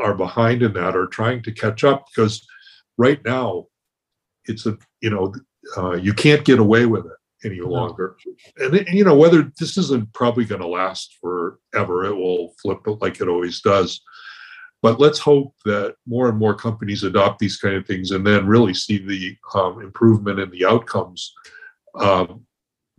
are 0.00 0.14
behind 0.14 0.62
in 0.62 0.72
that 0.72 0.96
are 0.96 1.06
trying 1.06 1.42
to 1.42 1.52
catch 1.52 1.84
up 1.84 2.06
because 2.14 2.46
right 2.98 3.22
now 3.24 3.66
it's 4.46 4.66
a 4.66 4.76
you 5.00 5.10
know 5.10 5.34
uh, 5.76 5.92
you 5.92 6.12
can't 6.12 6.44
get 6.44 6.58
away 6.58 6.86
with 6.86 7.04
it 7.04 7.46
any 7.46 7.60
longer 7.60 8.16
and, 8.56 8.74
and 8.74 8.96
you 8.96 9.04
know 9.04 9.16
whether 9.16 9.50
this 9.58 9.76
isn't 9.76 10.12
probably 10.12 10.44
going 10.44 10.60
to 10.60 10.66
last 10.66 11.18
forever 11.20 12.04
it 12.04 12.14
will 12.14 12.54
flip 12.62 12.80
like 13.00 13.20
it 13.20 13.28
always 13.28 13.60
does 13.60 14.00
but 14.82 14.98
let's 14.98 15.20
hope 15.20 15.54
that 15.64 15.94
more 16.06 16.28
and 16.28 16.36
more 16.36 16.54
companies 16.54 17.04
adopt 17.04 17.38
these 17.38 17.56
kind 17.56 17.76
of 17.76 17.86
things 17.86 18.10
and 18.10 18.26
then 18.26 18.46
really 18.46 18.74
see 18.74 18.98
the 18.98 19.36
um, 19.54 19.80
improvement 19.80 20.40
in 20.40 20.50
the 20.50 20.66
outcomes 20.66 21.32
um, 21.94 22.44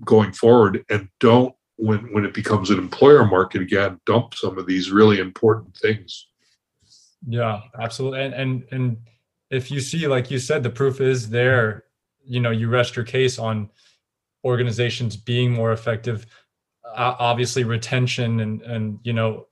going 0.06 0.32
forward. 0.32 0.84
And 0.90 1.10
don't 1.20 1.54
when 1.76 2.12
when 2.14 2.24
it 2.24 2.34
becomes 2.34 2.70
an 2.70 2.80
employer 2.80 3.26
market 3.26 3.62
again 3.62 4.00
dump 4.06 4.36
some 4.36 4.58
of 4.58 4.66
these 4.66 4.92
really 4.92 5.20
important 5.20 5.76
things. 5.76 6.28
Yeah 7.28 7.62
absolutely. 7.80 8.22
And 8.22 8.34
and 8.34 8.64
and 8.72 8.98
if 9.50 9.70
you 9.70 9.82
see 9.82 10.08
like 10.08 10.32
you 10.32 10.40
said 10.40 10.64
the 10.64 10.70
proof 10.70 11.02
is 11.02 11.30
there 11.30 11.86
you 12.24 12.40
know 12.40 12.52
you 12.52 12.70
rest 12.70 12.96
your 12.96 13.06
case 13.06 13.38
on 13.40 13.70
organizations 14.46 15.18
being 15.18 15.52
more 15.52 15.72
effective 15.72 16.26
uh, 16.86 17.16
obviously 17.18 17.64
retention 17.64 18.40
and 18.42 18.62
and 18.62 19.00
you 19.04 19.14
know 19.14 19.48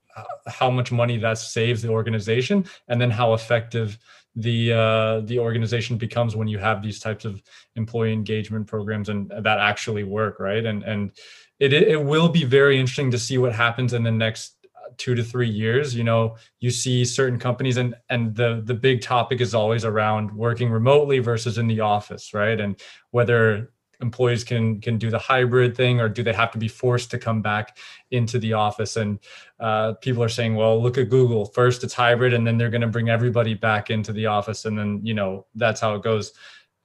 how 0.48 0.70
much 0.70 0.92
money 0.92 1.18
that 1.18 1.38
saves 1.38 1.82
the 1.82 1.90
organization 1.90 2.66
and 2.88 3.00
then 3.00 3.12
how 3.12 3.34
effective 3.34 3.98
the 4.36 4.72
uh, 4.72 5.22
the 5.22 5.40
organization 5.40 5.98
becomes 5.98 6.36
when 6.36 6.48
you 6.48 6.58
have 6.58 6.82
these 6.82 7.00
types 7.00 7.26
of 7.26 7.42
employee 7.76 8.14
engagement 8.14 8.68
programs 8.68 9.10
and 9.10 9.30
that 9.30 9.60
actually 9.60 10.04
work 10.04 10.40
right? 10.40 10.66
And 10.66 10.84
and 10.84 11.12
it 11.60 11.74
it 11.74 12.02
will 12.02 12.30
be 12.30 12.44
very 12.44 12.80
interesting 12.80 13.12
to 13.12 13.20
see 13.20 13.38
what 13.38 13.54
happens 13.54 13.94
in 13.94 14.04
the 14.04 14.12
next 14.12 14.56
two 14.98 15.16
to 15.16 15.24
three 15.24 15.50
years. 15.50 15.96
You 15.96 16.04
know 16.04 16.38
you 16.60 16.72
see 16.72 17.04
certain 17.04 17.40
companies 17.40 17.78
and 17.78 17.96
and 18.10 18.36
the 18.36 18.62
the 18.64 18.74
big 18.74 19.02
topic 19.02 19.42
is 19.42 19.54
always 19.54 19.84
around 19.84 20.32
working 20.32 20.72
remotely 20.72 21.20
versus 21.20 21.58
in 21.58 21.68
the 21.68 21.82
office 21.82 22.34
right? 22.34 22.60
And 22.60 22.80
whether 23.12 23.72
employees 24.02 24.44
can 24.44 24.82
can 24.82 24.98
do 24.98 25.10
the 25.10 25.20
hybrid 25.20 25.76
thing 25.76 26.00
or 26.00 26.10
do 26.10 26.24
they 26.24 26.34
have 26.34 26.52
to 26.52 26.58
be 26.58 26.68
forced 26.68 27.12
to 27.12 27.18
come 27.18 27.42
back 27.42 27.78
into 28.12 28.40
the 28.40 28.54
office? 28.54 28.98
And 28.98 29.20
uh, 29.60 29.94
people 30.02 30.24
are 30.24 30.30
saying 30.30 30.56
well 30.56 30.82
look 30.82 30.98
at 30.98 31.10
google. 31.10 31.46
First 31.46 31.84
it's 31.84 31.94
hybrid 31.94 32.34
and 32.34 32.46
then 32.46 32.58
they're 32.58 32.70
going 32.70 32.82
to 32.82 32.88
bring 32.88 33.10
everybody 33.10 33.54
back 33.54 33.90
into 33.90 34.12
the 34.12 34.26
office. 34.26 34.66
And 34.66 34.78
then 34.78 35.00
you 35.04 35.14
know 35.14 35.46
that's 35.56 35.82
how 35.82 35.96
it 35.96 36.04
goes. 36.04 36.34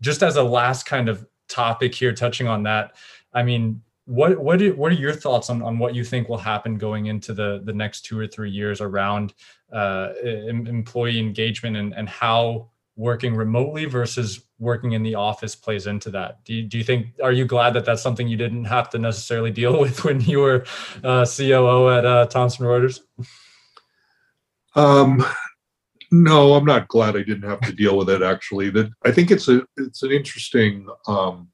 Just 0.00 0.22
as 0.22 0.36
a 0.36 0.42
last 0.42 0.84
kind 0.84 1.08
of 1.08 1.26
topic 1.48 1.94
here 1.94 2.12
touching 2.12 2.48
on 2.48 2.62
that 2.62 2.96
i 3.32 3.42
mean 3.42 3.80
what 4.06 4.38
what 4.38 4.62
are, 4.62 4.74
what 4.74 4.92
are 4.92 4.96
your 4.96 5.12
thoughts 5.12 5.50
on, 5.50 5.62
on 5.62 5.78
what 5.78 5.94
you 5.94 6.04
think 6.04 6.28
will 6.28 6.38
happen 6.38 6.78
going 6.78 7.06
into 7.06 7.32
the 7.34 7.60
the 7.64 7.72
next 7.72 8.04
two 8.04 8.18
or 8.18 8.26
three 8.26 8.50
years 8.50 8.80
around 8.80 9.34
uh, 9.72 10.10
employee 10.22 11.18
engagement 11.18 11.76
and, 11.76 11.92
and 11.94 12.08
how 12.08 12.68
working 12.96 13.34
remotely 13.34 13.84
versus 13.84 14.40
working 14.58 14.92
in 14.92 15.02
the 15.02 15.14
office 15.14 15.54
plays 15.54 15.86
into 15.86 16.10
that. 16.10 16.42
Do 16.44 16.54
you, 16.54 16.62
do 16.62 16.78
you 16.78 16.84
think, 16.84 17.08
are 17.22 17.32
you 17.32 17.44
glad 17.44 17.74
that 17.74 17.84
that's 17.84 18.02
something 18.02 18.26
you 18.26 18.38
didn't 18.38 18.64
have 18.64 18.88
to 18.90 18.98
necessarily 18.98 19.50
deal 19.50 19.78
with 19.80 20.04
when 20.04 20.20
you 20.20 20.40
were 20.40 20.64
uh, 21.04 21.26
COO 21.26 21.90
at 21.90 22.06
uh, 22.06 22.26
Thomson 22.26 22.66
Reuters? 22.66 23.00
Um, 24.74 25.24
no, 26.10 26.54
I'm 26.54 26.64
not 26.64 26.88
glad 26.88 27.16
I 27.16 27.22
didn't 27.22 27.48
have 27.48 27.60
to 27.62 27.72
deal 27.72 27.96
with 27.96 28.08
it. 28.10 28.22
Actually, 28.22 28.70
that 28.70 28.90
I 29.04 29.10
think 29.10 29.30
it's 29.30 29.48
a 29.48 29.62
it's 29.76 30.02
an 30.02 30.12
interesting 30.12 30.86
um, 31.08 31.48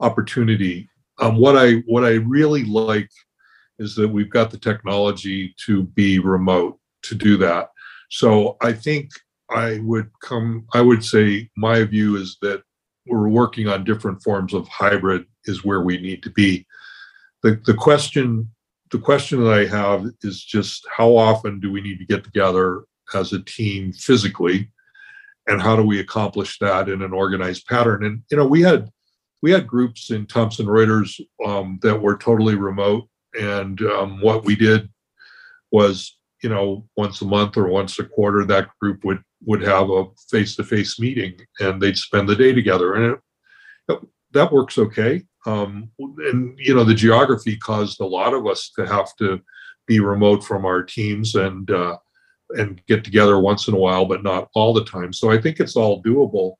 opportunity. 0.00 0.88
Um, 1.18 1.36
what 1.36 1.56
I 1.56 1.82
what 1.86 2.04
I 2.04 2.14
really 2.14 2.64
like 2.64 3.10
is 3.78 3.94
that 3.96 4.08
we've 4.08 4.30
got 4.30 4.50
the 4.50 4.58
technology 4.58 5.54
to 5.66 5.84
be 5.84 6.18
remote 6.18 6.78
to 7.02 7.14
do 7.14 7.36
that. 7.38 7.70
So 8.10 8.56
I 8.60 8.72
think 8.72 9.10
I 9.50 9.78
would 9.78 10.10
come, 10.22 10.66
I 10.74 10.80
would 10.80 11.04
say 11.04 11.48
my 11.56 11.84
view 11.84 12.16
is 12.16 12.36
that 12.42 12.62
we're 13.06 13.28
working 13.28 13.68
on 13.68 13.84
different 13.84 14.22
forms 14.22 14.52
of 14.52 14.68
hybrid 14.68 15.24
is 15.44 15.64
where 15.64 15.80
we 15.80 15.98
need 15.98 16.22
to 16.22 16.30
be. 16.30 16.66
The, 17.42 17.60
the 17.64 17.74
question 17.74 18.50
the 18.90 18.98
question 18.98 19.44
that 19.44 19.52
I 19.52 19.66
have 19.66 20.06
is 20.22 20.42
just 20.42 20.86
how 20.94 21.14
often 21.14 21.60
do 21.60 21.70
we 21.70 21.80
need 21.80 21.98
to 21.98 22.06
get 22.06 22.24
together 22.24 22.84
as 23.14 23.32
a 23.32 23.42
team 23.42 23.92
physically? 23.92 24.70
And 25.46 25.60
how 25.60 25.76
do 25.76 25.82
we 25.82 26.00
accomplish 26.00 26.58
that 26.58 26.88
in 26.88 27.02
an 27.02 27.12
organized 27.12 27.66
pattern? 27.66 28.04
And 28.04 28.22
you 28.30 28.36
know 28.36 28.46
we 28.46 28.62
had 28.62 28.90
we 29.42 29.50
had 29.50 29.66
groups 29.66 30.10
in 30.10 30.26
thomson 30.26 30.66
reuters 30.66 31.20
um, 31.44 31.78
that 31.82 32.00
were 32.00 32.16
totally 32.16 32.54
remote. 32.54 33.08
And 33.38 33.80
um, 33.82 34.20
what 34.20 34.44
we 34.44 34.56
did 34.56 34.88
was 35.70 36.18
you 36.42 36.48
know 36.48 36.86
once 36.96 37.20
a 37.22 37.26
month 37.26 37.56
or 37.56 37.68
once 37.68 37.98
a 37.98 38.04
quarter 38.04 38.44
that 38.44 38.68
group 38.80 39.04
would 39.04 39.22
would 39.44 39.62
have 39.62 39.90
a 39.90 40.04
face-to-face 40.30 40.98
meeting 40.98 41.34
and 41.60 41.80
they'd 41.80 41.96
spend 41.96 42.28
the 42.28 42.36
day 42.36 42.52
together 42.52 42.94
and 42.94 43.16
it, 43.88 43.98
that 44.32 44.52
works 44.52 44.78
okay 44.78 45.22
um, 45.46 45.90
and 45.98 46.58
you 46.58 46.74
know 46.74 46.84
the 46.84 46.94
geography 46.94 47.56
caused 47.56 48.00
a 48.00 48.06
lot 48.06 48.34
of 48.34 48.46
us 48.46 48.70
to 48.76 48.86
have 48.86 49.14
to 49.16 49.40
be 49.86 50.00
remote 50.00 50.44
from 50.44 50.66
our 50.66 50.82
teams 50.82 51.34
and 51.34 51.70
uh, 51.70 51.96
and 52.50 52.80
get 52.86 53.04
together 53.04 53.38
once 53.38 53.68
in 53.68 53.74
a 53.74 53.78
while, 53.78 54.04
but 54.04 54.22
not 54.22 54.48
all 54.54 54.72
the 54.72 54.84
time. 54.84 55.12
So 55.12 55.30
I 55.30 55.40
think 55.40 55.60
it's 55.60 55.76
all 55.76 56.02
doable. 56.02 56.54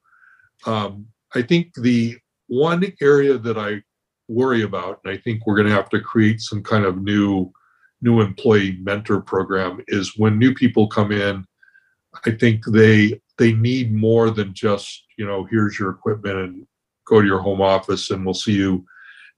Um, 0.67 1.07
I 1.35 1.43
think 1.43 1.75
the 1.75 2.17
one 2.49 2.85
area 3.01 3.39
that 3.39 3.59
I 3.59 3.83
worry 4.29 4.63
about, 4.63 5.01
and 5.05 5.13
I 5.13 5.19
think 5.19 5.47
we're 5.47 5.57
going 5.57 5.69
to 5.69 5.75
have 5.75 5.91
to 5.91 6.01
create 6.01 6.41
some 6.41 6.63
kind 6.63 6.85
of 6.85 7.03
new 7.03 7.53
new 8.01 8.21
employee 8.21 8.79
mentor 8.81 9.21
program, 9.21 9.83
is 9.89 10.17
when 10.17 10.39
new 10.39 10.55
people 10.55 10.87
come 10.87 11.11
in. 11.11 11.45
I 12.27 12.33
think 12.33 12.65
they 12.67 13.21
they 13.39 13.53
need 13.53 13.95
more 13.95 14.31
than 14.31 14.55
just 14.55 15.05
you 15.17 15.27
know 15.27 15.47
here's 15.51 15.79
your 15.79 15.91
equipment 15.91 16.37
and 16.37 16.67
go 17.07 17.21
to 17.21 17.27
your 17.27 17.41
home 17.41 17.61
office 17.61 18.11
and 18.11 18.25
we'll 18.25 18.35
see 18.35 18.53
you 18.53 18.85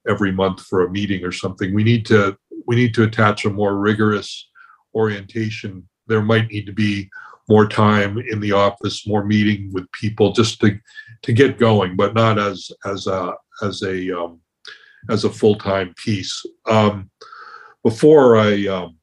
every 0.07 0.31
month 0.31 0.61
for 0.61 0.85
a 0.85 0.91
meeting 0.91 1.23
or 1.23 1.31
something. 1.31 1.73
We 1.73 1.83
need 1.83 2.05
to 2.07 2.37
we 2.67 2.75
need 2.75 2.93
to 2.95 3.03
attach 3.03 3.45
a 3.45 3.49
more 3.49 3.77
rigorous 3.77 4.49
orientation 4.93 5.87
there 6.11 6.21
might 6.21 6.51
need 6.51 6.65
to 6.65 6.73
be 6.73 7.09
more 7.49 7.67
time 7.67 8.17
in 8.29 8.39
the 8.39 8.51
office, 8.51 9.07
more 9.07 9.23
meeting 9.23 9.71
with 9.73 9.91
people 9.93 10.33
just 10.33 10.59
to 10.61 10.77
to 11.23 11.33
get 11.33 11.57
going, 11.57 11.95
but 11.95 12.13
not 12.13 12.37
as 12.37 12.69
as 12.85 13.07
a 13.07 13.33
as 13.61 13.81
a 13.83 14.11
um, 14.11 14.39
as 15.09 15.23
a 15.23 15.29
full 15.29 15.55
time 15.55 15.93
piece. 15.97 16.45
Um, 16.67 17.09
before 17.83 18.37
I 18.37 18.67
um, 18.67 18.97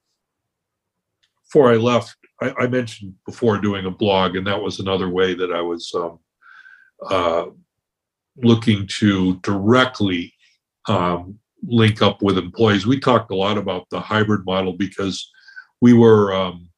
before 1.45 1.72
I 1.72 1.76
left, 1.76 2.14
I, 2.41 2.55
I, 2.59 2.66
mentioned 2.66 3.14
before 3.26 3.59
doing 3.59 3.86
a 3.86 3.91
blog, 3.91 4.36
and 4.36 4.47
that 4.47 4.62
was 4.62 4.78
another 4.78 5.09
way 5.09 5.34
that 5.34 5.53
I 5.53 5.61
was 5.61 5.93
um, 5.95 6.18
uh, 7.09 7.47
looking 8.36 8.86
to 8.99 9.36
directly 9.41 10.32
um, 10.89 11.39
link 11.62 12.01
up 12.03 12.22
with 12.22 12.39
employees. 12.39 12.86
We 12.86 13.01
talked 13.01 13.30
a 13.30 13.36
lot 13.36 13.59
about 13.59 13.86
the 13.91 14.01
hybrid 14.01 14.45
model 14.45 14.72
because 14.72 15.28
we 15.80 15.93
were 15.93 16.32
um, 16.32 16.68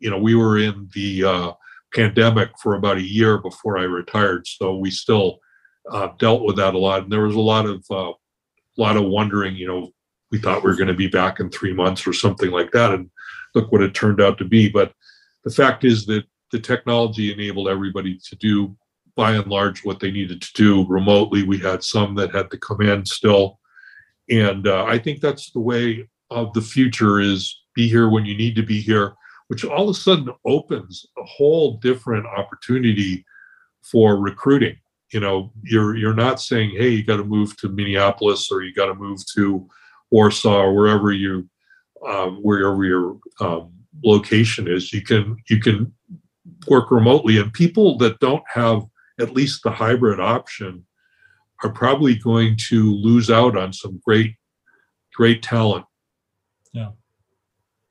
you 0.00 0.10
know, 0.10 0.18
we 0.18 0.34
were 0.34 0.58
in 0.58 0.88
the 0.94 1.24
uh, 1.24 1.52
pandemic 1.94 2.50
for 2.60 2.74
about 2.74 2.96
a 2.96 3.06
year 3.06 3.38
before 3.38 3.78
I 3.78 3.82
retired, 3.82 4.46
so 4.46 4.76
we 4.76 4.90
still 4.90 5.38
uh, 5.92 6.08
dealt 6.18 6.42
with 6.42 6.56
that 6.56 6.74
a 6.74 6.78
lot. 6.78 7.02
And 7.02 7.12
there 7.12 7.26
was 7.26 7.36
a 7.36 7.40
lot 7.40 7.66
of 7.66 7.84
uh, 7.90 8.12
lot 8.76 8.96
of 8.96 9.04
wondering. 9.04 9.54
You 9.54 9.68
know, 9.68 9.90
we 10.32 10.38
thought 10.38 10.64
we 10.64 10.70
were 10.70 10.76
going 10.76 10.88
to 10.88 10.94
be 10.94 11.08
back 11.08 11.38
in 11.38 11.50
three 11.50 11.74
months 11.74 12.06
or 12.06 12.12
something 12.12 12.50
like 12.50 12.72
that, 12.72 12.92
and 12.92 13.10
look 13.54 13.70
what 13.70 13.82
it 13.82 13.94
turned 13.94 14.20
out 14.20 14.38
to 14.38 14.44
be. 14.44 14.68
But 14.68 14.92
the 15.44 15.50
fact 15.50 15.84
is 15.84 16.06
that 16.06 16.24
the 16.52 16.60
technology 16.60 17.32
enabled 17.32 17.68
everybody 17.68 18.18
to 18.28 18.36
do, 18.36 18.76
by 19.16 19.32
and 19.32 19.46
large, 19.46 19.84
what 19.84 20.00
they 20.00 20.10
needed 20.10 20.42
to 20.42 20.52
do 20.54 20.86
remotely. 20.88 21.42
We 21.42 21.58
had 21.58 21.82
some 21.82 22.14
that 22.16 22.34
had 22.34 22.50
to 22.50 22.58
come 22.58 22.80
in 22.80 23.04
still, 23.06 23.58
and 24.28 24.66
uh, 24.66 24.84
I 24.84 24.98
think 24.98 25.20
that's 25.20 25.50
the 25.50 25.60
way 25.60 26.08
of 26.30 26.52
the 26.52 26.62
future: 26.62 27.20
is 27.20 27.62
be 27.74 27.88
here 27.88 28.08
when 28.08 28.24
you 28.24 28.36
need 28.36 28.56
to 28.56 28.62
be 28.62 28.80
here 28.80 29.14
which 29.50 29.64
all 29.64 29.88
of 29.88 29.96
a 29.96 29.98
sudden 29.98 30.32
opens 30.46 31.04
a 31.18 31.24
whole 31.24 31.78
different 31.78 32.24
opportunity 32.24 33.26
for 33.82 34.16
recruiting. 34.16 34.76
You 35.12 35.18
know, 35.18 35.52
you're 35.64 35.96
you're 35.96 36.14
not 36.14 36.40
saying, 36.40 36.70
hey, 36.76 36.90
you 36.90 37.02
got 37.02 37.16
to 37.16 37.24
move 37.24 37.56
to 37.56 37.68
Minneapolis 37.68 38.52
or 38.52 38.62
you 38.62 38.72
got 38.72 38.86
to 38.86 38.94
move 38.94 39.18
to 39.34 39.68
Warsaw 40.12 40.60
or 40.60 40.72
wherever 40.72 41.10
you 41.10 41.48
um, 42.06 42.36
wherever 42.42 42.84
your 42.84 43.18
um, 43.40 43.72
location 44.04 44.68
is. 44.68 44.92
You 44.92 45.02
can 45.02 45.36
you 45.48 45.60
can 45.60 45.92
work 46.68 46.90
remotely, 46.90 47.38
and 47.38 47.52
people 47.52 47.96
that 47.98 48.18
don't 48.20 48.44
have 48.52 48.82
at 49.18 49.34
least 49.34 49.62
the 49.62 49.70
hybrid 49.70 50.20
option 50.20 50.86
are 51.62 51.72
probably 51.72 52.16
going 52.16 52.56
to 52.68 52.94
lose 52.96 53.30
out 53.30 53.56
on 53.56 53.72
some 53.72 54.00
great 54.04 54.34
great 55.14 55.42
talent. 55.42 55.84
Yeah 56.72 56.90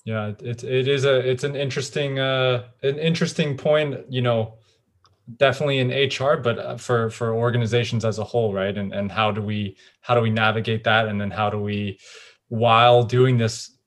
yeah 0.09 0.31
it, 0.39 0.63
it 0.63 0.87
is 0.87 1.05
a 1.05 1.17
it's 1.29 1.43
an 1.43 1.55
interesting 1.55 2.19
uh 2.19 2.63
an 2.83 2.97
interesting 2.97 3.55
point 3.55 3.99
you 4.09 4.21
know 4.21 4.55
definitely 5.37 5.77
in 5.77 5.89
hr 5.89 6.37
but 6.37 6.57
uh, 6.57 6.77
for 6.77 7.09
for 7.11 7.35
organizations 7.35 8.03
as 8.03 8.17
a 8.17 8.23
whole 8.23 8.51
right 8.51 8.77
and 8.77 8.93
and 8.93 9.11
how 9.11 9.31
do 9.31 9.41
we 9.41 9.77
how 10.01 10.15
do 10.15 10.21
we 10.21 10.31
navigate 10.31 10.83
that 10.83 11.07
and 11.07 11.21
then 11.21 11.29
how 11.29 11.49
do 11.49 11.59
we 11.59 11.99
while 12.47 13.03
doing 13.03 13.37
this 13.37 13.77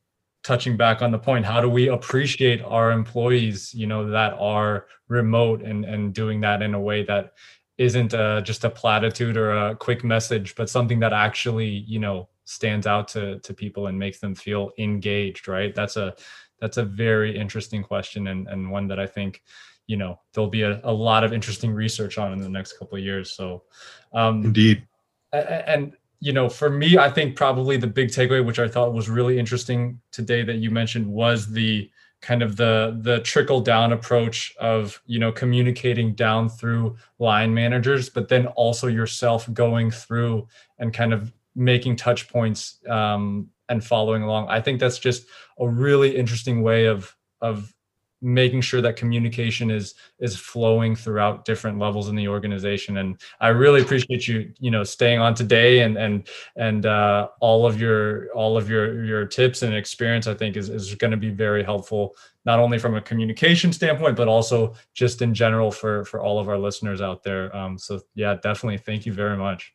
touching 0.42 0.76
back 0.76 1.02
on 1.02 1.10
the 1.10 1.18
point 1.18 1.44
how 1.44 1.60
do 1.60 1.68
we 1.68 1.88
appreciate 1.88 2.60
our 2.62 2.90
employees 2.90 3.72
you 3.74 3.86
know 3.86 4.08
that 4.08 4.34
are 4.38 4.86
remote 5.08 5.62
and 5.62 5.84
and 5.84 6.14
doing 6.14 6.40
that 6.40 6.62
in 6.62 6.74
a 6.74 6.80
way 6.80 7.04
that 7.04 7.32
isn't 7.78 8.12
uh, 8.12 8.40
just 8.42 8.64
a 8.64 8.70
platitude 8.70 9.36
or 9.36 9.50
a 9.52 9.74
quick 9.74 10.04
message 10.04 10.54
but 10.54 10.68
something 10.68 11.00
that 11.00 11.12
actually 11.12 11.68
you 11.68 11.98
know 11.98 12.28
stands 12.44 12.86
out 12.86 13.08
to 13.08 13.38
to 13.40 13.54
people 13.54 13.86
and 13.86 13.98
makes 13.98 14.18
them 14.18 14.34
feel 14.34 14.70
engaged 14.78 15.48
right? 15.48 15.74
That's 15.74 15.96
a 15.96 16.14
that's 16.60 16.76
a 16.76 16.84
very 16.84 17.36
interesting 17.36 17.82
question 17.82 18.28
and 18.28 18.46
and 18.48 18.70
one 18.70 18.86
that 18.86 19.00
i 19.00 19.06
think 19.06 19.42
you 19.86 19.96
know 19.96 20.18
there'll 20.32 20.48
be 20.48 20.62
a, 20.62 20.80
a 20.84 20.92
lot 20.92 21.24
of 21.24 21.32
interesting 21.32 21.72
research 21.72 22.18
on 22.18 22.32
in 22.32 22.40
the 22.40 22.48
next 22.48 22.78
couple 22.78 22.96
of 22.96 23.04
years. 23.04 23.32
So 23.32 23.64
um 24.12 24.44
indeed. 24.44 24.86
and 25.32 25.94
you 26.22 26.32
know 26.32 26.48
for 26.48 26.70
me 26.70 26.96
i 26.96 27.10
think 27.10 27.36
probably 27.36 27.76
the 27.76 27.86
big 27.86 28.08
takeaway 28.08 28.44
which 28.44 28.58
i 28.58 28.68
thought 28.68 28.94
was 28.94 29.10
really 29.10 29.38
interesting 29.38 30.00
today 30.12 30.42
that 30.42 30.56
you 30.56 30.70
mentioned 30.70 31.06
was 31.06 31.50
the 31.52 31.90
kind 32.20 32.42
of 32.42 32.56
the 32.56 32.96
the 33.02 33.18
trickle 33.20 33.60
down 33.60 33.92
approach 33.92 34.54
of 34.60 35.02
you 35.06 35.18
know 35.18 35.32
communicating 35.32 36.14
down 36.14 36.48
through 36.48 36.96
line 37.18 37.52
managers 37.52 38.08
but 38.08 38.28
then 38.28 38.46
also 38.48 38.86
yourself 38.86 39.52
going 39.52 39.90
through 39.90 40.46
and 40.78 40.94
kind 40.94 41.12
of 41.12 41.32
making 41.54 41.96
touch 41.96 42.28
points 42.28 42.78
um, 42.88 43.48
and 43.68 43.84
following 43.84 44.22
along. 44.22 44.48
I 44.48 44.60
think 44.60 44.80
that's 44.80 44.98
just 44.98 45.26
a 45.58 45.68
really 45.68 46.16
interesting 46.16 46.62
way 46.62 46.86
of 46.86 47.14
of 47.40 47.74
making 48.22 48.60
sure 48.60 48.80
that 48.80 48.96
communication 48.96 49.70
is 49.70 49.94
is 50.20 50.36
flowing 50.36 50.94
throughout 50.94 51.44
different 51.44 51.78
levels 51.78 52.08
in 52.08 52.14
the 52.14 52.28
organization 52.28 52.98
and 52.98 53.20
i 53.40 53.48
really 53.48 53.82
appreciate 53.82 54.26
you 54.28 54.52
you 54.60 54.70
know 54.70 54.84
staying 54.84 55.18
on 55.18 55.34
today 55.34 55.80
and 55.80 55.96
and 55.96 56.28
and 56.56 56.86
uh, 56.86 57.28
all 57.40 57.66
of 57.66 57.80
your 57.80 58.30
all 58.32 58.56
of 58.56 58.70
your 58.70 59.04
your 59.04 59.26
tips 59.26 59.62
and 59.62 59.74
experience 59.74 60.26
i 60.26 60.34
think 60.34 60.56
is, 60.56 60.68
is 60.68 60.94
going 60.94 61.10
to 61.10 61.16
be 61.16 61.30
very 61.30 61.62
helpful 61.62 62.14
not 62.44 62.58
only 62.58 62.78
from 62.78 62.94
a 62.94 63.00
communication 63.00 63.72
standpoint 63.72 64.16
but 64.16 64.28
also 64.28 64.74
just 64.94 65.20
in 65.20 65.34
general 65.34 65.70
for 65.70 66.04
for 66.04 66.20
all 66.20 66.38
of 66.38 66.48
our 66.48 66.58
listeners 66.58 67.00
out 67.00 67.22
there 67.22 67.54
um, 67.56 67.76
so 67.76 68.00
yeah 68.14 68.34
definitely 68.42 68.78
thank 68.78 69.04
you 69.04 69.12
very 69.12 69.36
much 69.36 69.74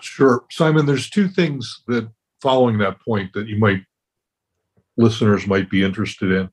Sure. 0.00 0.44
Simon, 0.50 0.86
there's 0.86 1.10
two 1.10 1.28
things 1.28 1.82
that 1.86 2.08
following 2.40 2.78
that 2.78 3.00
point 3.00 3.32
that 3.32 3.48
you 3.48 3.58
might 3.58 3.82
listeners 4.96 5.46
might 5.46 5.70
be 5.70 5.82
interested 5.82 6.30
in. 6.30 6.48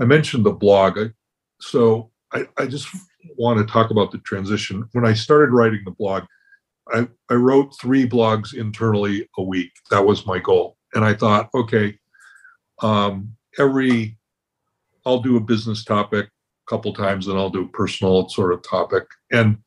I 0.00 0.04
mentioned 0.04 0.44
the 0.44 0.52
blog. 0.52 0.98
So 1.60 2.10
I, 2.32 2.46
I 2.56 2.66
just 2.66 2.88
want 3.38 3.58
to 3.58 3.72
talk 3.72 3.90
about 3.90 4.10
the 4.10 4.18
transition. 4.18 4.88
When 4.92 5.06
I 5.06 5.12
started 5.12 5.52
writing 5.52 5.82
the 5.84 5.92
blog, 5.92 6.24
I, 6.92 7.06
I 7.30 7.34
wrote 7.34 7.74
three 7.80 8.08
blogs 8.08 8.54
internally 8.54 9.28
a 9.38 9.42
week. 9.42 9.70
That 9.90 10.04
was 10.04 10.26
my 10.26 10.38
goal. 10.38 10.76
And 10.94 11.04
I 11.04 11.14
thought, 11.14 11.48
okay, 11.54 11.98
um, 12.80 13.34
every 13.58 14.18
I'll 15.06 15.20
do 15.20 15.36
a 15.36 15.40
business 15.40 15.84
topic 15.84 16.26
a 16.26 16.70
couple 16.70 16.92
times 16.92 17.26
and 17.26 17.38
I'll 17.38 17.50
do 17.50 17.64
a 17.64 17.68
personal 17.68 18.28
sort 18.28 18.52
of 18.52 18.62
topic. 18.62 19.04
And 19.32 19.58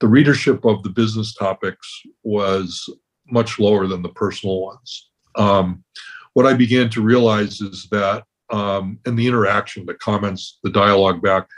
the 0.00 0.08
readership 0.08 0.64
of 0.64 0.82
the 0.82 0.88
business 0.88 1.34
topics 1.34 2.02
was 2.22 2.88
much 3.28 3.58
lower 3.58 3.86
than 3.86 4.02
the 4.02 4.08
personal 4.10 4.60
ones. 4.60 5.10
Um, 5.36 5.84
what 6.34 6.46
I 6.46 6.54
began 6.54 6.90
to 6.90 7.02
realize 7.02 7.60
is 7.60 7.86
that, 7.90 8.24
um, 8.50 8.98
and 9.06 9.18
the 9.18 9.26
interaction, 9.26 9.86
the 9.86 9.94
comments, 9.94 10.58
the 10.62 10.70
dialogue 10.70 11.22
back, 11.22 11.48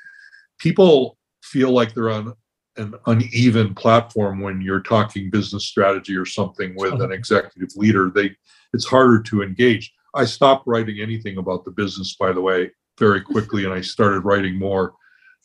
people 0.58 1.16
feel 1.42 1.70
like 1.70 1.94
they're 1.94 2.10
on 2.10 2.34
an 2.76 2.94
uneven 3.06 3.74
platform 3.74 4.40
when 4.40 4.60
you're 4.60 4.80
talking 4.80 5.30
business 5.30 5.66
strategy 5.66 6.16
or 6.16 6.24
something 6.24 6.74
with 6.76 7.00
an 7.02 7.12
executive 7.12 7.68
leader. 7.76 8.10
They, 8.14 8.34
it's 8.72 8.86
harder 8.86 9.20
to 9.24 9.42
engage. 9.42 9.92
I 10.14 10.24
stopped 10.24 10.66
writing 10.66 11.00
anything 11.00 11.36
about 11.38 11.64
the 11.64 11.70
business, 11.70 12.16
by 12.16 12.32
the 12.32 12.40
way, 12.40 12.70
very 12.98 13.20
quickly 13.20 13.64
and 13.64 13.74
I 13.74 13.80
started 13.80 14.20
writing 14.20 14.58
more 14.58 14.94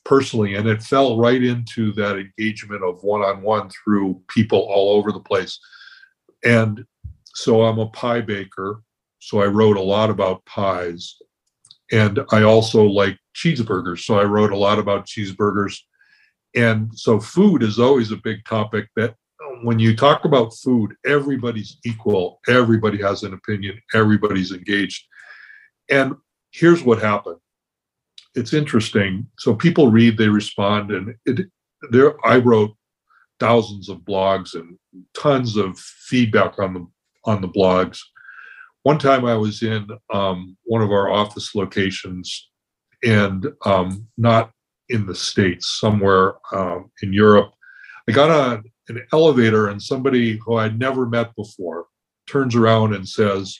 personally. 0.05 0.55
And 0.55 0.67
it 0.67 0.81
fell 0.81 1.17
right 1.17 1.43
into 1.43 1.91
that 1.93 2.17
engagement 2.17 2.83
of 2.83 3.03
one 3.03 3.21
on 3.21 3.41
one 3.41 3.69
through 3.69 4.21
people 4.29 4.59
all 4.59 4.97
over 4.97 5.11
the 5.11 5.19
place. 5.19 5.59
And 6.45 6.85
so 7.33 7.63
I'm 7.63 7.79
a 7.79 7.89
pie 7.89 8.21
baker. 8.21 8.83
So 9.19 9.41
I 9.41 9.47
wrote 9.47 9.77
a 9.77 9.81
lot 9.81 10.09
about 10.09 10.45
pies. 10.45 11.17
And 11.91 12.19
I 12.31 12.43
also 12.43 12.83
like 12.83 13.17
cheeseburgers. 13.35 13.99
So 13.99 14.19
I 14.19 14.23
wrote 14.23 14.51
a 14.51 14.57
lot 14.57 14.79
about 14.79 15.05
cheeseburgers. 15.05 15.77
And 16.55 16.89
so 16.97 17.19
food 17.19 17.63
is 17.63 17.79
always 17.79 18.11
a 18.11 18.17
big 18.17 18.43
topic 18.45 18.88
that 18.95 19.15
when 19.63 19.79
you 19.79 19.95
talk 19.95 20.25
about 20.25 20.53
food, 20.53 20.95
everybody's 21.05 21.77
equal, 21.85 22.39
everybody 22.47 23.01
has 23.01 23.23
an 23.23 23.33
opinion, 23.33 23.79
everybody's 23.93 24.51
engaged. 24.51 25.05
And 25.89 26.15
here's 26.51 26.83
what 26.83 27.01
happened. 27.01 27.38
It's 28.35 28.53
interesting. 28.53 29.27
So 29.38 29.55
people 29.55 29.89
read, 29.89 30.17
they 30.17 30.29
respond, 30.29 30.91
and 30.91 31.15
it, 31.25 31.47
there 31.91 32.13
I 32.25 32.38
wrote 32.38 32.71
thousands 33.39 33.89
of 33.89 33.99
blogs 33.99 34.53
and 34.53 34.77
tons 35.15 35.57
of 35.57 35.77
feedback 35.77 36.59
on 36.59 36.73
the 36.73 36.88
on 37.25 37.41
the 37.41 37.47
blogs. 37.47 37.99
One 38.88 38.97
time 38.97 39.25
I 39.25 39.35
was 39.35 39.63
in 39.63 39.85
um, 40.13 40.55
one 40.63 40.81
of 40.81 40.91
our 40.91 41.11
office 41.11 41.53
locations, 41.53 42.49
and 43.03 43.45
um, 43.65 44.07
not 44.17 44.51
in 44.88 45.05
the 45.05 45.13
states, 45.13 45.77
somewhere 45.77 46.35
um, 46.53 46.89
in 47.01 47.11
Europe. 47.11 47.51
I 48.07 48.13
got 48.13 48.29
on 48.29 48.63
an 48.88 49.05
elevator, 49.11 49.67
and 49.67 49.81
somebody 49.81 50.39
who 50.41 50.55
I'd 50.55 50.79
never 50.79 51.05
met 51.05 51.35
before 51.35 51.88
turns 52.27 52.55
around 52.55 52.95
and 52.95 53.05
says, 53.05 53.59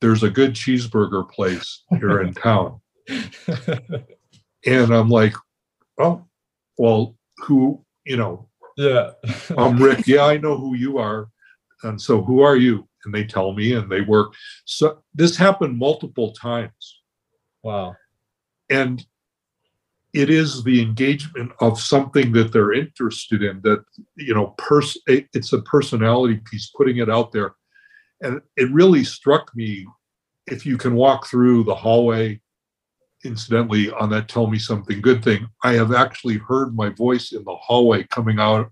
"There's 0.00 0.22
a 0.22 0.30
good 0.30 0.52
cheeseburger 0.52 1.28
place 1.28 1.82
here 1.98 2.20
in 2.20 2.32
town." 2.48 2.80
and 4.64 4.94
I'm 4.94 5.08
like, 5.08 5.34
"Oh, 5.98 6.24
well, 6.76 7.16
who? 7.38 7.84
You 8.04 8.16
know, 8.16 8.48
yeah. 8.76 9.10
I'm 9.58 9.82
Rick. 9.82 10.06
Yeah, 10.06 10.26
I 10.26 10.36
know 10.36 10.56
who 10.56 10.76
you 10.76 10.98
are. 10.98 11.30
And 11.82 12.00
so, 12.00 12.22
who 12.22 12.42
are 12.42 12.56
you? 12.56 12.88
And 13.04 13.14
they 13.14 13.24
tell 13.24 13.52
me, 13.52 13.74
and 13.74 13.90
they 13.90 14.00
work. 14.00 14.34
So 14.64 15.02
this 15.14 15.36
happened 15.36 15.78
multiple 15.78 16.32
times. 16.32 17.00
Wow. 17.62 17.94
And 18.68 19.04
it 20.14 20.30
is 20.30 20.64
the 20.64 20.80
engagement 20.80 21.52
of 21.60 21.80
something 21.80 22.32
that 22.32 22.52
they're 22.52 22.72
interested 22.72 23.42
in 23.42 23.60
that 23.62 23.84
you 24.16 24.34
know 24.34 24.54
pers- 24.58 24.98
it's 25.06 25.52
a 25.52 25.62
personality 25.62 26.40
piece 26.50 26.70
putting 26.76 26.98
it 26.98 27.10
out 27.10 27.32
there 27.32 27.54
and 28.22 28.40
it 28.56 28.70
really 28.72 29.04
struck 29.04 29.54
me 29.54 29.86
if 30.46 30.64
you 30.64 30.76
can 30.76 30.94
walk 30.94 31.26
through 31.26 31.62
the 31.62 31.74
hallway 31.74 32.40
incidentally 33.24 33.90
on 33.92 34.08
that 34.08 34.28
tell 34.28 34.46
me 34.46 34.58
something 34.58 35.00
good 35.00 35.22
thing 35.22 35.46
i 35.62 35.72
have 35.72 35.92
actually 35.92 36.38
heard 36.38 36.74
my 36.74 36.88
voice 36.90 37.32
in 37.32 37.44
the 37.44 37.56
hallway 37.56 38.02
coming 38.04 38.38
out 38.38 38.70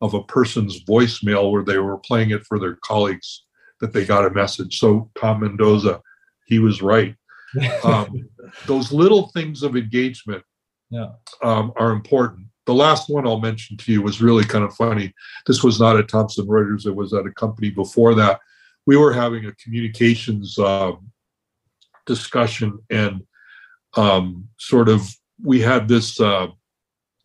of 0.00 0.14
a 0.14 0.24
person's 0.24 0.84
voicemail 0.84 1.52
where 1.52 1.64
they 1.64 1.78
were 1.78 1.98
playing 1.98 2.30
it 2.30 2.44
for 2.44 2.58
their 2.58 2.76
colleagues 2.84 3.44
that 3.82 3.92
they 3.92 4.06
got 4.06 4.24
a 4.24 4.30
message 4.30 4.78
so 4.78 5.10
tom 5.20 5.40
mendoza 5.40 6.00
he 6.46 6.58
was 6.58 6.80
right 6.80 7.14
um, 7.84 8.28
those 8.66 8.92
little 8.92 9.28
things 9.28 9.62
of 9.62 9.76
engagement 9.76 10.42
yeah. 10.90 11.08
um, 11.42 11.72
are 11.76 11.90
important. 11.90 12.46
The 12.66 12.74
last 12.74 13.10
one 13.10 13.26
I'll 13.26 13.40
mention 13.40 13.76
to 13.78 13.92
you 13.92 14.02
was 14.02 14.22
really 14.22 14.44
kind 14.44 14.64
of 14.64 14.74
funny. 14.74 15.12
This 15.46 15.64
was 15.64 15.80
not 15.80 15.96
at 15.96 16.08
Thomson 16.08 16.46
Reuters, 16.46 16.86
it 16.86 16.94
was 16.94 17.12
at 17.12 17.26
a 17.26 17.32
company 17.32 17.70
before 17.70 18.14
that. 18.14 18.40
We 18.86 18.96
were 18.96 19.12
having 19.12 19.46
a 19.46 19.54
communications 19.54 20.58
um, 20.58 21.10
discussion 22.06 22.78
and 22.90 23.22
um, 23.96 24.48
sort 24.58 24.88
of 24.88 25.08
we 25.42 25.60
had 25.60 25.88
this, 25.88 26.20
uh, 26.20 26.48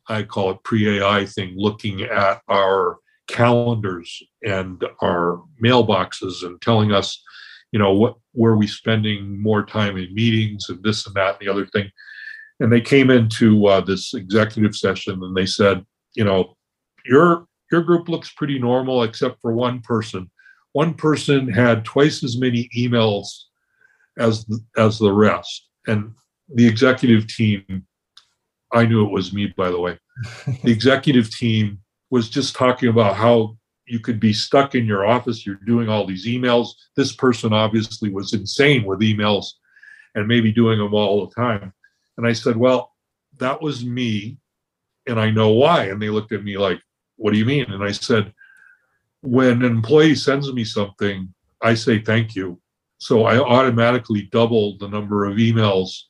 I 0.08 0.24
call 0.24 0.51
it 0.51 0.64
pre 0.64 0.97
AI 0.97 1.26
thing, 1.26 1.53
looking 1.55 2.01
at 2.01 2.41
our 2.47 2.97
calendars 3.28 4.21
and 4.45 4.84
our 5.01 5.41
mailboxes 5.63 6.43
and 6.43 6.61
telling 6.61 6.91
us, 6.91 7.21
you 7.71 7.80
know, 7.80 7.93
what 7.93 8.15
were 8.34 8.55
we 8.55 8.67
spending 8.67 9.41
more 9.41 9.65
time 9.65 9.97
in 9.97 10.13
meetings 10.13 10.67
and 10.69 10.82
this 10.84 11.05
and 11.05 11.15
that 11.15 11.38
and 11.38 11.47
the 11.47 11.51
other 11.51 11.65
thing 11.65 11.91
and 12.59 12.71
they 12.71 12.82
came 12.82 13.09
into 13.09 13.67
uh, 13.67 13.82
this 13.82 14.13
executive 14.13 14.75
session 14.75 15.21
and 15.23 15.36
they 15.36 15.45
said, 15.45 15.86
you 16.15 16.23
know, 16.23 16.55
your 17.05 17.45
your 17.71 17.82
group 17.82 18.09
looks 18.09 18.32
pretty 18.32 18.57
normal 18.59 19.03
except 19.03 19.41
for 19.41 19.53
one 19.53 19.82
person. 19.82 20.30
One 20.71 20.93
person 20.93 21.47
had 21.47 21.86
twice 21.86 22.23
as 22.23 22.38
many 22.38 22.69
emails 22.75 23.28
as 24.17 24.45
the, 24.45 24.59
as 24.78 24.97
the 24.99 25.11
rest, 25.11 25.67
and 25.88 26.11
the 26.53 26.67
executive 26.67 27.28
team. 27.28 27.86
I 28.73 28.86
knew 28.86 29.05
it 29.05 29.11
was 29.11 29.34
me, 29.34 29.53
by 29.55 29.69
the 29.69 29.80
way. 29.80 29.97
the 30.63 30.71
executive 30.71 31.30
team 31.30 31.80
was 32.10 32.30
just 32.30 32.55
talking 32.55 32.89
about 32.89 33.16
how 33.16 33.58
you 33.86 33.99
could 33.99 34.20
be 34.20 34.34
stuck 34.34 34.76
in 34.76 34.86
your 34.86 35.05
office. 35.05 35.45
You're 35.45 35.55
doing 35.66 35.89
all 35.89 36.05
these 36.05 36.28
emails. 36.28 36.70
This 36.95 37.16
person 37.16 37.53
obviously 37.53 38.10
was 38.10 38.34
insane 38.34 38.84
with 38.84 38.99
emails 38.99 39.45
and 40.16 40.28
maybe 40.28 40.51
doing 40.51 40.78
them 40.78 40.93
all 40.93 41.26
the 41.26 41.34
time. 41.34 41.74
And 42.18 42.28
I 42.28 42.34
said, 42.34 42.58
Well, 42.58 42.93
that 43.39 43.62
was 43.62 43.86
me. 43.86 44.38
And 45.08 45.20
I 45.20 45.32
know 45.32 45.49
why. 45.49 45.86
And 45.86 46.01
they 46.01 46.10
looked 46.10 46.34
at 46.34 46.43
me 46.43 46.58
like, 46.58 46.82
What 47.16 47.32
do 47.32 47.39
you 47.39 47.45
mean? 47.45 47.72
And 47.72 47.84
I 47.84 47.91
said, 47.91 48.34
When 49.22 49.64
an 49.64 49.66
employee 49.66 50.16
sends 50.16 50.51
me 50.51 50.64
something, 50.64 51.34
I 51.62 51.74
say 51.74 51.99
thank 51.99 52.36
you. 52.36 52.60
So 52.99 53.26
I 53.26 53.38
automatically 53.38 54.24
double 54.32 54.78
the 54.78 54.88
number 54.88 55.26
of 55.26 55.38
emails 55.38 56.01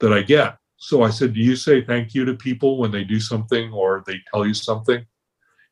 that 0.00 0.12
I 0.12 0.22
get. 0.22 0.58
So 0.76 1.02
I 1.02 1.10
said, 1.10 1.34
Do 1.34 1.40
you 1.40 1.56
say 1.56 1.84
thank 1.84 2.14
you 2.14 2.24
to 2.24 2.34
people 2.34 2.78
when 2.78 2.90
they 2.90 3.04
do 3.04 3.20
something 3.20 3.72
or 3.72 4.02
they 4.06 4.20
tell 4.30 4.46
you 4.46 4.54
something? 4.54 5.04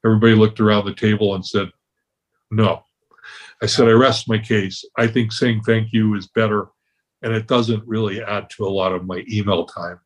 Everybody 0.05 0.34
looked 0.34 0.61
around 0.61 0.84
the 0.84 0.94
table 0.94 1.34
and 1.34 1.44
said, 1.44 1.70
No. 2.50 2.84
I 3.62 3.66
said, 3.66 3.86
I 3.86 3.92
rest 3.92 4.28
my 4.28 4.38
case. 4.38 4.84
I 4.96 5.07
think 5.07 5.32
saying 5.32 5.62
thank 5.62 5.92
you 5.92 6.16
is 6.16 6.26
better 6.28 6.68
and 7.22 7.32
it 7.32 7.46
doesn't 7.46 7.86
really 7.86 8.22
add 8.22 8.50
to 8.50 8.66
a 8.66 8.68
lot 8.68 8.92
of 8.92 9.07
my 9.07 9.24
email 9.30 9.64
time. 9.64 10.00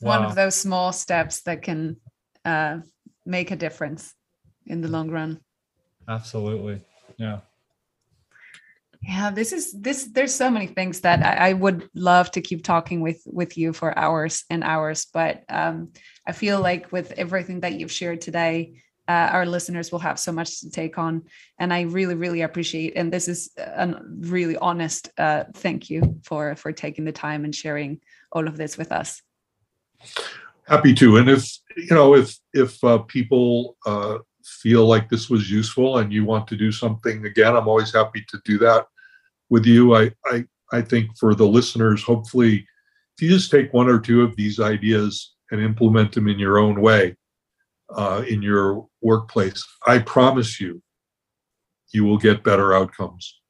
Wow. 0.00 0.20
One 0.20 0.24
of 0.24 0.34
those 0.34 0.54
small 0.54 0.92
steps 0.92 1.42
that 1.42 1.62
can 1.62 1.96
uh, 2.44 2.78
make 3.24 3.50
a 3.50 3.56
difference 3.56 4.14
in 4.66 4.80
the 4.80 4.88
long 4.88 5.10
run. 5.10 5.40
Absolutely. 6.08 6.80
Yeah. 7.18 7.40
Yeah, 9.02 9.30
this 9.30 9.52
is 9.52 9.72
this. 9.72 10.04
There's 10.04 10.34
so 10.34 10.50
many 10.50 10.66
things 10.66 11.00
that 11.00 11.24
I, 11.24 11.50
I 11.50 11.52
would 11.52 11.88
love 11.94 12.30
to 12.32 12.40
keep 12.40 12.64
talking 12.64 13.00
with 13.00 13.22
with 13.26 13.56
you 13.56 13.72
for 13.72 13.96
hours 13.98 14.44
and 14.50 14.64
hours, 14.64 15.06
but 15.12 15.44
um, 15.48 15.92
I 16.26 16.32
feel 16.32 16.60
like 16.60 16.92
with 16.92 17.12
everything 17.12 17.60
that 17.60 17.78
you've 17.78 17.92
shared 17.92 18.20
today, 18.20 18.82
uh, 19.08 19.28
our 19.32 19.46
listeners 19.46 19.92
will 19.92 19.98
have 19.98 20.18
so 20.18 20.32
much 20.32 20.60
to 20.60 20.70
take 20.70 20.98
on 20.98 21.22
and 21.58 21.72
i 21.72 21.82
really 21.82 22.14
really 22.14 22.42
appreciate 22.42 22.94
and 22.96 23.12
this 23.12 23.28
is 23.28 23.50
a 23.56 23.94
really 24.20 24.56
honest 24.56 25.10
uh, 25.18 25.44
thank 25.54 25.90
you 25.90 26.20
for 26.24 26.56
for 26.56 26.72
taking 26.72 27.04
the 27.04 27.12
time 27.12 27.44
and 27.44 27.54
sharing 27.54 28.00
all 28.32 28.46
of 28.48 28.56
this 28.56 28.76
with 28.76 28.92
us 28.92 29.22
happy 30.68 30.94
to 30.94 31.16
and 31.16 31.28
if 31.28 31.58
you 31.76 31.94
know 31.94 32.14
if 32.14 32.36
if 32.52 32.82
uh, 32.82 32.98
people 32.98 33.76
uh, 33.86 34.18
feel 34.46 34.86
like 34.86 35.08
this 35.08 35.28
was 35.28 35.50
useful 35.50 35.98
and 35.98 36.12
you 36.12 36.24
want 36.24 36.46
to 36.46 36.56
do 36.56 36.70
something 36.70 37.24
again 37.26 37.56
i'm 37.56 37.68
always 37.68 37.92
happy 37.92 38.24
to 38.28 38.40
do 38.44 38.58
that 38.58 38.86
with 39.50 39.66
you 39.66 39.94
i 39.94 40.10
i 40.26 40.44
i 40.72 40.80
think 40.80 41.10
for 41.18 41.34
the 41.34 41.46
listeners 41.46 42.02
hopefully 42.02 42.66
if 43.16 43.22
you 43.22 43.28
just 43.28 43.50
take 43.50 43.72
one 43.72 43.88
or 43.88 43.98
two 43.98 44.22
of 44.22 44.36
these 44.36 44.60
ideas 44.60 45.34
and 45.50 45.60
implement 45.60 46.12
them 46.12 46.28
in 46.28 46.38
your 46.38 46.58
own 46.58 46.80
way 46.80 47.16
uh, 47.94 48.24
in 48.28 48.42
your 48.42 48.86
workplace, 49.00 49.64
I 49.86 49.98
promise 49.98 50.60
you, 50.60 50.82
you 51.92 52.04
will 52.04 52.18
get 52.18 52.44
better 52.44 52.74
outcomes. 52.74 53.40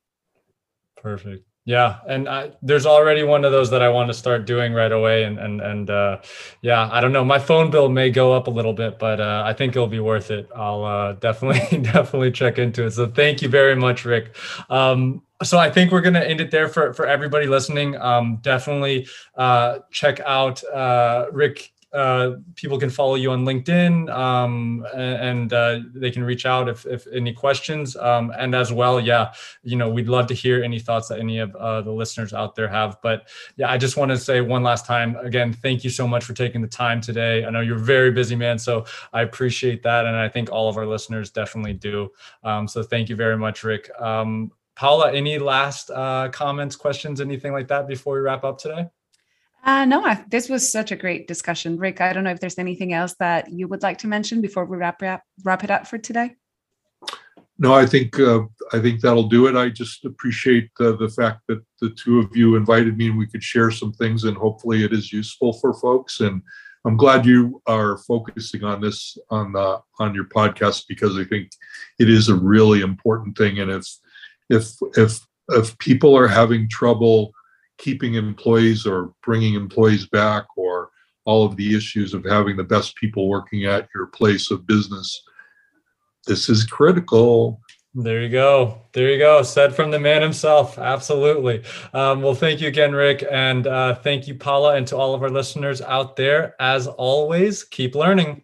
Perfect. 0.97 1.45
Yeah, 1.67 1.99
and 2.07 2.29
I, 2.29 2.53
there's 2.63 2.87
already 2.87 3.25
one 3.25 3.45
of 3.45 3.51
those 3.51 3.71
that 3.71 3.83
I 3.83 3.89
want 3.89 4.09
to 4.09 4.15
start 4.15 4.47
doing 4.47 4.73
right 4.73 4.93
away, 4.93 5.25
and 5.25 5.37
and 5.37 5.61
and 5.61 5.91
uh, 5.91 6.19
yeah, 6.63 6.89
I 6.93 7.01
don't 7.01 7.13
know. 7.13 7.25
My 7.25 7.41
phone 7.41 7.73
bill 7.73 7.89
may 7.89 8.09
go 8.09 8.33
up 8.33 8.47
a 8.47 8.51
little 8.51 8.73
bit, 8.73 9.01
but 9.01 9.21
uh, 9.21 9.43
I 9.45 9.53
think 9.53 9.75
it'll 9.75 9.89
be 9.89 9.99
worth 9.99 10.31
it. 10.31 10.49
I'll 10.55 10.85
uh, 10.85 11.13
definitely 11.21 11.79
definitely 11.79 12.31
check 12.31 12.61
into 12.61 12.87
it. 12.87 12.93
So 12.93 13.09
thank 13.09 13.43
you 13.43 13.49
very 13.49 13.75
much, 13.75 14.05
Rick. 14.05 14.37
Um, 14.71 15.23
so 15.43 15.59
I 15.59 15.69
think 15.69 15.91
we're 15.91 16.03
gonna 16.03 16.21
end 16.21 16.41
it 16.41 16.53
there 16.53 16.69
for 16.69 16.93
for 16.95 17.05
everybody 17.05 17.49
listening. 17.49 17.97
Um, 17.97 18.39
definitely 18.43 19.09
uh, 19.35 19.81
check 19.91 20.21
out 20.21 20.63
uh, 20.73 21.27
Rick 21.33 21.73
uh, 21.97 22.37
people 22.55 22.79
can 22.79 22.91
follow 22.91 23.15
you 23.15 23.31
on 23.31 23.45
LinkedIn 23.45 24.11
um, 24.15 24.87
and 24.95 25.53
uh, 25.53 25.81
they 25.95 26.11
can 26.11 26.23
reach 26.23 26.45
out 26.45 26.69
if, 26.69 26.85
if 26.87 27.07
any 27.13 27.33
questions. 27.33 27.97
Um, 27.97 28.33
and 28.39 28.55
as 28.55 28.73
well, 28.73 29.01
yeah, 29.01 29.33
you 29.63 29.77
know, 29.77 29.89
we'd 29.89 30.09
love 30.09 30.27
to 30.27 30.35
hear 30.35 30.63
any 30.63 30.79
thoughts 30.79 31.09
that 31.09 31.19
any 31.19 31.39
of 31.39 31.57
uh, 31.57 31.81
the 31.81 31.91
listeners 31.91 32.35
out 32.35 32.55
there 32.55 32.69
have. 32.69 32.99
But 33.03 33.29
yeah, 33.57 33.71
I 33.71 33.79
just 33.79 33.97
want 33.97 34.11
to 34.11 34.19
say 34.19 34.41
one 34.41 34.63
last 34.63 34.85
time 34.85 35.17
again, 35.17 35.53
thank 35.53 35.85
you 35.85 35.91
so 35.91 36.07
much 36.07 36.25
for 36.25 36.35
taking 36.35 36.61
the 36.61 36.69
time 36.69 37.01
today. 37.01 37.45
I 37.45 37.51
know 37.51 37.61
you're 37.61 37.79
very 37.79 38.11
busy, 38.11 38.37
man, 38.37 38.59
so 38.59 38.85
I 39.13 39.23
appreciate 39.23 39.83
that, 39.85 40.05
and 40.05 40.17
I 40.17 40.29
think 40.29 40.53
all 40.53 40.69
of 40.69 40.77
our 40.77 40.87
listeners 40.87 41.31
definitely 41.31 41.73
do. 41.73 42.11
Um, 42.45 42.69
so 42.69 42.83
thank 42.83 43.09
you 43.09 43.17
very 43.17 43.39
much, 43.39 43.65
Rick. 43.65 43.91
Um, 43.99 44.53
Paula, 44.75 45.11
any 45.13 45.39
last 45.39 45.91
uh, 45.91 46.29
comments, 46.29 46.77
questions, 46.77 47.23
anything 47.23 47.53
like 47.53 47.69
that 47.69 47.89
before 47.89 48.15
we 48.15 48.21
wrap 48.21 48.45
up 48.45 48.59
today? 48.59 48.87
Uh, 49.65 49.85
no, 49.85 50.05
I, 50.05 50.25
this 50.29 50.49
was 50.49 50.71
such 50.71 50.93
a 50.93 50.97
great 50.97 51.27
discussion, 51.27 51.77
Rick. 51.77 52.01
I 52.01 52.13
don't 52.13 52.25
know 52.25 52.31
if 52.31 52.41
there's 52.41 52.59
anything 52.59 52.93
else 52.93 53.15
that 53.19 53.53
you 53.53 53.67
would 53.69 53.83
like 53.83 53.99
to 53.99 54.07
mention 54.07 54.41
before 54.41 54.65
we 54.65 54.77
wrap 54.77 55.03
wrap, 55.03 55.25
wrap 55.45 55.65
it 55.65 55.71
up 55.71 55.87
for 55.87 55.99
today. 55.99 56.37
No, 57.59 57.73
I 57.73 57.87
think 57.87 58.19
uh, 58.21 58.43
I 58.73 58.81
think 58.81 59.01
that'll 59.01 59.29
do 59.29 59.47
it. 59.47 59.57
I 59.57 59.71
just 59.71 60.05
appreciate 60.05 60.71
uh, 60.79 60.93
the 60.93 61.09
fact 61.09 61.41
that 61.49 61.65
the 61.81 61.91
two 61.91 62.21
of 62.21 62.37
you 62.37 62.57
invited 62.57 62.99
me 62.99 63.09
and 63.09 63.19
we 63.19 63.27
could 63.27 63.43
share 63.43 63.71
some 63.71 63.93
things, 63.93 64.25
and 64.25 64.37
hopefully 64.37 64.85
it 64.85 64.93
is 64.93 65.13
useful 65.13 65.55
for 65.55 65.73
folks. 65.73 66.21
And 66.21 66.43
I'm 66.85 66.99
glad 66.99 67.25
you 67.25 67.63
are 67.67 67.99
focusing 67.99 68.63
on 68.63 68.83
this 68.83 69.17
on 69.31 69.53
the 69.53 69.81
on 69.99 70.15
your 70.15 70.27
podcast 70.27 70.85
because 70.87 71.19
I 71.19 71.25
think 71.25 71.51
it 71.99 72.11
is 72.11 72.29
a 72.29 72.35
really 72.35 72.83
important 72.83 73.39
thing. 73.39 73.59
And 73.61 73.71
if 73.71 73.87
if 74.51 74.73
if 74.97 75.27
if 75.49 75.79
people 75.79 76.17
are 76.17 76.29
having 76.29 76.69
trouble 76.69 77.33
keeping 77.79 78.15
employees 78.15 78.87
or 78.87 79.13
bringing 79.25 79.55
employees 79.55 80.07
back 80.07 80.45
or 80.57 80.91
all 81.25 81.45
of 81.45 81.57
the 81.57 81.77
issues 81.77 82.15
of 82.15 82.25
having 82.25 82.57
the 82.57 82.65
best 82.65 82.95
people 82.97 83.29
working 83.29 83.65
at 83.65 83.89
your 83.95 84.07
place 84.07 84.51
of 84.51 84.67
business 84.67 85.23
this 86.27 86.49
is 86.49 86.65
critical. 86.65 87.61
There 87.95 88.21
you 88.21 88.29
go. 88.29 88.83
There 88.93 89.11
you 89.11 89.19
go. 89.19 89.43
Said 89.43 89.75
from 89.75 89.91
the 89.91 89.99
man 89.99 90.21
himself. 90.21 90.77
Absolutely. 90.77 91.63
Um, 91.95 92.21
well, 92.21 92.35
thank 92.35 92.61
you 92.61 92.69
again, 92.69 92.93
Rick. 92.93 93.25
And 93.31 93.67
uh, 93.67 93.95
thank 93.95 94.29
you, 94.29 94.35
Paula, 94.35 94.75
and 94.75 94.87
to 94.89 94.97
all 94.97 95.15
of 95.15 95.23
our 95.23 95.31
listeners 95.31 95.81
out 95.81 96.17
there. 96.17 96.55
As 96.61 96.89
always, 96.89 97.65
keep 97.65 97.95
learning. 97.95 98.43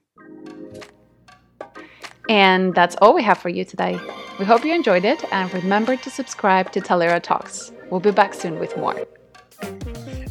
And 2.29 2.75
that's 2.75 2.97
all 3.03 3.15
we 3.15 3.23
have 3.25 3.39
for 3.39 3.51
you 3.51 3.65
today. 3.65 3.99
We 4.39 4.45
hope 4.47 4.65
you 4.65 4.73
enjoyed 4.75 5.05
it 5.05 5.23
and 5.33 5.53
remember 5.53 5.97
to 5.97 6.09
subscribe 6.09 6.73
to 6.73 6.81
Talaera 6.81 7.21
Talks. 7.21 7.73
We'll 7.91 8.01
be 8.01 8.13
back 8.13 8.33
soon 8.33 8.59
with 8.59 8.77
more. 8.77 9.07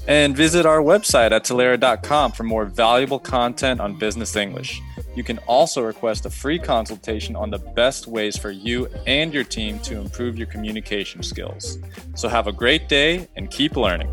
And 0.07 0.35
visit 0.35 0.65
our 0.65 0.79
website 0.79 1.31
at 1.31 1.43
Talaera.com 1.43 2.31
for 2.31 2.43
more 2.43 2.65
valuable 2.65 3.19
content 3.19 3.79
on 3.79 3.97
business 3.97 4.35
English. 4.35 4.81
You 5.15 5.23
can 5.23 5.37
also 5.39 5.81
request 5.81 6.25
a 6.25 6.29
free 6.29 6.57
consultation 6.57 7.35
on 7.35 7.49
the 7.49 7.59
best 7.59 8.07
ways 8.07 8.37
for 8.37 8.51
you 8.51 8.87
and 9.05 9.33
your 9.33 9.43
team 9.43 9.79
to 9.79 9.99
improve 9.99 10.37
your 10.37 10.47
communication 10.47 11.21
skills. 11.21 11.77
So 12.15 12.29
have 12.29 12.47
a 12.47 12.51
great 12.51 12.87
day 12.87 13.27
and 13.35 13.49
keep 13.51 13.75
learning. 13.75 14.09